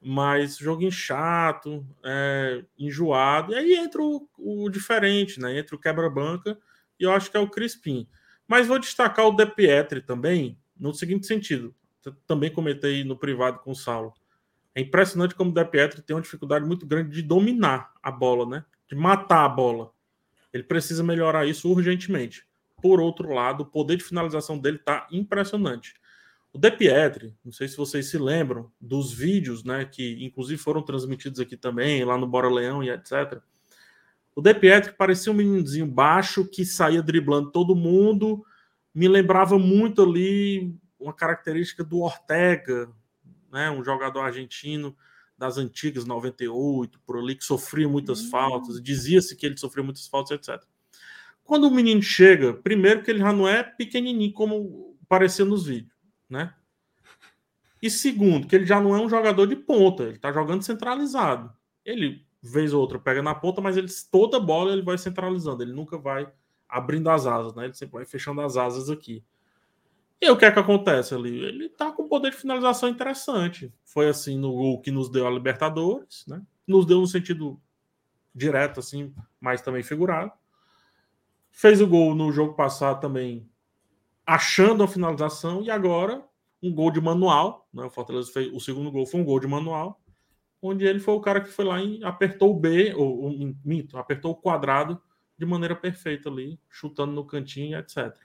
[0.02, 3.52] Mas joguinho chato, é, enjoado.
[3.52, 5.58] E aí entra o, o diferente, né?
[5.58, 6.58] Entra o quebra-banca
[7.00, 8.06] e eu acho que é o Crispim.
[8.46, 11.74] Mas vou destacar o De Pietri também, no seguinte sentido.
[12.26, 14.12] Também comentei no privado com o Saulo.
[14.74, 18.44] É impressionante como o De Pietri tem uma dificuldade muito grande de dominar a bola,
[18.44, 18.64] né?
[18.88, 19.92] De matar a bola.
[20.52, 22.46] Ele precisa melhorar isso urgentemente.
[22.82, 25.94] Por outro lado, o poder de finalização dele está impressionante.
[26.52, 30.82] O De Pietri, não sei se vocês se lembram dos vídeos, né, que inclusive foram
[30.82, 33.40] transmitidos aqui também, lá no Bora Leão e etc.
[34.34, 38.44] O De Pietri parecia um meninozinho baixo que saía driblando todo mundo.
[38.92, 42.90] Me lembrava muito ali uma característica do Ortega,
[43.52, 43.70] né?
[43.70, 44.96] um jogador argentino
[45.36, 48.30] das antigas 98, por ali, que sofria muitas hum.
[48.30, 48.82] faltas.
[48.82, 50.62] Dizia-se que ele sofria muitas faltas, etc.
[51.44, 55.92] Quando o menino chega, primeiro que ele já não é pequenininho como parecia nos vídeos,
[56.28, 56.54] né?
[57.82, 61.52] E segundo, que ele já não é um jogador de ponta, ele tá jogando centralizado.
[61.84, 65.72] Ele vez ou outra pega na ponta, mas ele, toda bola ele vai centralizando, ele
[65.72, 66.30] nunca vai
[66.68, 67.64] abrindo as asas, né?
[67.64, 69.24] Ele sempre vai fechando as asas aqui.
[70.20, 71.42] E o que é que acontece ali?
[71.42, 73.72] Ele tá com poder de finalização interessante.
[73.84, 76.42] Foi assim no gol que nos deu a Libertadores, né?
[76.66, 77.58] Nos deu no sentido
[78.34, 80.30] direto, assim, mas também figurado.
[81.50, 83.48] Fez o gol no jogo passado também,
[84.26, 86.22] achando a finalização, e agora
[86.62, 87.68] um gol de manual.
[87.72, 87.84] Né?
[87.84, 90.00] O Fortaleza fez o segundo gol foi um gol de manual,
[90.64, 93.98] onde ele foi o cara que foi lá e apertou o B, ou, ou mito,
[93.98, 95.00] apertou o quadrado
[95.36, 98.16] de maneira perfeita ali, chutando no cantinho, etc.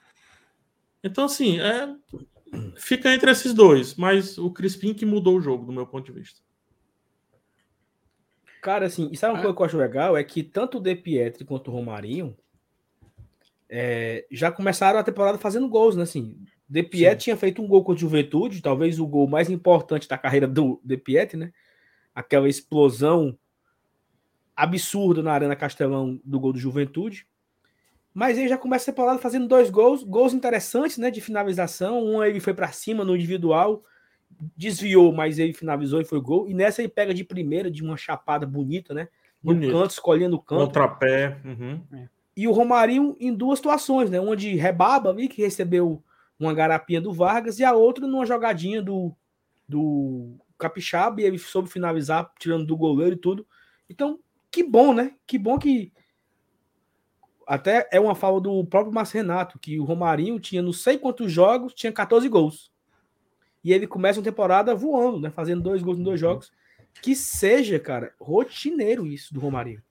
[1.03, 1.93] Então, assim, é,
[2.77, 6.17] fica entre esses dois, mas o Crispim que mudou o jogo, do meu ponto de
[6.17, 6.39] vista.
[8.61, 10.17] Cara, assim, e sabe uma coisa que eu acho legal?
[10.17, 12.37] É que tanto o De Pietri quanto o Romarinho
[13.69, 16.03] é, já começaram a temporada fazendo gols, né?
[16.03, 16.37] Assim,
[16.67, 20.17] De Pietri tinha feito um gol contra o Juventude, talvez o gol mais importante da
[20.17, 21.51] carreira do De Pietri, né?
[22.19, 23.37] Aquela explosão
[24.53, 27.25] absurda na Arena Castelão do gol do Juventude.
[28.13, 32.03] Mas ele já começa a temporada fazendo dois gols, gols interessantes, né, de finalização.
[32.03, 33.85] Um ele foi para cima no individual,
[34.57, 36.45] desviou, mas ele finalizou e foi gol.
[36.49, 39.07] E nessa ele pega de primeira, de uma chapada bonita, né?
[39.41, 39.71] No Bonito.
[39.71, 40.65] canto, escolhendo o canto.
[40.65, 41.37] Contrapé.
[41.45, 41.81] Uhum.
[42.35, 44.19] E o Romarinho em duas situações, né?
[44.19, 46.03] Uma de rebaba ali, que recebeu
[46.37, 49.15] uma garapinha do Vargas, e a outra numa jogadinha do,
[49.65, 53.47] do Capixaba, e ele soube finalizar, tirando do goleiro e tudo.
[53.89, 54.19] Então,
[54.51, 55.15] que bom, né?
[55.25, 55.91] Que bom que
[57.49, 61.31] até é uma fala do próprio Márcio Renato, que o Romarinho tinha não sei quantos
[61.31, 62.71] jogos, tinha 14 gols.
[63.63, 65.31] E ele começa uma temporada voando, né?
[65.31, 66.29] Fazendo dois gols em dois uhum.
[66.29, 66.51] jogos.
[67.01, 69.81] Que seja, cara, rotineiro isso do Romarinho.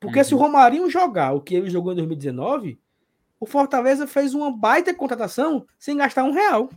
[0.00, 0.24] Porque uhum.
[0.24, 0.42] se o uhum.
[0.42, 2.80] Romarinho jogar o que ele jogou em 2019,
[3.38, 6.68] o Fortaleza fez uma baita contratação sem gastar um real.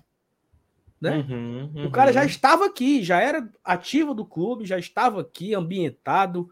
[1.01, 1.17] Né?
[1.17, 1.85] Uhum, uhum.
[1.87, 6.47] O cara já estava aqui, já era ativo do clube, já estava aqui, ambientado,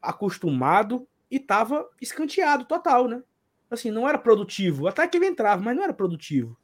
[0.00, 3.22] acostumado e estava escanteado total, né?
[3.70, 4.88] Assim, não era produtivo.
[4.88, 6.56] Até que ele entrava, mas não era produtivo.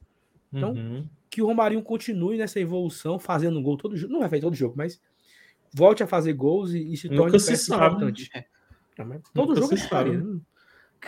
[0.52, 1.06] Então, uhum.
[1.28, 4.12] que o Romarinho continue nessa evolução, fazendo um gol todo jogo.
[4.12, 5.00] Não vai fazer todo jogo, mas
[5.72, 7.84] volte a fazer gols e, e se torne Nunca se sabe.
[7.84, 8.30] importante.
[8.34, 8.44] É.
[9.34, 10.16] Todo Nunca jogo se é sabe.
[10.16, 10.40] Né?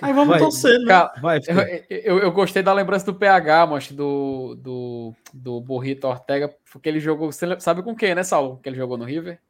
[0.01, 1.11] Aí vamos vai, torcer, né?
[1.21, 1.59] vai, eu,
[1.91, 7.01] eu, eu, gostei da lembrança do PH, mas do, do, do Burrito Ortega, porque ele
[7.01, 7.33] jogou.
[7.33, 8.59] Você sabe com quem, né, Saulo?
[8.63, 9.41] Que ele jogou no River?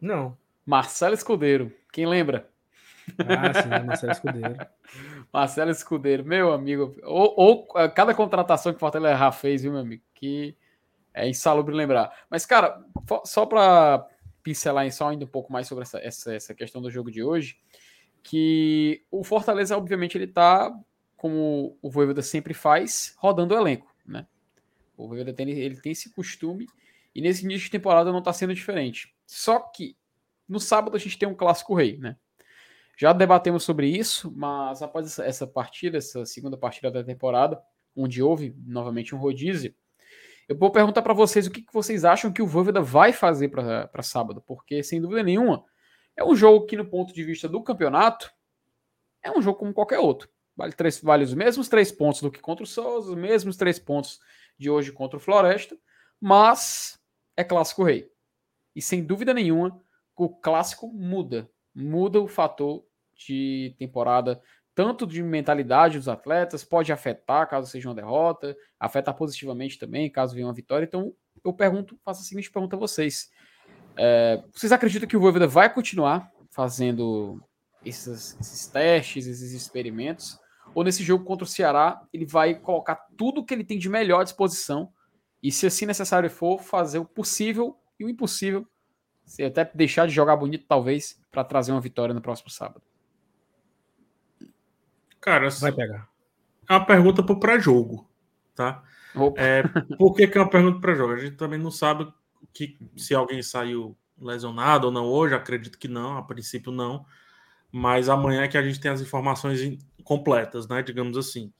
[0.00, 0.36] Não.
[0.64, 1.72] Marcelo Escudeiro.
[1.92, 2.48] Quem lembra?
[3.18, 4.56] Ah, sim, Marcelo Escudeiro.
[5.32, 6.94] Marcelo Escudeiro, meu amigo.
[7.02, 10.02] Ou, ou, cada contratação que o Fortaleza fez, viu, meu amigo?
[10.14, 10.56] Que
[11.12, 12.12] é insalubre lembrar.
[12.30, 12.80] Mas, cara,
[13.24, 14.06] só para
[14.42, 17.22] pincelar em só ainda um pouco mais sobre essa, essa, essa questão do jogo de
[17.22, 17.58] hoje,
[18.22, 20.72] que o Fortaleza, obviamente, ele tá,
[21.16, 24.26] como o Voivoda sempre faz, rodando o elenco, né?
[24.96, 26.66] O Voivoda tem, ele tem esse costume
[27.14, 29.14] e nesse início de temporada não está sendo diferente.
[29.26, 29.96] Só que
[30.48, 32.16] no sábado a gente tem um clássico rei, né?
[32.96, 37.62] Já debatemos sobre isso, mas após essa partida, essa segunda partida da temporada,
[37.94, 39.72] onde houve novamente um rodízio,
[40.48, 43.48] eu vou perguntar para vocês o que, que, vocês acham que o Voivoda vai fazer
[43.48, 45.64] para sábado, porque sem dúvida nenhuma
[46.18, 48.28] é um jogo que, no ponto de vista do campeonato,
[49.22, 50.28] é um jogo como qualquer outro.
[50.56, 53.78] Vale, três, vale os mesmos três pontos do que contra o Souza, os mesmos três
[53.78, 54.18] pontos
[54.58, 55.78] de hoje contra o Floresta,
[56.20, 57.00] mas
[57.36, 58.10] é clássico rei.
[58.74, 59.80] E sem dúvida nenhuma,
[60.16, 61.48] o clássico muda.
[61.72, 62.84] Muda o fator
[63.14, 64.42] de temporada,
[64.74, 70.34] tanto de mentalidade dos atletas, pode afetar caso seja uma derrota, afetar positivamente também caso
[70.34, 70.84] venha uma vitória.
[70.84, 71.14] Então,
[71.44, 73.30] eu pergunto, faço a seguinte pergunta a vocês.
[73.98, 77.42] É, vocês acreditam que o Voivoda vai continuar fazendo
[77.84, 80.38] esses, esses, testes, esses experimentos?
[80.74, 84.20] Ou nesse jogo contra o Ceará, ele vai colocar tudo que ele tem de melhor
[84.20, 84.92] à disposição
[85.42, 88.66] e, se assim necessário for, fazer o possível e o impossível
[89.28, 92.82] se até deixar de jogar bonito, talvez, para trazer uma vitória no próximo sábado.
[95.20, 96.08] Cara, vai pegar.
[96.68, 98.08] É uma pergunta para o pré-jogo,
[98.54, 98.82] tá?
[99.36, 99.62] É,
[99.98, 101.12] por que, que é uma pergunta para jogo?
[101.12, 102.10] A gente também não sabe
[102.52, 107.04] que se alguém saiu lesionado ou não hoje, acredito que não, a princípio não.
[107.70, 110.82] Mas amanhã é que a gente tem as informações completas, né?
[110.82, 111.52] Digamos assim.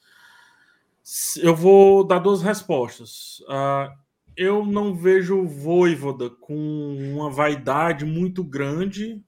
[1.36, 3.40] Eu vou dar duas respostas.
[3.40, 3.94] Uh,
[4.36, 9.22] eu não vejo o Voivoda com uma vaidade muito grande,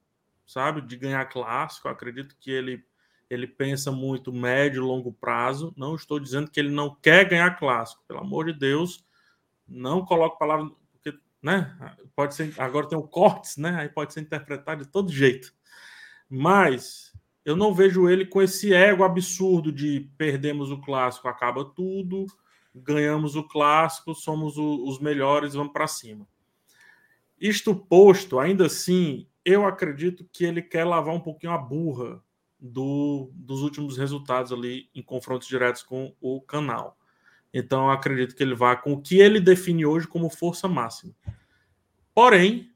[0.47, 1.89] sabe, de ganhar clássico.
[1.89, 2.85] Eu acredito que ele
[3.31, 5.73] ele pensa muito médio, longo prazo.
[5.77, 9.05] Não estou dizendo que ele não quer ganhar clássico, pelo amor de Deus.
[9.69, 10.69] Não coloque palavra,
[11.43, 11.77] né?
[12.15, 12.55] Pode ser.
[12.59, 13.77] Agora tem o cortes, né?
[13.77, 15.53] Aí pode ser interpretado de todo jeito.
[16.29, 17.13] Mas
[17.45, 22.27] eu não vejo ele com esse ego absurdo de perdemos o clássico, acaba tudo
[22.75, 26.27] ganhamos o clássico, somos o, os melhores, vamos para cima.
[27.41, 32.23] Isto posto, ainda assim, eu acredito que ele quer lavar um pouquinho a burra
[32.59, 36.97] do, dos últimos resultados ali em confrontos diretos com o canal.
[37.53, 41.15] Então, eu acredito que ele vá com o que ele define hoje como força máxima.
[42.15, 42.71] Porém,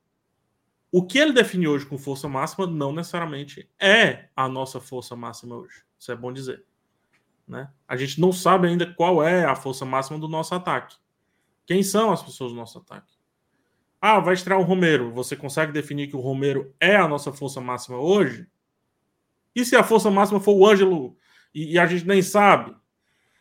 [0.91, 5.57] o que ele define hoje com força máxima não necessariamente é a nossa força máxima
[5.57, 5.83] hoje.
[5.99, 6.65] Isso é bom dizer.
[7.47, 7.69] Né?
[7.87, 10.97] A gente não sabe ainda qual é a força máxima do nosso ataque.
[11.67, 13.13] Quem são as pessoas do nosso ataque?
[14.01, 15.13] Ah, vai estrear o Romero.
[15.13, 18.47] Você consegue definir que o Romero é a nossa força máxima hoje?
[19.55, 21.17] E se a força máxima for o Ângelo
[21.55, 22.73] e, e a gente nem sabe?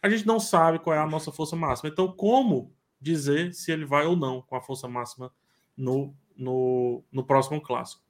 [0.04, 1.90] A gente não sabe qual é a nossa força máxima.
[1.90, 5.34] Então, como dizer se ele vai ou não com a força máxima
[5.78, 8.04] no, no, no próximo clássico?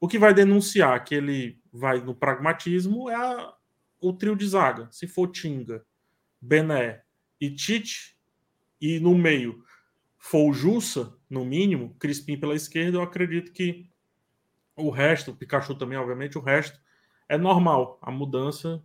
[0.00, 3.54] O que vai denunciar que ele vai no pragmatismo é a,
[4.00, 4.88] o trio de zaga.
[4.90, 5.86] Se for Tinga,
[6.40, 7.02] Bené
[7.40, 8.18] e Tite,
[8.80, 9.64] e no meio
[10.18, 13.88] for o Jussa, no mínimo, Crispim pela esquerda, eu acredito que
[14.74, 16.78] o resto, o Pikachu também, obviamente, o resto
[17.28, 17.98] é normal.
[18.02, 18.82] A mudança,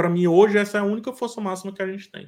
[0.00, 2.26] para mim, hoje, essa é a única força máxima que a gente tem.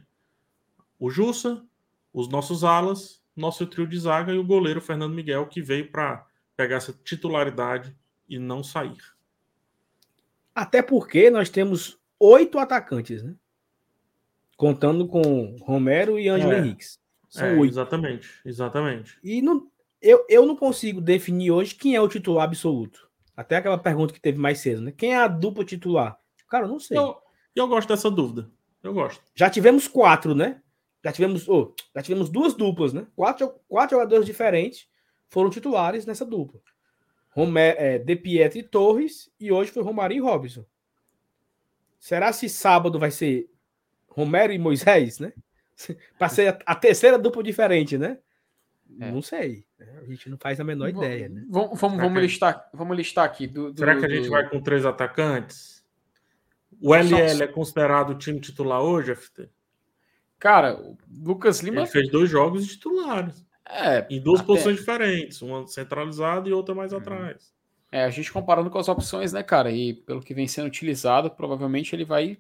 [0.99, 1.65] O Jussa,
[2.13, 6.27] os nossos alas, nosso trio de zaga e o goleiro Fernando Miguel, que veio para
[6.55, 7.97] pegar essa titularidade
[8.29, 8.99] e não sair.
[10.55, 13.35] Até porque nós temos oito atacantes, né?
[14.55, 16.59] Contando com Romero e Ângelo é.
[16.59, 17.01] Henriques.
[17.27, 17.73] São é, oito.
[17.73, 19.19] Exatamente, exatamente.
[19.25, 19.67] E não,
[19.99, 23.11] eu, eu não consigo definir hoje quem é o titular absoluto.
[23.35, 24.93] Até aquela pergunta que teve mais cedo, né?
[24.95, 26.19] Quem é a dupla titular?
[26.51, 26.99] Cara, eu não sei.
[26.99, 27.22] Eu,
[27.61, 28.51] eu gosto dessa dúvida.
[28.83, 29.23] Eu gosto.
[29.35, 30.61] Já tivemos quatro, né?
[31.05, 33.07] Já tivemos, oh, já tivemos duas duplas, né?
[33.15, 34.89] Quatro, quatro jogadores diferentes
[35.29, 36.61] foram titulares nessa dupla.
[37.31, 40.65] Romé, é, De Pietro e Torres, e hoje foi Romarinho e Robson.
[41.99, 43.51] Será se sábado vai ser
[44.09, 45.33] Romero e Moisés, né?
[46.19, 48.19] para ser a, a, terceira dupla diferente, né?
[49.01, 49.11] É.
[49.11, 49.65] Não sei.
[49.79, 49.87] Né?
[50.03, 51.45] A gente não faz a menor ideia, né?
[51.49, 53.47] Vamos, vamos, vamos listar, vamos listar aqui.
[53.47, 54.31] Do, do, será que a gente do...
[54.31, 55.82] vai com três atacantes?
[56.83, 59.49] O LL é considerado o time titular hoje, FT?
[60.39, 61.83] Cara, o Lucas Lima.
[61.83, 63.47] Ele fez dois jogos titulares.
[63.65, 64.49] É, em duas até...
[64.49, 66.99] posições diferentes, uma centralizada e outra mais uhum.
[66.99, 67.53] atrás.
[67.93, 69.71] É, a gente comparando com as opções, né, cara?
[69.71, 72.39] E pelo que vem sendo utilizado, provavelmente ele vai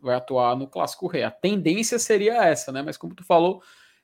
[0.00, 1.22] vai atuar no Clássico Rei.
[1.22, 2.82] A tendência seria essa, né?
[2.82, 3.62] Mas como tu falou,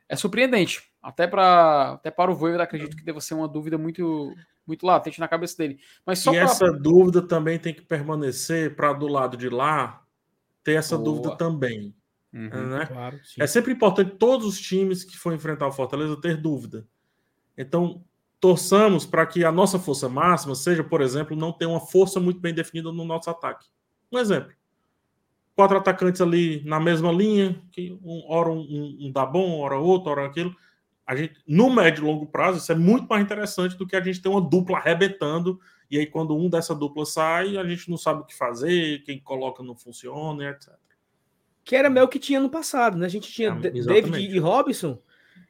[0.08, 0.90] é surpreendente.
[1.02, 4.34] Até para até para o Voivoda, acredito que deve ser uma dúvida muito
[4.66, 5.78] muito latente na cabeça dele.
[6.04, 6.44] Mas só e pra...
[6.44, 10.02] essa dúvida também tem que permanecer para do lado de lá
[10.62, 11.04] ter essa Boa.
[11.04, 11.94] dúvida também.
[12.30, 12.84] Uhum, né?
[12.84, 16.86] claro, é sempre importante todos os times que for enfrentar o Fortaleza ter dúvida.
[17.56, 18.04] Então,
[18.38, 22.38] torçamos para que a nossa força máxima seja, por exemplo, não ter uma força muito
[22.38, 23.66] bem definida no nosso ataque.
[24.12, 24.52] Um exemplo
[25.58, 29.76] quatro atacantes ali na mesma linha, que um, hora um, um, um dá bom, hora
[29.76, 30.54] outro, hora aquilo.
[31.04, 34.00] A gente, no médio e longo prazo, isso é muito mais interessante do que a
[34.00, 35.58] gente ter uma dupla arrebentando,
[35.90, 39.18] e aí quando um dessa dupla sai, a gente não sabe o que fazer, quem
[39.18, 40.74] coloca não funciona, etc.
[41.64, 43.06] Que era meio que tinha no passado, né?
[43.06, 45.02] A gente tinha é, David e Robson,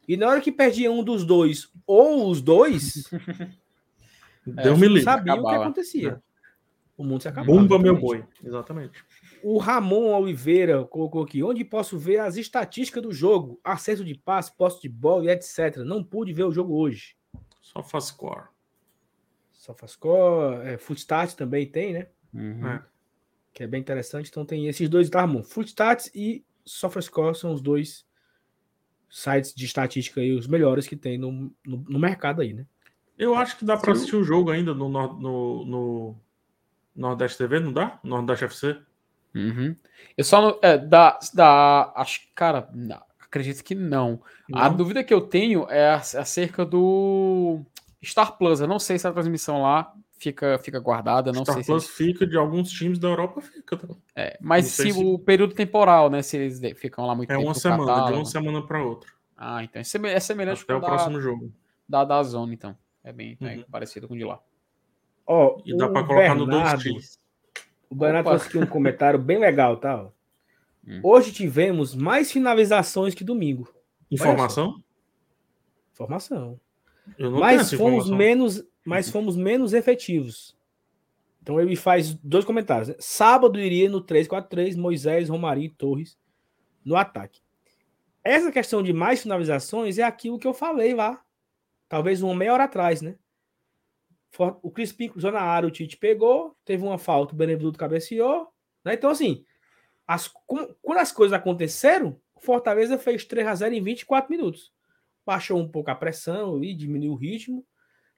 [0.09, 3.11] e na hora que perdia um dos dois, ou os dois,
[4.47, 6.09] Deu me sabia o que acontecia.
[6.13, 6.29] É.
[6.97, 7.53] O mundo se acabava.
[7.53, 9.05] Bumba meu boi, exatamente.
[9.43, 14.57] O Ramon Oliveira colocou aqui: onde posso ver as estatísticas do jogo, acerto de passe,
[14.57, 15.79] posse de bola e etc.
[15.79, 17.17] Não pude ver o jogo hoje.
[17.61, 18.49] Só faz score.
[19.53, 20.67] Só faz score.
[20.67, 22.09] É, Footstats também tem, né?
[22.33, 22.69] Uhum.
[22.69, 22.85] É.
[23.53, 24.29] Que é bem interessante.
[24.29, 25.43] Então tem esses dois, tá, Ramon?
[25.43, 28.07] Footstats e SofaScore são os dois
[29.11, 31.33] sites de estatística aí, os melhores que tem no,
[31.67, 32.67] no, no mercado aí, né?
[33.17, 36.17] Eu acho que dá para assistir o jogo ainda no, no, no
[36.95, 37.99] Nordeste TV, não dá?
[38.05, 38.81] Nordeste FC?
[39.35, 39.77] Uhum.
[40.17, 40.59] Eu só não.
[40.63, 44.21] É, da, da, acho, cara, não, acredito que não.
[44.49, 44.59] não.
[44.59, 47.61] A dúvida que eu tenho é acerca do
[48.05, 48.61] Star Plus.
[48.61, 51.33] Eu não sei se a transmissão lá fica, fica guardada.
[51.33, 53.77] Não Star sei Plus se fica de alguns times da Europa, fica.
[53.77, 53.89] Tá?
[54.17, 56.23] É, mas se, se, o período temporal, né?
[56.23, 57.47] Se eles ficam lá muito é tempo.
[57.47, 58.13] É uma semana, catálogo.
[58.13, 59.11] de uma semana para outra.
[59.37, 61.53] Ah, então é semelhante Até com o da, próximo jogo.
[61.89, 62.77] Da, da Zona, então.
[63.05, 63.51] É bem é uhum.
[63.51, 64.41] é parecido com o de lá.
[65.27, 67.21] Ó, e dá para colocar no dois times.
[67.91, 70.07] O Bernardo trouxe aqui um comentário bem legal, tá?
[70.87, 71.01] Hum.
[71.03, 73.69] Hoje tivemos mais finalizações que domingo.
[74.11, 74.83] Informação?
[75.93, 76.61] Informação.
[77.19, 78.17] mas fomos informação.
[78.17, 80.57] menos, mas fomos menos efetivos.
[81.43, 82.89] Então ele faz dois comentários.
[82.89, 82.95] Né?
[82.99, 86.19] Sábado iria no 3-4-3, Moisés, Romarinho e Torres
[86.85, 87.41] no ataque.
[88.23, 91.23] Essa questão de mais finalizações é aquilo que eu falei lá.
[91.89, 93.17] Talvez uma meia hora atrás, né?
[94.63, 98.49] O Crispim cruzou na área, o Tite pegou, teve uma falta, o Benevenuto cabeceou.
[98.85, 98.95] Né?
[98.95, 99.45] Então, assim,
[100.07, 100.29] as,
[100.83, 104.73] quando as coisas aconteceram, o Fortaleza fez 3 a 0 em 24 minutos.
[105.27, 107.67] Baixou um pouco a pressão e diminuiu o ritmo.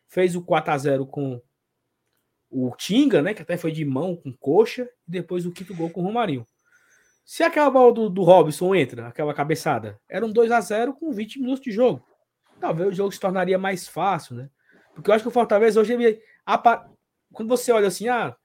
[0.08, 1.40] Fez o 4 a 0 com
[2.50, 3.32] o Tinga, né?
[3.32, 6.44] Que até foi de mão com coxa, e depois o quinto gol com o Romarinho.
[7.24, 11.12] Se aquela bola do, do Robson entra, aquela cabeçada, era um 2 a 0 com
[11.12, 12.04] 20 minutos de jogo.
[12.58, 14.50] Talvez o jogo se tornaria mais fácil, né?
[14.94, 16.20] Porque eu acho que o Fortaleza hoje ele,
[17.32, 18.36] quando você olha assim, ah,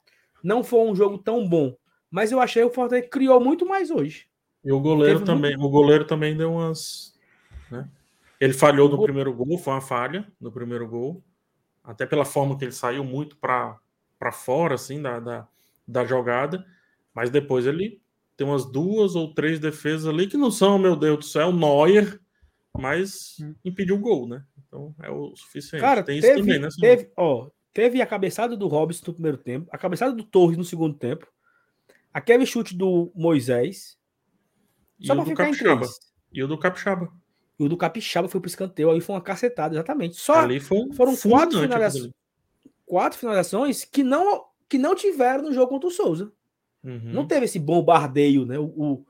[0.43, 1.75] não foi um jogo tão bom,
[2.09, 4.27] mas eu achei que o Fortaleza criou muito mais hoje.
[4.63, 5.65] E o goleiro Teve também, muito...
[5.65, 7.13] o goleiro também deu umas,
[7.69, 7.89] né?
[8.39, 11.23] Ele falhou no primeiro gol, foi uma falha no primeiro gol,
[11.83, 13.79] até pela forma que ele saiu muito para
[14.31, 15.47] fora assim da, da,
[15.87, 16.65] da jogada,
[17.13, 18.01] mas depois ele
[18.35, 22.19] tem umas duas ou três defesas ali que não são, meu Deus do céu, Neuer,
[22.77, 23.55] mas hum.
[23.63, 24.43] impediu o gol, né?
[24.75, 25.81] Então é o suficiente.
[25.81, 26.69] Cara, tem teve, isso também, né?
[26.79, 30.65] Teve, ó, teve a cabeçada do Robson no primeiro tempo, a cabeçada do Torres no
[30.65, 31.27] segundo tempo,
[32.13, 33.97] aquele chute do Moisés.
[35.01, 35.73] Só e pra ficar Capixaba.
[35.73, 35.99] em três.
[36.33, 37.11] E o do Capixaba.
[37.57, 40.15] E o do Capixaba foi pro escanteio, aí foi uma cacetada, exatamente.
[40.17, 42.11] Só Ali foi foram quatro finalizações,
[42.85, 46.31] quatro finalizações que não, que não tiveram no jogo contra o Souza.
[46.83, 47.13] Uhum.
[47.13, 48.59] Não teve esse bombardeio, né?
[48.59, 49.05] O, o,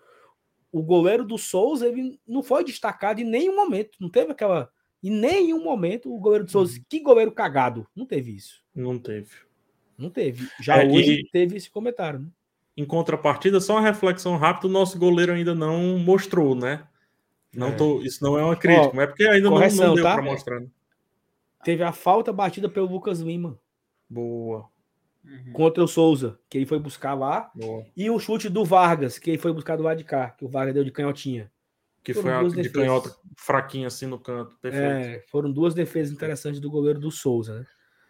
[0.71, 3.97] o, goleiro do Souza ele não foi destacado em nenhum momento.
[3.99, 4.71] Não teve aquela.
[5.05, 6.79] Em nenhum momento o goleiro do Souza.
[6.79, 6.83] Uhum.
[6.89, 7.85] Que goleiro cagado.
[7.95, 8.63] Não teve isso.
[8.73, 9.29] Não teve.
[9.95, 10.49] Não teve.
[10.59, 11.29] Já é, hoje e...
[11.29, 12.27] teve esse comentário, né?
[12.75, 16.87] Em contrapartida, só uma reflexão rápida: o nosso goleiro ainda não mostrou, né?
[17.53, 17.71] Não é.
[17.73, 20.13] tô, isso não é uma crítica, Ó, é porque ainda correção, não, não deu tá?
[20.15, 20.59] para mostrar.
[20.59, 20.67] Né?
[21.63, 23.59] Teve a falta batida pelo Lucas Lima.
[24.09, 24.67] Boa.
[25.23, 25.53] Uhum.
[25.53, 27.51] Contra o Souza, que ele foi buscar lá.
[27.53, 27.85] Boa.
[27.95, 30.49] E o chute do Vargas, que ele foi buscar do lado de cá, que o
[30.49, 31.51] Vargas deu de canhotinha.
[32.05, 34.55] Que foram foi a de canhota fraquinha assim no canto.
[34.61, 34.85] Perfeito.
[34.85, 37.65] É, foram duas defesas interessantes do goleiro do Souza, né?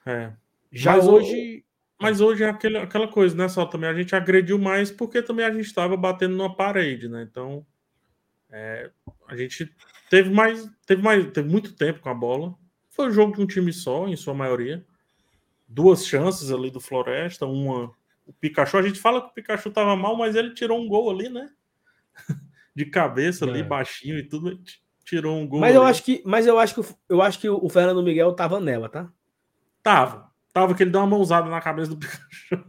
[0.06, 0.34] É.
[0.72, 1.66] Já mas hoje.
[2.00, 3.48] Mas hoje é aquele, aquela coisa, né?
[3.48, 7.24] Só também a gente agrediu mais porque também a gente estava batendo numa parede, né?
[7.24, 7.66] Então.
[8.52, 8.92] É,
[9.28, 9.74] a gente
[10.10, 12.54] teve mais, teve mais, teve muito tempo com a bola.
[12.90, 14.86] Foi um jogo de um time só, em sua maioria.
[15.68, 17.92] Duas chances ali do Floresta, uma
[18.26, 21.12] o Pikachu, a gente fala que o Pikachu tava mal, mas ele tirou um gol
[21.12, 21.50] ali, né?
[22.76, 23.50] De cabeça é.
[23.50, 24.60] ali, baixinho e tudo,
[25.06, 25.62] tirou um gol.
[25.62, 25.78] Mas ali.
[25.78, 28.90] eu acho que, mas eu acho que eu acho que o Fernando Miguel tava nela,
[28.90, 29.10] tá?
[29.82, 30.30] Tava.
[30.52, 32.66] Tava que ele deu uma mãozada na cabeça do Pikachu.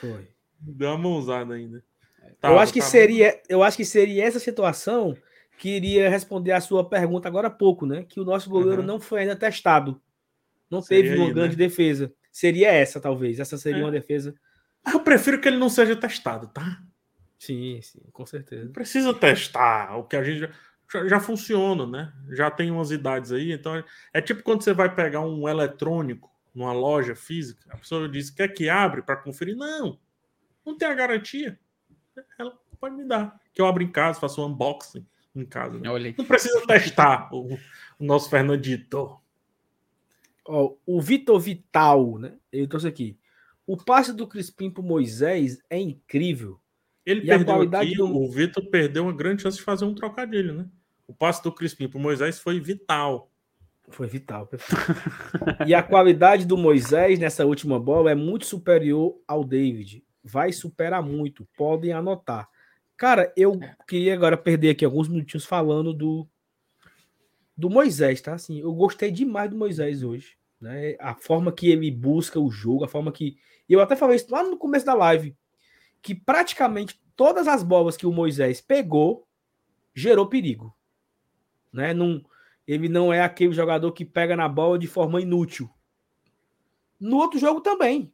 [0.00, 0.28] Foi.
[0.58, 1.84] Deu uma mãozada ainda.
[2.40, 2.90] Tava, eu acho que tava...
[2.90, 5.16] seria, eu acho que seria essa situação
[5.58, 8.04] que iria responder a sua pergunta agora há pouco, né?
[8.08, 8.86] Que o nosso goleiro uhum.
[8.86, 10.00] não foi ainda testado.
[10.70, 11.64] Não seria teve uma aí, grande né?
[11.64, 12.12] defesa.
[12.32, 13.38] Seria essa, talvez.
[13.38, 13.84] Essa seria é.
[13.84, 14.34] uma defesa.
[14.90, 16.80] Eu prefiro que ele não seja testado, tá?
[17.40, 18.70] Sim, sim, com certeza.
[18.70, 20.40] Precisa testar o que a gente
[20.92, 22.12] já, já, funciona, né?
[22.32, 26.30] Já tem umas idades aí, então é, é tipo quando você vai pegar um eletrônico
[26.54, 29.56] numa loja física, a pessoa diz quer que abre para conferir?
[29.56, 29.98] Não,
[30.66, 31.58] não tem a garantia.
[32.38, 35.78] Ela pode me dar, que eu abro em casa, faço um unboxing em casa.
[35.78, 36.14] Né?
[36.18, 37.54] Não precisa testar o,
[37.98, 39.18] o nosso Fernandito.
[40.44, 42.36] Ó, o Vitor Vital, né?
[42.52, 43.18] Ele trouxe aqui.
[43.66, 46.60] O passe do Crispim pro Moisés é incrível.
[47.04, 48.06] Ele e perdeu qualidade aqui, do...
[48.06, 50.66] o Vitor perdeu uma grande chance de fazer um trocadilho, né?
[51.06, 53.30] O passe do Crispim pro Moisés foi vital.
[53.88, 54.48] Foi vital.
[55.66, 60.04] e a qualidade do Moisés nessa última bola é muito superior ao David.
[60.22, 61.48] Vai superar muito.
[61.56, 62.48] Podem anotar.
[62.96, 63.58] Cara, eu
[63.88, 66.28] queria agora perder aqui alguns minutinhos falando do
[67.56, 68.34] do Moisés, tá?
[68.34, 70.96] Assim, eu gostei demais do Moisés hoje, né?
[70.98, 73.36] A forma que ele busca o jogo, a forma que
[73.68, 75.36] eu até falei isso lá no começo da live,
[76.02, 79.26] que praticamente todas as bolas que o Moisés pegou
[79.94, 80.74] gerou perigo,
[81.72, 81.94] né?
[82.66, 85.68] Ele não é aquele jogador que pega na bola de forma inútil.
[86.98, 88.12] No outro jogo também.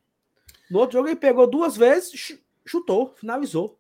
[0.71, 3.79] No outro jogo ele pegou duas vezes, chutou, finalizou.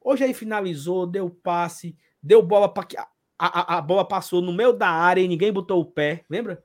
[0.00, 3.06] Hoje aí finalizou, deu passe, deu bola para que a,
[3.38, 6.64] a, a, bola passou no meio da área e ninguém botou o pé, lembra?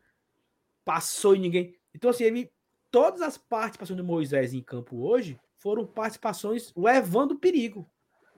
[0.86, 1.76] Passou e ninguém.
[1.94, 2.52] Então, assim, ele,
[2.92, 7.90] todas as participações do Moisés em campo hoje foram participações levando perigo,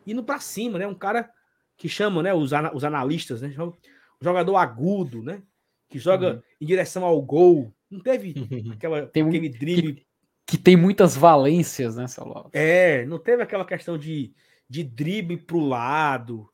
[0.05, 0.87] indo para cima, né?
[0.87, 1.29] Um cara
[1.77, 2.33] que chama, né?
[2.33, 3.53] Os, os analistas, né?
[3.57, 3.73] Um
[4.21, 5.41] jogador agudo, né?
[5.87, 6.41] Que joga uhum.
[6.61, 7.73] em direção ao gol.
[7.89, 8.33] Não teve
[8.71, 9.93] aquela, tem um, aquele drible.
[9.93, 10.05] Que,
[10.45, 12.49] que, tem muitas valências, né, Saulo?
[12.53, 14.33] É, não teve aquela questão de
[14.69, 16.47] de drible para o lado,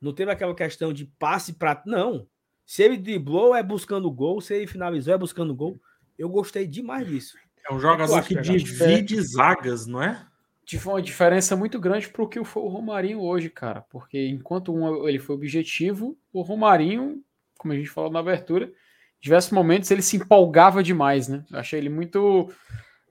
[0.00, 1.80] não teve aquela questão de passe para.
[1.86, 2.26] Não.
[2.66, 4.40] Se ele driblou, é buscando gol.
[4.40, 5.80] Se ele finalizou, é buscando gol.
[6.18, 7.36] Eu gostei demais disso.
[7.68, 9.22] É um jogador que, que divide é...
[9.22, 10.26] zagas, não é?
[10.64, 13.80] Tive uma diferença muito grande para o que foi o Romarinho hoje, cara.
[13.90, 17.22] Porque enquanto um, ele foi objetivo, o Romarinho,
[17.58, 18.72] como a gente falou na abertura,
[19.20, 21.44] diversos momentos ele se empolgava demais, né?
[21.50, 22.52] Eu achei ele muito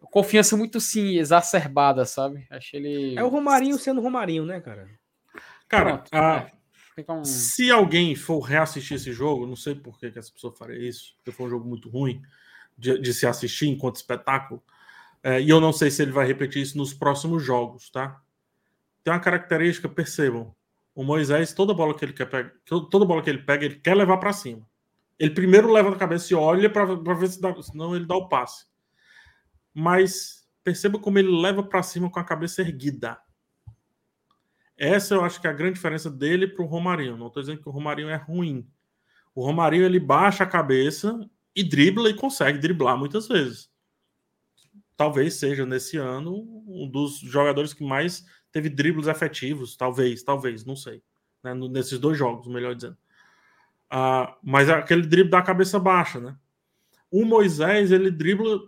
[0.03, 2.47] confiança muito sim exacerbada, sabe?
[2.49, 3.19] Achei ele.
[3.19, 4.89] É o Romarinho sendo Romarinho, né, cara?
[5.67, 6.51] Cara, Pronto, a...
[6.97, 7.11] é.
[7.11, 7.23] um...
[7.23, 11.13] se alguém for reassistir esse jogo, não sei por que, que essa pessoa faria isso,
[11.17, 12.21] porque foi um jogo muito ruim
[12.79, 14.63] de, de se assistir enquanto espetáculo.
[15.21, 18.21] É, e eu não sei se ele vai repetir isso nos próximos jogos, tá?
[19.03, 20.55] Tem uma característica, percebam.
[20.95, 23.95] O Moisés, toda bola que ele quer pegar, toda bola que ele pega, ele quer
[23.95, 24.67] levar para cima.
[25.17, 28.29] Ele primeiro leva na cabeça e olha para ver se dá, senão ele dá o
[28.29, 28.65] passe.
[29.73, 33.19] Mas perceba como ele leva para cima com a cabeça erguida.
[34.77, 37.17] Essa eu acho que é a grande diferença dele para o Romarinho.
[37.17, 38.65] Não estou dizendo que o Romarinho é ruim.
[39.35, 41.29] O Romarinho ele baixa a cabeça
[41.59, 43.69] e dribla e consegue driblar muitas vezes.
[44.95, 49.75] Talvez seja nesse ano um dos jogadores que mais teve dribles efetivos.
[49.75, 51.03] Talvez, talvez, não sei.
[51.43, 51.53] Né?
[51.53, 52.97] Nesses dois jogos, melhor dizendo.
[53.91, 56.37] Uh, mas é aquele drible da cabeça baixa, né?
[57.11, 58.61] O Moisés, ele dribla.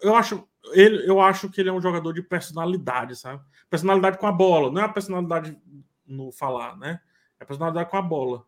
[0.00, 3.42] Eu, acho, ele, eu acho que ele é um jogador de personalidade, sabe?
[3.68, 5.58] Personalidade com a bola, não é a personalidade
[6.06, 7.00] no falar, né?
[7.40, 8.44] É a personalidade com a bola.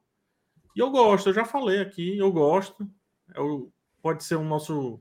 [0.74, 2.88] E eu gosto, eu já falei aqui, eu gosto.
[3.34, 5.00] Eu, pode ser um nosso,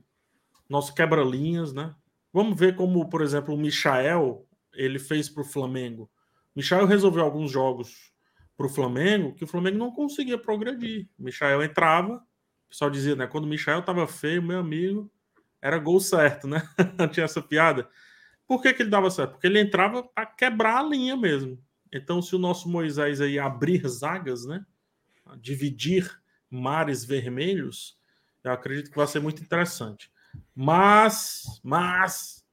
[0.68, 1.94] nosso quebra-linhas, né?
[2.32, 6.10] Vamos ver como, por exemplo, o Michael ele fez para o Flamengo.
[6.54, 8.12] O Michael resolveu alguns jogos
[8.56, 11.08] para o Flamengo que o Flamengo não conseguia progredir.
[11.18, 13.26] O Michael entrava, o pessoal dizia, né?
[13.26, 15.10] Quando o Michael estava feio, meu amigo,
[15.60, 16.62] era gol certo, né?
[17.12, 17.88] Tinha essa piada.
[18.46, 19.32] Por que, que ele dava certo?
[19.32, 21.58] Porque ele entrava para quebrar a linha mesmo.
[21.92, 24.64] Então, se o nosso Moisés aí abrir zagas, né?
[25.40, 26.20] Dividir
[26.50, 27.98] mares vermelhos,
[28.44, 30.10] eu acredito que vai ser muito interessante.
[30.54, 32.44] Mas, mas,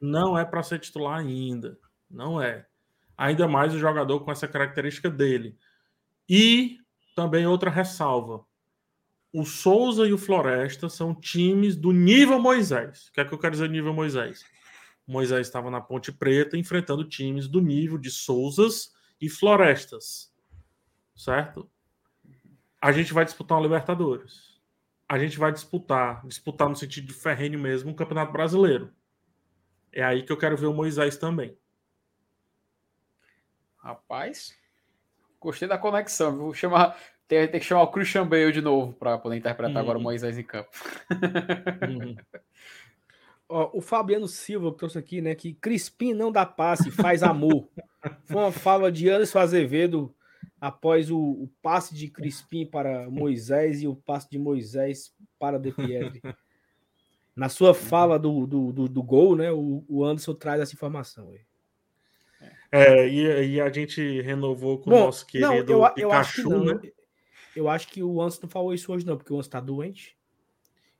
[0.00, 1.78] não é para ser titular ainda.
[2.10, 2.66] Não é
[3.16, 5.56] ainda mais o jogador com essa característica dele.
[6.28, 6.78] E
[7.14, 8.44] também outra ressalva:
[9.32, 13.08] o Souza e o Floresta são times do nível Moisés.
[13.08, 14.44] O que é que eu quero dizer nível Moisés?
[15.06, 20.31] O Moisés estava na Ponte Preta enfrentando times do nível de Souzas e Florestas.
[21.14, 21.70] Certo?
[22.80, 24.60] A gente vai disputar uma Libertadores.
[25.08, 28.92] A gente vai disputar, disputar no sentido de ferrenho mesmo, um Campeonato Brasileiro.
[29.92, 31.56] É aí que eu quero ver o Moisés também.
[33.76, 34.56] Rapaz,
[35.38, 36.38] gostei da conexão.
[36.38, 36.96] Vou chamar,
[37.28, 40.04] tem, tem que chamar o Christian Bale de novo para poder interpretar agora o uhum.
[40.04, 40.70] Moisés em campo.
[41.88, 42.16] Uhum.
[43.48, 47.68] Ó, o Fabiano Silva trouxe aqui, né, que Crispim não dá passe, faz amor.
[48.24, 50.14] Foi uma fala de Anderson Azevedo
[50.62, 55.72] após o, o, passe de Crispim para Moisés e o passe de Moisés para De
[55.72, 56.22] Pietri.
[57.34, 61.30] Na sua fala do, do, do, do gol, né, o, o Anderson traz essa informação
[61.30, 61.40] aí.
[62.70, 66.14] É, e, e, a gente renovou com Bom, o nosso querido não, eu, eu Pikachu,
[66.14, 66.64] acho que não.
[66.64, 66.80] né?
[67.54, 70.16] Eu acho que o Anson não falou isso hoje, não, porque o Anson tá doente.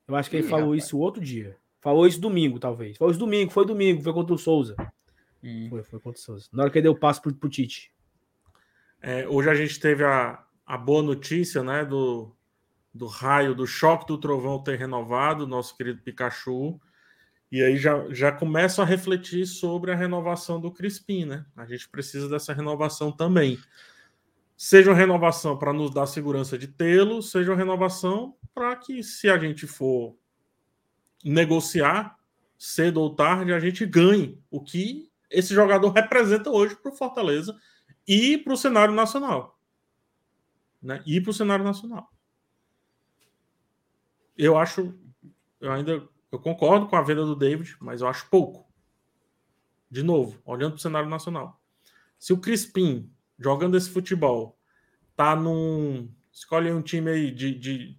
[0.07, 0.85] Eu acho que ele Ih, falou rapaz.
[0.85, 1.57] isso outro dia.
[1.81, 2.97] Falou isso domingo, talvez.
[2.97, 4.77] Falou isso domingo, foi domingo, foi contra o Souza.
[5.43, 5.67] Hum.
[5.71, 6.49] Foi, foi contra o Souza.
[6.53, 7.91] Na hora que ele deu o passo pro, pro Tite.
[9.05, 12.33] É, hoje a gente teve a, a boa notícia, né, do,
[12.95, 16.81] do raio, do choque do trovão ter renovado, nosso querido Pikachu.
[17.51, 21.45] E aí já, já começo a refletir sobre a renovação do Crispim, né?
[21.57, 23.59] A gente precisa dessa renovação também.
[24.57, 29.29] Seja uma renovação para nos dar segurança de tê-lo, seja uma renovação para que, se
[29.29, 30.17] a gente for
[31.25, 32.17] negociar,
[32.57, 37.55] cedo ou tarde, a gente ganhe o que esse jogador representa hoje para o Fortaleza
[38.07, 39.59] e para o cenário nacional.
[40.83, 41.03] Né?
[41.07, 42.11] E para o cenário nacional.
[44.37, 44.95] Eu acho,
[45.61, 48.67] eu ainda eu concordo com a venda do David, mas eu acho pouco.
[49.91, 51.61] De novo, olhando para o cenário nacional.
[52.19, 54.59] Se o Crispim, jogando esse futebol,
[55.15, 56.11] tá num.
[56.33, 57.99] Escolhe um time aí de, de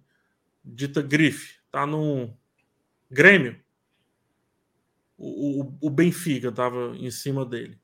[0.64, 2.36] dita grife, tá num
[3.08, 3.62] Grêmio.
[5.16, 7.78] O, o, o Benfica estava em cima dele.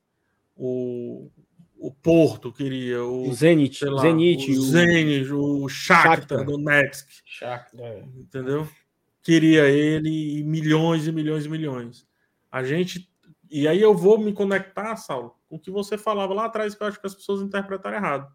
[0.53, 1.31] O,
[1.81, 3.03] o Porto queria.
[3.03, 3.83] O, o Zenit.
[3.85, 4.51] Lá, Zenit.
[4.51, 6.45] O, Zenit, o Shakhtar, Shakhtar.
[6.45, 7.07] do Netsk.
[7.25, 8.03] Shakhtar.
[8.15, 8.67] Entendeu?
[9.21, 12.07] queria ele e milhões e milhões e milhões.
[12.51, 13.09] A gente.
[13.49, 16.81] E aí eu vou me conectar, Saulo, com o que você falava lá atrás, que
[16.81, 18.33] eu acho que as pessoas interpretaram errado.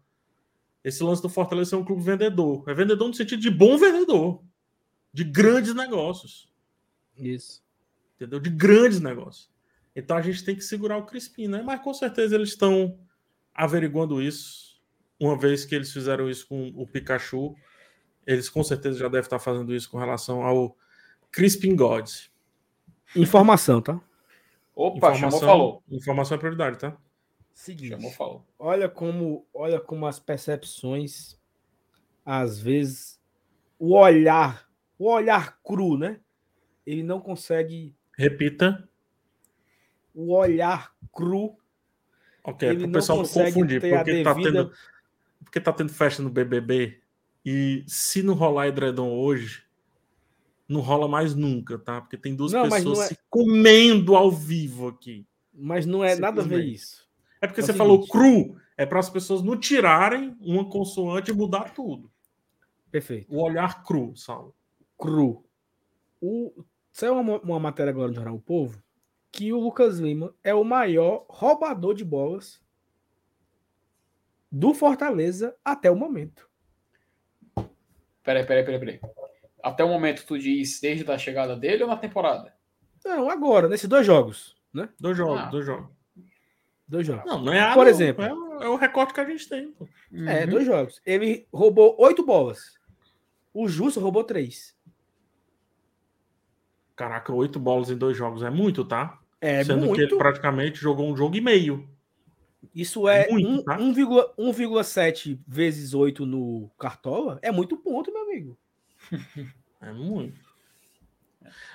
[0.83, 2.63] Esse lance do Fortaleza é um clube vendedor.
[2.67, 4.41] É vendedor no sentido de bom vendedor.
[5.11, 6.47] De grandes negócios.
[7.17, 7.63] Isso.
[8.15, 8.39] Entendeu?
[8.39, 9.49] De grandes negócios.
[9.95, 11.63] Então a gente tem que segurar o Crispim, né?
[11.63, 12.99] Mas com certeza eles estão
[13.57, 14.79] averiguando isso.
[15.19, 17.55] Uma vez que eles fizeram isso com o Pikachu,
[18.25, 20.77] eles com certeza já devem estar fazendo isso com relação ao
[21.31, 22.31] Crispin Gods.
[23.15, 23.99] Informação, tá?
[24.75, 25.83] Opa, informação, chamou, falou.
[25.89, 26.95] Informação é prioridade, tá?
[27.51, 27.89] Seguinte.
[27.89, 28.45] Chamou, falou.
[28.59, 31.35] Olha como, olha como as percepções,
[32.23, 33.19] às vezes,
[33.79, 34.69] o olhar,
[34.99, 36.19] o olhar cru, né?
[36.85, 37.95] Ele não consegue.
[38.15, 38.87] Repita.
[40.13, 41.57] O olhar cru.
[42.47, 44.33] Ok, para o pessoal não confundir, porque, tá devida...
[44.33, 44.71] tá tendo,
[45.43, 47.01] porque tá tendo festa no BBB
[47.45, 49.65] e se não rolar edredom hoje,
[50.65, 51.99] não rola mais nunca, tá?
[51.99, 55.27] Porque tem duas Não, pessoas é- se comendo ao vivo aqui.
[55.53, 57.05] Mas não é nada a ver isso.
[57.41, 61.33] É porque É você falou cru, é para as pessoas não tirarem uma consoante e
[61.33, 62.09] mudar tudo.
[62.89, 63.27] Perfeito.
[63.29, 64.55] O olhar cru, Saulo.
[64.97, 65.43] Cru.
[66.21, 66.63] O...
[66.93, 68.81] Saiu uma, uma matéria agora no Jornal O Povo
[69.31, 72.61] que o Lucas Lima é o maior roubador de bolas
[74.51, 76.49] do Fortaleza até o momento.
[78.23, 78.99] Peraí, peraí, peraí, peraí.
[79.63, 82.53] Até o momento tu diz desde a chegada dele ou na temporada?
[83.03, 84.89] Não, agora, nesses dois jogos, né?
[84.99, 85.45] Dois jogos, Ah.
[85.49, 85.89] dois jogos.
[86.87, 87.25] Dois jogos.
[87.25, 88.23] Não, não é a Por não, exemplo.
[88.23, 89.71] É, o- é o recorte que a gente tem.
[89.71, 89.87] pô.
[90.13, 90.49] É, Uhum.
[90.49, 91.01] dois jogos.
[91.05, 92.75] Ele roubou oito bolas.
[93.53, 94.76] O Justo roubou três.
[96.97, 99.19] Caraca, oito bolas em dois jogos é muito, tá?
[99.39, 99.95] É Sendo muito.
[99.95, 101.87] que ele praticamente jogou um jogo e meio.
[102.73, 103.77] Isso é É muito, um- tá?
[103.77, 107.39] 1,7 1,7 vezes 8 no Cartola.
[107.43, 108.57] É muito ponto, meu amigo.
[109.79, 110.39] É muito.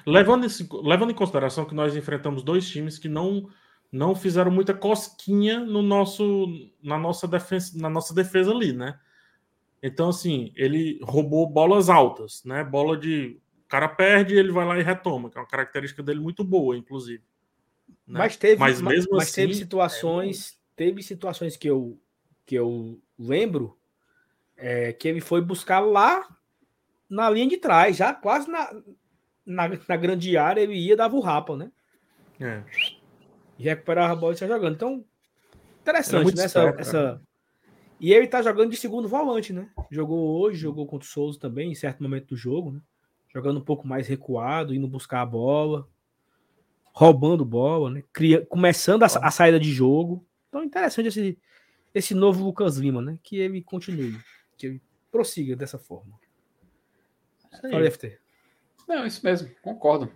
[0.05, 3.49] Levando, esse- levando em consideração que nós enfrentamos dois times que não,
[3.93, 6.47] não fizeram muita cosquinha no nosso,
[6.83, 8.99] na, nossa defesa, na nossa defesa ali, né?
[9.81, 12.65] Então, assim, ele roubou bolas altas, né?
[12.65, 13.41] Bola de.
[13.73, 16.77] O cara perde ele vai lá e retoma, que é uma característica dele muito boa,
[16.77, 17.25] inclusive.
[18.07, 18.19] né?
[18.19, 21.99] Mas teve, Mas ma- mesmo mas teve assim, situações, teve situações que eu
[22.45, 23.79] que eu lembro
[24.59, 26.29] é, que ele foi buscar lá
[27.09, 28.71] na linha de trás, já quase na,
[29.47, 31.73] na, na grande área ele ia dava o rapa, né?
[32.39, 32.63] É.
[33.59, 34.75] E recuperava a bola e saia jogando.
[34.75, 35.05] Então,
[35.81, 36.45] interessante, né?
[36.45, 37.23] Essa, essa...
[37.99, 39.71] E ele tá jogando de segundo volante, né?
[39.91, 42.83] Jogou hoje, jogou contra o Souza também, em certo momento do jogo, né?
[43.35, 45.89] Jogando um pouco mais recuado, indo buscar a bola,
[46.93, 48.05] roubando bola, né?
[48.13, 48.45] Cria...
[48.47, 50.27] Começando a, a saída de jogo.
[50.49, 51.39] Então, interessante esse,
[51.95, 53.19] esse novo Lucas Lima, né?
[53.23, 54.19] Que ele continue,
[54.57, 56.19] que ele prossiga dessa forma.
[57.61, 58.19] Fala, FT.
[58.89, 60.11] Não, isso mesmo, concordo.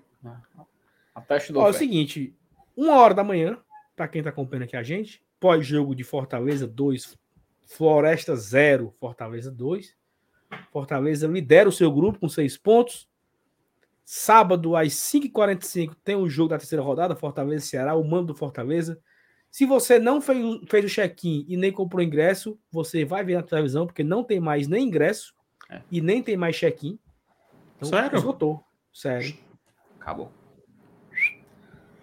[1.15, 2.35] Ateste do Ó, é o seguinte,
[2.77, 3.59] uma hora da manhã,
[3.95, 7.17] para quem tá acompanhando aqui a gente, pós-jogo de Fortaleza 2,
[7.67, 9.95] Floresta 0, Fortaleza 2.
[10.73, 13.09] Fortaleza lidera o seu grupo com seis pontos.
[14.05, 19.01] Sábado, às 5h45, tem o jogo da terceira rodada, Fortaleza Ceará, o mando do Fortaleza.
[19.51, 23.37] Se você não fez, o- fez o check-in e nem comprou ingresso, você vai ver
[23.37, 25.35] na televisão, porque não tem mais nem ingresso
[25.71, 25.81] É.
[25.91, 26.99] e nem tem mais check-in.
[27.77, 28.17] Então, Sério?
[28.17, 28.63] Esgotou.
[28.93, 29.37] Sério.
[29.99, 30.31] Acabou.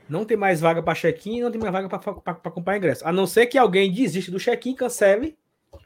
[0.10, 3.08] Não tem mais vaga para check-in, não tem mais vaga para comprar ingresso.
[3.08, 5.38] A não ser que alguém desista do check-in, cancele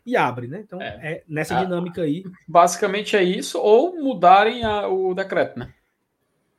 [0.07, 0.61] e abre, né?
[0.63, 0.99] Então, É.
[1.03, 1.63] é, nessa Ah.
[1.63, 2.23] dinâmica aí.
[2.47, 5.73] Basicamente é isso, ou mudarem a- o decreto, né?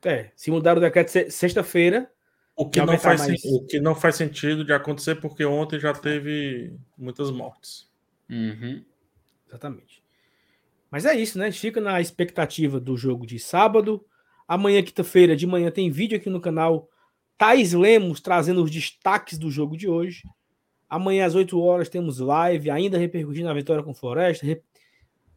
[0.04, 2.08] É, se mudar o decreto se- sexta-feira,
[2.54, 5.92] O que, não faz, mais- o que não faz sentido de acontecer, porque ontem já
[5.92, 7.88] teve muitas mortes.
[8.30, 8.84] Uhum.
[9.48, 10.02] exatamente.
[10.90, 11.46] Mas é isso, né?
[11.46, 14.04] A gente fica na expectativa do jogo de sábado.
[14.46, 16.88] Amanhã, quinta-feira, de manhã, tem vídeo aqui no canal.
[17.38, 20.22] Thais Lemos trazendo os destaques do jogo de hoje.
[20.88, 24.46] Amanhã, às 8 horas, temos live, ainda repercutindo a vitória com Floresta.
[24.46, 24.62] Re-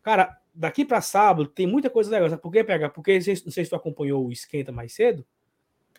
[0.02, 2.30] Cara, daqui para sábado tem muita coisa legal.
[2.30, 2.90] Sabe por quê, PH?
[2.90, 5.26] Porque não sei se tu acompanhou o Esquenta mais cedo.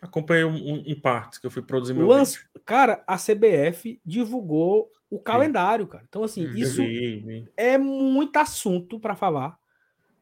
[0.00, 2.60] Acompanhei um, em partes que eu fui produzir meu Lance- vídeo.
[2.64, 6.04] Cara, a CBF divulgou o calendário, cara.
[6.08, 6.82] Então, assim, Hum, isso
[7.56, 9.56] é muito assunto para falar.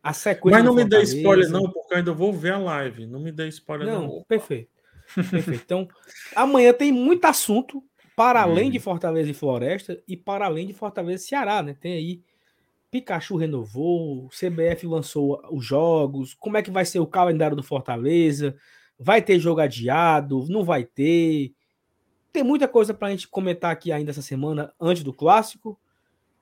[0.02, 0.59] A sequência.
[0.59, 3.07] Mas não me dê spoiler, não, porque eu ainda vou ver a live.
[3.07, 4.02] Não me dê spoiler, não.
[4.07, 4.70] Não, perfeito.
[5.15, 5.62] perfeito.
[5.65, 5.89] Então,
[6.35, 7.82] amanhã tem muito assunto
[8.20, 8.72] para além Hum.
[8.72, 11.74] de Fortaleza e Floresta e para além de Fortaleza e Ceará, né?
[11.80, 12.20] Tem aí
[12.90, 18.55] Pikachu renovou, CBF lançou os jogos, como é que vai ser o calendário do Fortaleza?
[18.98, 20.44] Vai ter jogo adiado?
[20.51, 21.55] Não vai ter?
[22.30, 25.80] Tem muita coisa para a gente comentar aqui ainda essa semana, antes do clássico.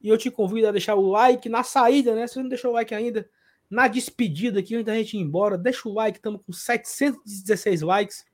[0.02, 2.26] E eu te convido a deixar o like na saída, né?
[2.26, 3.28] Se você não deixou o like ainda,
[3.70, 8.24] na despedida aqui, antes da gente ir embora, deixa o like, estamos com 716 likes.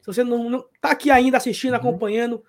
[0.00, 1.76] Se você não, não tá aqui ainda assistindo, Uhum.
[1.78, 2.42] acompanhando,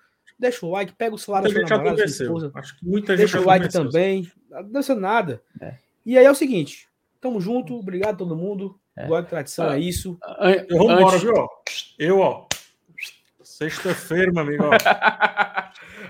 [0.44, 2.86] deixa o like, pega o celular da sua gente namorada, da sua esposa, Acho que
[2.86, 5.42] muita gente deixa já o like também, não deixa nada.
[5.60, 5.74] É.
[6.06, 6.86] E aí é o seguinte,
[7.20, 9.22] tamo junto, obrigado a todo mundo, É.
[9.22, 9.76] Tradição, Ah.
[9.76, 10.16] é isso.
[10.38, 11.34] An- Eu vou embora, viu?
[11.34, 11.48] ó?
[11.98, 12.46] Eu, ó.
[13.42, 14.64] Sexta-feira, meu amigo.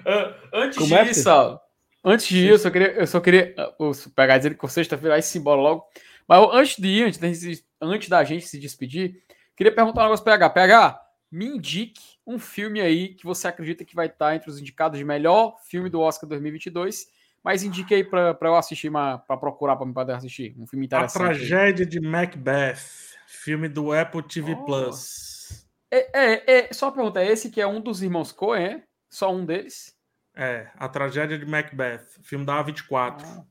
[0.07, 1.59] An- Antes Como é, disso, ó,
[2.05, 5.23] antes disso, eu só queria, eu só queria ah, o- pegar dizer que sexta-feira vai
[5.23, 5.85] se embora logo.
[6.29, 9.23] Mas eu, antes de ir, antes da, gente, antes da gente se despedir,
[9.57, 10.51] queria perguntar um negócio pro PH.
[10.51, 11.01] PH,
[11.31, 15.05] me indique um filme aí que você acredita que vai estar entre os indicados de
[15.05, 17.07] melhor filme do Oscar 2022.
[17.43, 20.55] Mas indique aí pra eu assistir, pra procurar pra me poder assistir.
[20.59, 21.23] Um filme A interessante.
[21.23, 21.29] aí.
[21.37, 22.79] Tragédia de Macbeth.
[23.27, 24.65] Filme do Apple TV Oh.
[24.65, 25.67] Plus.
[25.91, 28.83] É, é, é, só uma pergunta, é esse que é um dos irmãos Coen, é?
[29.11, 29.95] Só um deles?
[30.35, 32.05] É, A Tragédia de Macbeth.
[32.23, 33.23] Filme da A24.
[33.25, 33.45] Ah.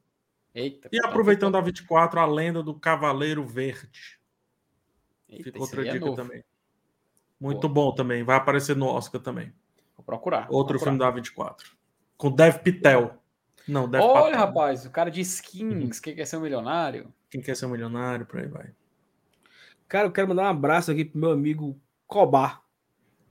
[0.56, 0.90] Eita.
[0.91, 4.20] E então, aproveitando a 24, a lenda do Cavaleiro Verde.
[5.30, 6.16] Eita, esse outra é dica novo.
[6.18, 6.44] também.
[7.44, 8.24] Muito bom também.
[8.24, 9.53] Vai aparecer no Oscar também.
[9.98, 10.48] Vou procurar.
[10.48, 10.91] vou Outro procurar.
[10.91, 11.72] filme da 24.
[12.18, 13.15] Com Dev Pitel.
[13.68, 14.40] Não, Dev Olha, Patel.
[14.40, 17.14] rapaz, o cara de skins, quem quer ser um milionário?
[17.30, 18.72] Quem quer ser um milionário, por aí vai.
[19.88, 22.61] Cara, eu quero mandar um abraço aqui pro meu amigo Cobar.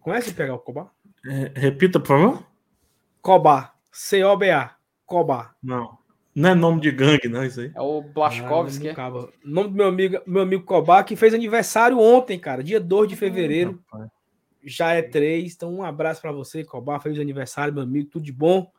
[0.01, 0.93] Conhece pegar o Cobar?
[1.27, 2.47] É, repita, por favor.
[3.21, 3.77] Cobar.
[3.91, 4.75] C-O-B-A.
[5.07, 5.55] Cobar.
[5.63, 5.99] Não.
[6.35, 7.71] Não é nome de gangue, não, isso aí.
[7.75, 9.31] É o Ah, Blashkovski, nome é?
[9.45, 12.63] Nome do meu amigo, meu amigo Cobar, que fez aniversário ontem, cara.
[12.63, 13.79] Dia 2 de fevereiro.
[13.93, 14.11] Rapaz.
[14.65, 15.55] Já é 3.
[15.55, 17.01] Então, um abraço pra você, Cobar.
[17.01, 18.09] Feliz aniversário, meu amigo.
[18.11, 18.71] Tudo de bom.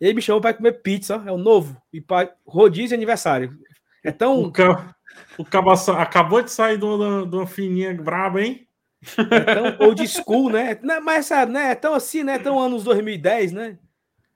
[0.00, 1.20] Ele me chamou pra comer pizza.
[1.24, 1.76] ó, É o novo.
[1.92, 3.58] E pra rodízio e aniversário.
[4.04, 4.94] É O, tão, ca...
[5.36, 8.66] o cabo sa- acabou de sair de uma, de uma fininha braba, hein?
[9.18, 10.78] é tão old school, né?
[11.02, 11.72] Mas sabe, né?
[11.72, 12.38] É tão assim, né?
[12.38, 13.78] Tão anos 2010, né?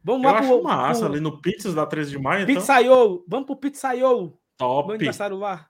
[0.04, 2.42] Vamos Eu lá acho pro, massa pro ali no Pizzas da 13 de maio.
[2.42, 3.24] Então, Pizzaiolo.
[3.26, 4.22] Vamos pro Pizzaiolo.
[4.26, 4.92] Meu top.
[4.92, 5.66] aniversário lá.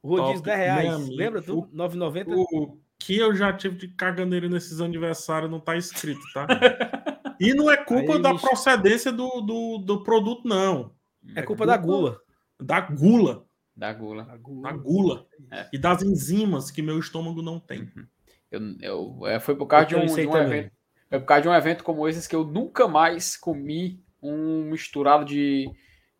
[0.00, 0.92] O rodízio Top, 10 reais.
[0.94, 1.14] amigo.
[1.16, 1.58] Lembra tu?
[1.60, 2.26] O- 9,90.
[2.36, 6.46] O que eu já tive de caganeiro nesses aniversários não tá escrito, tá?
[7.40, 8.46] E não é culpa Aí, da bicho.
[8.46, 10.92] procedência do, do, do produto, não.
[11.34, 12.20] É culpa da gula.
[12.60, 13.44] Da gula.
[13.76, 14.22] Da gula.
[14.24, 14.72] Da Da gula.
[14.74, 15.26] gula.
[15.50, 15.68] É.
[15.72, 17.90] E das enzimas que meu estômago não tem.
[18.48, 20.70] Eu, eu, é, foi por causa de Eu um, sei de um evento.
[21.12, 25.24] É por causa de um evento como esse que eu nunca mais comi um misturado
[25.24, 25.70] de.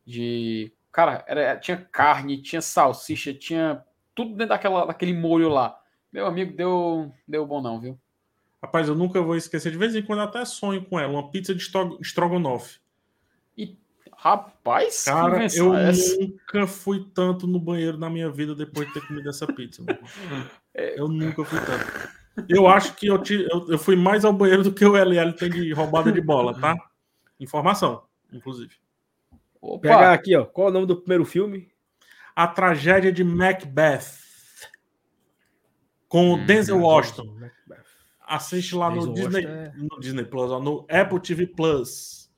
[0.06, 3.82] de cara, era, tinha carne, tinha salsicha, tinha
[4.14, 5.78] tudo dentro daquela, daquele molho lá.
[6.12, 7.98] Meu amigo, deu, deu bom não, viu?
[8.62, 9.72] Rapaz, eu nunca vou esquecer.
[9.72, 11.12] De vez em quando até sonho com ela.
[11.12, 12.78] Uma pizza de estro- estrogonofe.
[14.14, 16.16] Rapaz, que Cara, eu é essa?
[16.20, 19.82] nunca fui tanto no banheiro na minha vida depois de ter comido essa pizza.
[20.72, 22.08] Eu nunca fui tanto.
[22.48, 25.32] Eu acho que eu, ti- eu, eu fui mais ao banheiro do que o LL
[25.34, 26.74] tem de roubada de bola, tá?
[27.38, 28.74] Informação, inclusive.
[29.60, 30.44] Opa, Pegar aqui, ó.
[30.44, 31.70] Qual é o nome do primeiro filme?
[32.34, 34.20] A tragédia de Macbeth.
[36.08, 37.24] Com o Hum, Denzel Washington.
[37.38, 37.82] Macbeth.
[38.26, 42.30] Assiste lá no Disney, é- no Disney Plus, ó, no Apple TV Plus.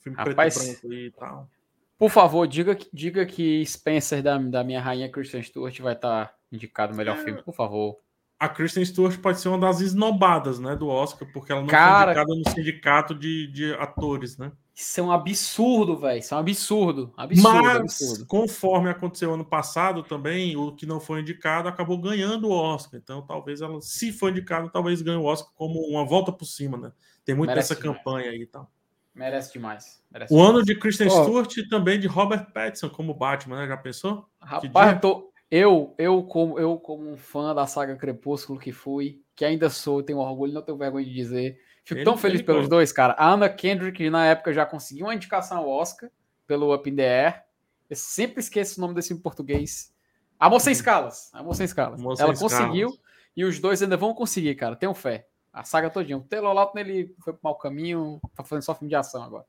[0.00, 1.50] Filme Rapaz, preto e branco e tal.
[1.98, 6.34] por favor, diga, que- diga que Spencer da, da minha rainha Christian Stewart vai estar
[6.52, 7.24] indicado o melhor É.
[7.24, 7.96] filme, por favor.
[8.40, 12.14] A Kristen Stewart pode ser uma das esnobadas, né, do Oscar, porque ela não Cara-
[12.14, 14.52] foi indicada no sindicato de, de atores, né?
[14.72, 16.20] Isso é um absurdo, velho.
[16.20, 17.12] Isso é um absurdo.
[17.16, 18.26] Absurdo, Mas, absurdo.
[18.26, 23.00] conforme aconteceu ano passado também, o que não foi indicado acabou ganhando o Oscar.
[23.02, 26.76] Então, talvez ela, se for indicado, talvez ganhe o Oscar como uma volta por cima,
[26.78, 26.92] né?
[27.24, 27.98] Tem muito Merece dessa demais.
[27.98, 28.70] campanha aí e tal.
[29.12, 30.00] Merece demais.
[30.12, 30.54] Merece O demais.
[30.54, 31.24] ano de Kristen Ó.
[31.24, 33.66] Stewart e também de Robert Pattinson como Batman, né?
[33.66, 34.28] Já pensou?
[34.40, 39.22] Rapaz, eu, tô- eu, eu, como, eu, como um fã da saga Crepúsculo que fui,
[39.34, 41.58] que ainda sou, tenho orgulho, não tenho vergonha de dizer.
[41.84, 43.14] Fico Ele- tão feliz pelos dois, cara.
[43.14, 46.10] A Anna Kendrick, na época, já conseguiu uma indicação ao Oscar
[46.46, 47.42] pelo Up in the Air.
[47.88, 49.94] Eu sempre esqueço o nome desse em português.
[50.38, 51.30] Amor Sem Escalas.
[51.32, 51.98] Amor Sem Escalas.
[51.98, 52.54] Amor Sem Ela Escalas.
[52.54, 52.90] conseguiu
[53.34, 54.76] e os dois ainda vão conseguir, cara.
[54.76, 55.26] Tenho fé.
[55.52, 56.18] A saga todinha.
[56.18, 59.44] O Taylor Lautner, ele foi pro mau caminho, tá fazendo só filme de ação agora.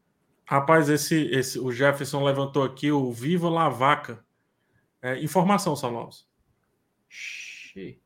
[0.46, 4.24] Rapaz, esse, esse, o Jefferson levantou aqui o Viva La Vaca.
[5.02, 5.76] É, informação.
[7.08, 8.02] Xi.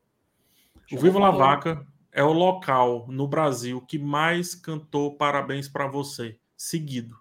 [0.92, 1.30] O Viva La.
[1.30, 7.16] Vaca é o local no Brasil que mais cantou parabéns pra você, seguido.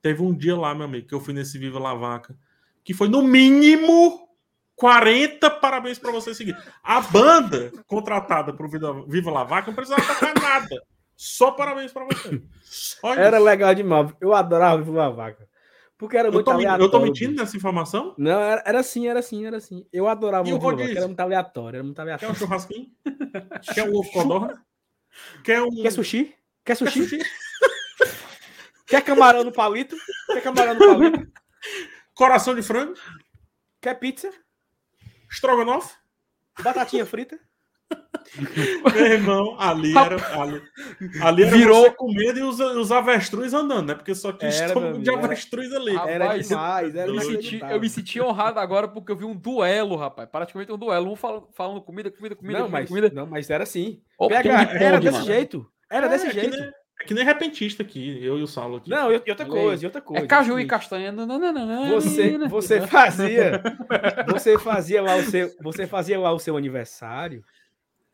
[0.00, 2.36] Teve um dia lá, meu amigo, que eu fui nesse Viva La Vaca,
[2.82, 4.28] que foi no mínimo
[4.74, 6.60] 40 parabéns pra você seguido.
[6.82, 10.82] A banda contratada pro Viva, Viva La Vaca não precisava tocar nada.
[11.16, 12.42] Só parabéns pra você.
[12.62, 13.46] Só Era isso.
[13.46, 14.12] legal demais.
[14.20, 15.48] Eu adorava o Vaca.
[16.02, 16.84] Porque era Eu muito aleatório.
[16.84, 18.12] eu tô mentindo nessa informação?
[18.18, 19.86] Não, era, era assim, era assim, era assim.
[19.92, 20.98] Eu adorava E o o Viva Vaca, rodízio?
[20.98, 22.36] era muito aleatório, era muito Quer um aleatório.
[22.36, 22.90] churrasquinho?
[23.72, 24.66] Quer um ovo codorna?
[25.44, 25.70] Quer um.
[25.80, 26.24] Quer sushi?
[26.24, 26.34] Quer
[26.64, 27.02] Quer sushi?
[27.04, 27.18] sushi?
[28.84, 29.94] Quer camarão no palito?
[30.26, 31.32] Quer camarão no palito?
[32.14, 32.94] Coração de frango?
[33.80, 34.28] Quer pizza?
[35.30, 35.94] Estrogonofe?
[36.64, 37.38] Batatinha frita?
[38.94, 40.40] Meu irmão, ali era.
[40.40, 40.62] Ali,
[41.20, 43.94] ali era Virou- você comendo e os, os avestruz andando, né?
[43.94, 45.92] Porque só Era, estômago meu de era- avestruz ali.
[45.94, 49.16] Rapaz, Era eu- demais, era Eu me, senti, eu me senti honrado agora porque eu
[49.16, 50.28] vi um duelo, rapaz.
[50.30, 51.10] Praticamente um duelo.
[51.12, 53.10] Um falando, falando comida, comida, comida, Não, comida, mas, comida.
[53.12, 54.00] não, mas era assim.
[54.18, 55.26] PH, ping-pong, era desse mano.
[55.26, 55.66] jeito.
[55.90, 56.56] Era desse É, que jeito.
[56.58, 56.70] nem-
[57.00, 58.88] É que nem repentista aqui, eu e o Saulo aqui.
[58.88, 60.24] Não, e outra coisa, e outra coisa.
[60.24, 61.10] É caju e castanha.
[61.10, 63.60] Não, não, não, não, Você, você fazia,
[64.28, 67.42] você fazia lá o seu, você fazia lá o seu aniversário.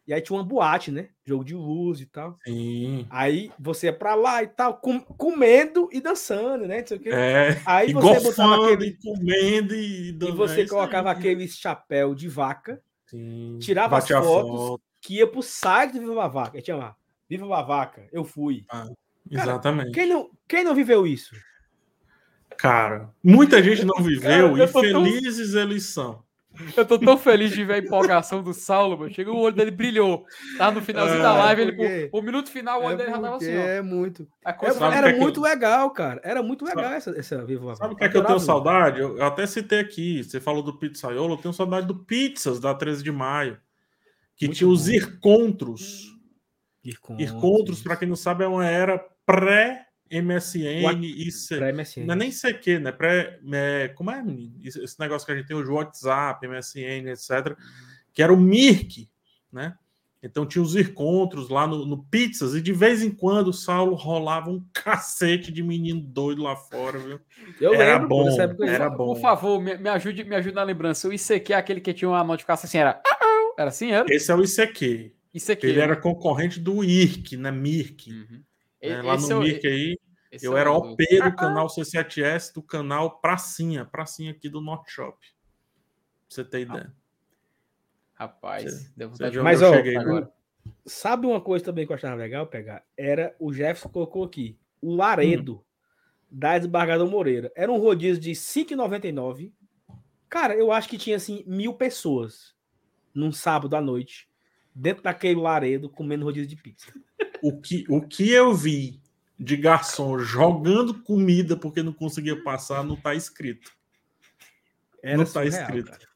[0.09, 1.11] E aí tinha uma boate, né?
[1.23, 2.35] Jogo de luz e tal.
[2.43, 3.07] Sim.
[3.11, 6.81] Aí você ia pra lá e tal, com- comendo e dançando, né?
[6.81, 7.11] Não sei o quê.
[7.13, 11.11] É, Aí e você botava aquele e comendo e e dando- você é isso colocava
[11.11, 11.17] aí.
[11.19, 13.59] aquele chapéu de vaca Sim.
[13.61, 14.51] tirava as Bate a fotos.
[14.51, 16.57] foto, que ia pro site do Viva a Vaca.
[16.57, 16.97] Aí tinha lá,
[17.29, 18.65] Viva a Vaca, eu fui.
[19.31, 19.93] Exatamente.
[19.93, 21.37] Quem não, quem não viveu isso?
[22.57, 26.25] Cara, muita gente não viveu Cara, eu e tô tão- felizes eles são.
[26.77, 29.13] Eu tô tão feliz de ver a empolgação do Saulo, mano.
[29.13, 30.25] Chega o olho dele brilhou.
[30.57, 32.97] Tá no finalzinho da É, live, ele, porque- o, o minuto final, o olho É,
[32.97, 33.61] dele já tava assim, ó.
[33.61, 34.27] é muito.
[34.45, 36.21] A É- era que é que muito eu- legal, cara.
[36.25, 39.01] Era muito legal Sabe- essa, essa Viva Sabe o que é que eu tenho saudade?
[39.01, 40.23] Eu, eu até citei aqui.
[40.25, 43.59] Você falou do pizzaiolo, eu tenho saudade do Pizzas da 13 de maio.
[44.37, 44.93] Que Muito tinha os bom.
[44.95, 46.17] ircontros.
[46.85, 52.07] Ircontros, Ircontros, para quem não sabe, é uma era pré-MSN e C- Pra MSN.
[52.07, 52.93] Não é nem CQ, né?
[52.93, 54.55] Pré, é, como é, menino?
[54.65, 57.57] Esse, negócio que a gente tem hoje, o WhatsApp, MSN, etc.
[58.13, 59.09] Que era o Mirk,
[59.53, 59.75] né?
[60.21, 63.95] Então tinha os encontros lá no, no Pizzas e de vez em quando o Saulo
[63.95, 67.21] rolava um cacete de menino doido lá fora, viu?
[67.61, 68.67] Eu Era lembro, bom, época.
[68.67, 69.15] era Por bom.
[69.17, 71.09] favor, me, me ajude, me ajude na lembrança.
[71.09, 73.01] O ICQ é aquele que tinha uma notificação assim, era.
[73.07, 74.07] "Ah, ah", Era assim, era?
[74.13, 75.13] Esse é o ICQ.
[75.35, 75.67] ICQ.
[75.69, 75.85] Ele né?
[75.85, 77.53] era concorrente do IRC, né?
[77.53, 78.11] Mirk.
[78.11, 78.43] Uhum.
[78.83, 79.03] Né?
[79.03, 79.99] Lá no é o- Mirk aí,
[80.31, 84.61] esse eu é era o- OP do canal C7S, do canal Pracinha, Pracinha aqui do
[84.61, 85.19] Norte Shop.
[85.19, 85.29] Pra
[86.29, 86.95] você ter ideia.
[88.15, 90.33] Rapaz, Você- deu Você vontade de Mas, ó, cheguei, agora.
[90.85, 92.85] Sabe uma coisa também que eu achava legal pegar?
[92.97, 94.59] Era o Jefferson colocou aqui.
[94.83, 95.63] O Laredo Hum.
[96.31, 97.51] da Desembargador Moreira.
[97.57, 99.53] Era um rodízio de 5,99.
[100.29, 102.55] Cara, eu acho que tinha assim mil pessoas
[103.15, 104.29] num sábado à noite,
[104.75, 106.93] dentro daquele Laredo, comendo rodízio de pizza.
[107.43, 109.01] O que, o que eu vi
[109.39, 113.73] de garçom jogando comida porque não conseguia passar não tá escrito.
[115.03, 115.91] Era Não tá surreal, escrito.
[115.91, 116.09] cara.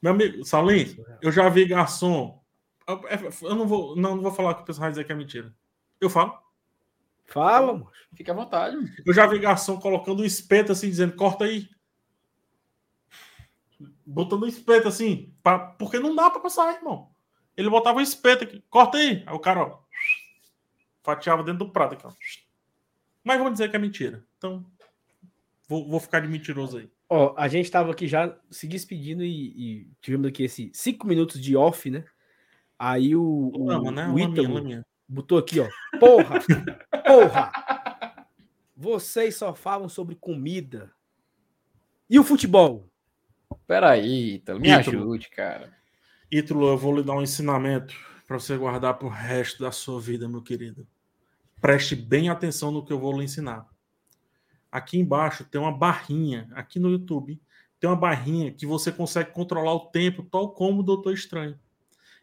[0.00, 2.42] Meu amigo, Salim, eu já vi garçom.
[2.88, 3.00] Eu
[3.48, 5.54] eu não vou, não, não vou falar que o pessoal vai dizer que é mentira.
[6.00, 6.36] Eu falo.
[7.26, 7.90] Fala, mano.
[8.14, 8.74] Fica à vontade.
[8.76, 8.88] mano.
[9.06, 11.68] Eu já vi garçom colocando um espeto assim, dizendo, corta aí.
[14.04, 17.10] Botando um espeto assim, pra, porque não dá pra passar, irmão.
[17.56, 19.22] Ele botava um espeto aqui, corta aí.
[19.26, 19.78] Aí o cara, ó,
[21.02, 22.12] fatiava dentro do prato aqui, ó.
[23.24, 24.24] Mas vamos dizer que é mentira.
[24.38, 24.64] Então,
[25.68, 26.90] vou, vou ficar de mentiroso aí.
[27.08, 31.40] Ó, a gente tava aqui já se despedindo e, e tivemos aqui esses cinco minutos
[31.40, 32.04] de off, né?
[32.78, 34.08] Aí o, o, Lama, né?
[34.08, 34.84] o Ítalo laminha.
[35.08, 35.68] botou aqui, ó.
[36.00, 36.40] Porra!
[37.06, 37.52] Porra!
[38.74, 40.90] Vocês só falam sobre comida.
[42.10, 42.88] E o futebol?
[43.66, 44.98] Peraí, Ítalo, me Ítalo.
[44.98, 45.72] ajude, cara.
[46.30, 47.94] Ítalo, eu vou lhe dar um ensinamento
[48.26, 50.86] para você guardar pro resto da sua vida, meu querido.
[51.60, 53.68] Preste bem atenção no que eu vou lhe ensinar.
[54.70, 57.40] Aqui embaixo tem uma barrinha, aqui no YouTube,
[57.78, 61.58] tem uma barrinha que você consegue controlar o tempo, tal como o Doutor Estranho.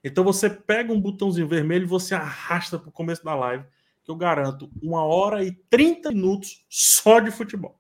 [0.04, 3.66] Então você pega um botãozinho vermelho e você arrasta para o começo da live,
[4.04, 7.78] que eu garanto uma hora e 30 minutos só de futebol.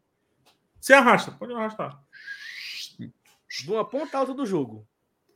[0.80, 2.02] Você arrasta, pode arrastar.
[3.68, 4.88] Uma ponta a outra do jogo.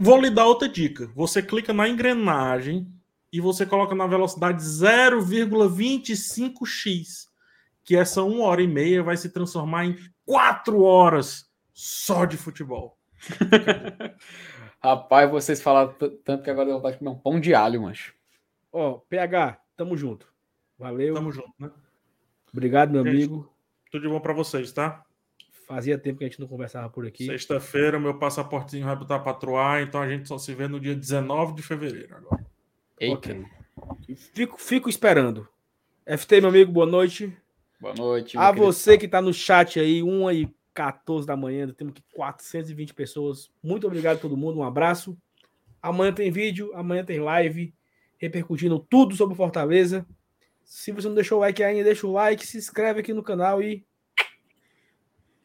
[0.04, 1.10] Vou lhe dar outra dica.
[1.16, 2.94] Você clica na engrenagem
[3.32, 7.30] e você coloca na velocidade 0,25x,
[7.86, 13.00] que essa uma hora e meia vai se transformar em quatro horas só de futebol.
[14.84, 18.14] Rapaz, vocês falaram tanto que agora eu vontade de comer um pão de alho, mancho.
[18.74, 20.28] Ó, PH, tamo junto.
[20.78, 21.14] Valeu.
[21.14, 21.72] Tamo junto, né?
[22.52, 23.16] Obrigado, meu Gente.
[23.16, 23.50] amigo.
[23.90, 25.06] Tudo de bom para vocês, tá?
[25.68, 27.26] Fazia tempo que a gente não conversava por aqui.
[27.26, 30.96] Sexta-feira, meu passaportezinho vai botar para troar, então a gente só se vê no dia
[30.96, 32.46] 19 de fevereiro agora.
[33.00, 33.46] Eita, Ok.
[34.34, 35.48] Fico, fico esperando.
[36.06, 37.36] FT, meu amigo, boa noite.
[37.80, 38.38] boa noite.
[38.38, 38.66] A querido.
[38.66, 43.50] você que tá no chat aí, 1 e 14 da manhã, temos aqui 420 pessoas.
[43.62, 45.18] Muito obrigado a todo mundo, um abraço.
[45.82, 47.74] Amanhã tem vídeo, amanhã tem live,
[48.18, 50.06] repercutindo tudo sobre o Fortaleza.
[50.64, 53.62] Se você não deixou o like ainda, deixa o like, se inscreve aqui no canal
[53.62, 53.86] e.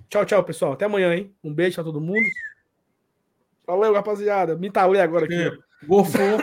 [0.09, 0.73] Tchau, tchau, pessoal.
[0.73, 1.35] Até amanhã, hein?
[1.45, 2.27] Um beijo pra todo mundo.
[3.67, 4.57] Valeu, rapaziada.
[4.57, 5.49] Me talei agora aqui.
[5.49, 5.87] ó.
[5.87, 6.39] Gofou.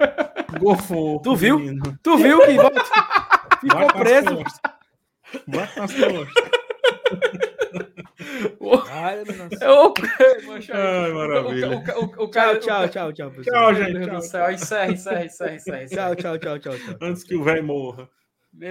[0.60, 1.20] Gofou.
[1.22, 1.58] Tu viu?
[1.58, 1.98] menino.
[2.02, 2.52] Tu viu que
[3.60, 4.34] ficou nas preso?
[5.46, 6.28] Vai nas costas.
[8.90, 9.60] Ai, meu Deus.
[9.60, 9.94] Eu,
[10.46, 11.68] mancho, Ai, o- maravilha.
[11.68, 13.72] O, o, o, o, Tchau, cara, tchau, o- tchau, tchau, Tchau, pessoal.
[13.72, 13.92] Meu gente.
[13.94, 14.50] Deus Tchau, do céu.
[14.52, 15.82] Encerra, encerra, encerra, encerra.
[15.84, 16.16] encerra.
[16.16, 16.96] Tchau, tchau, tchau, tchau, tchau.
[17.00, 18.08] Antes que o velho morra.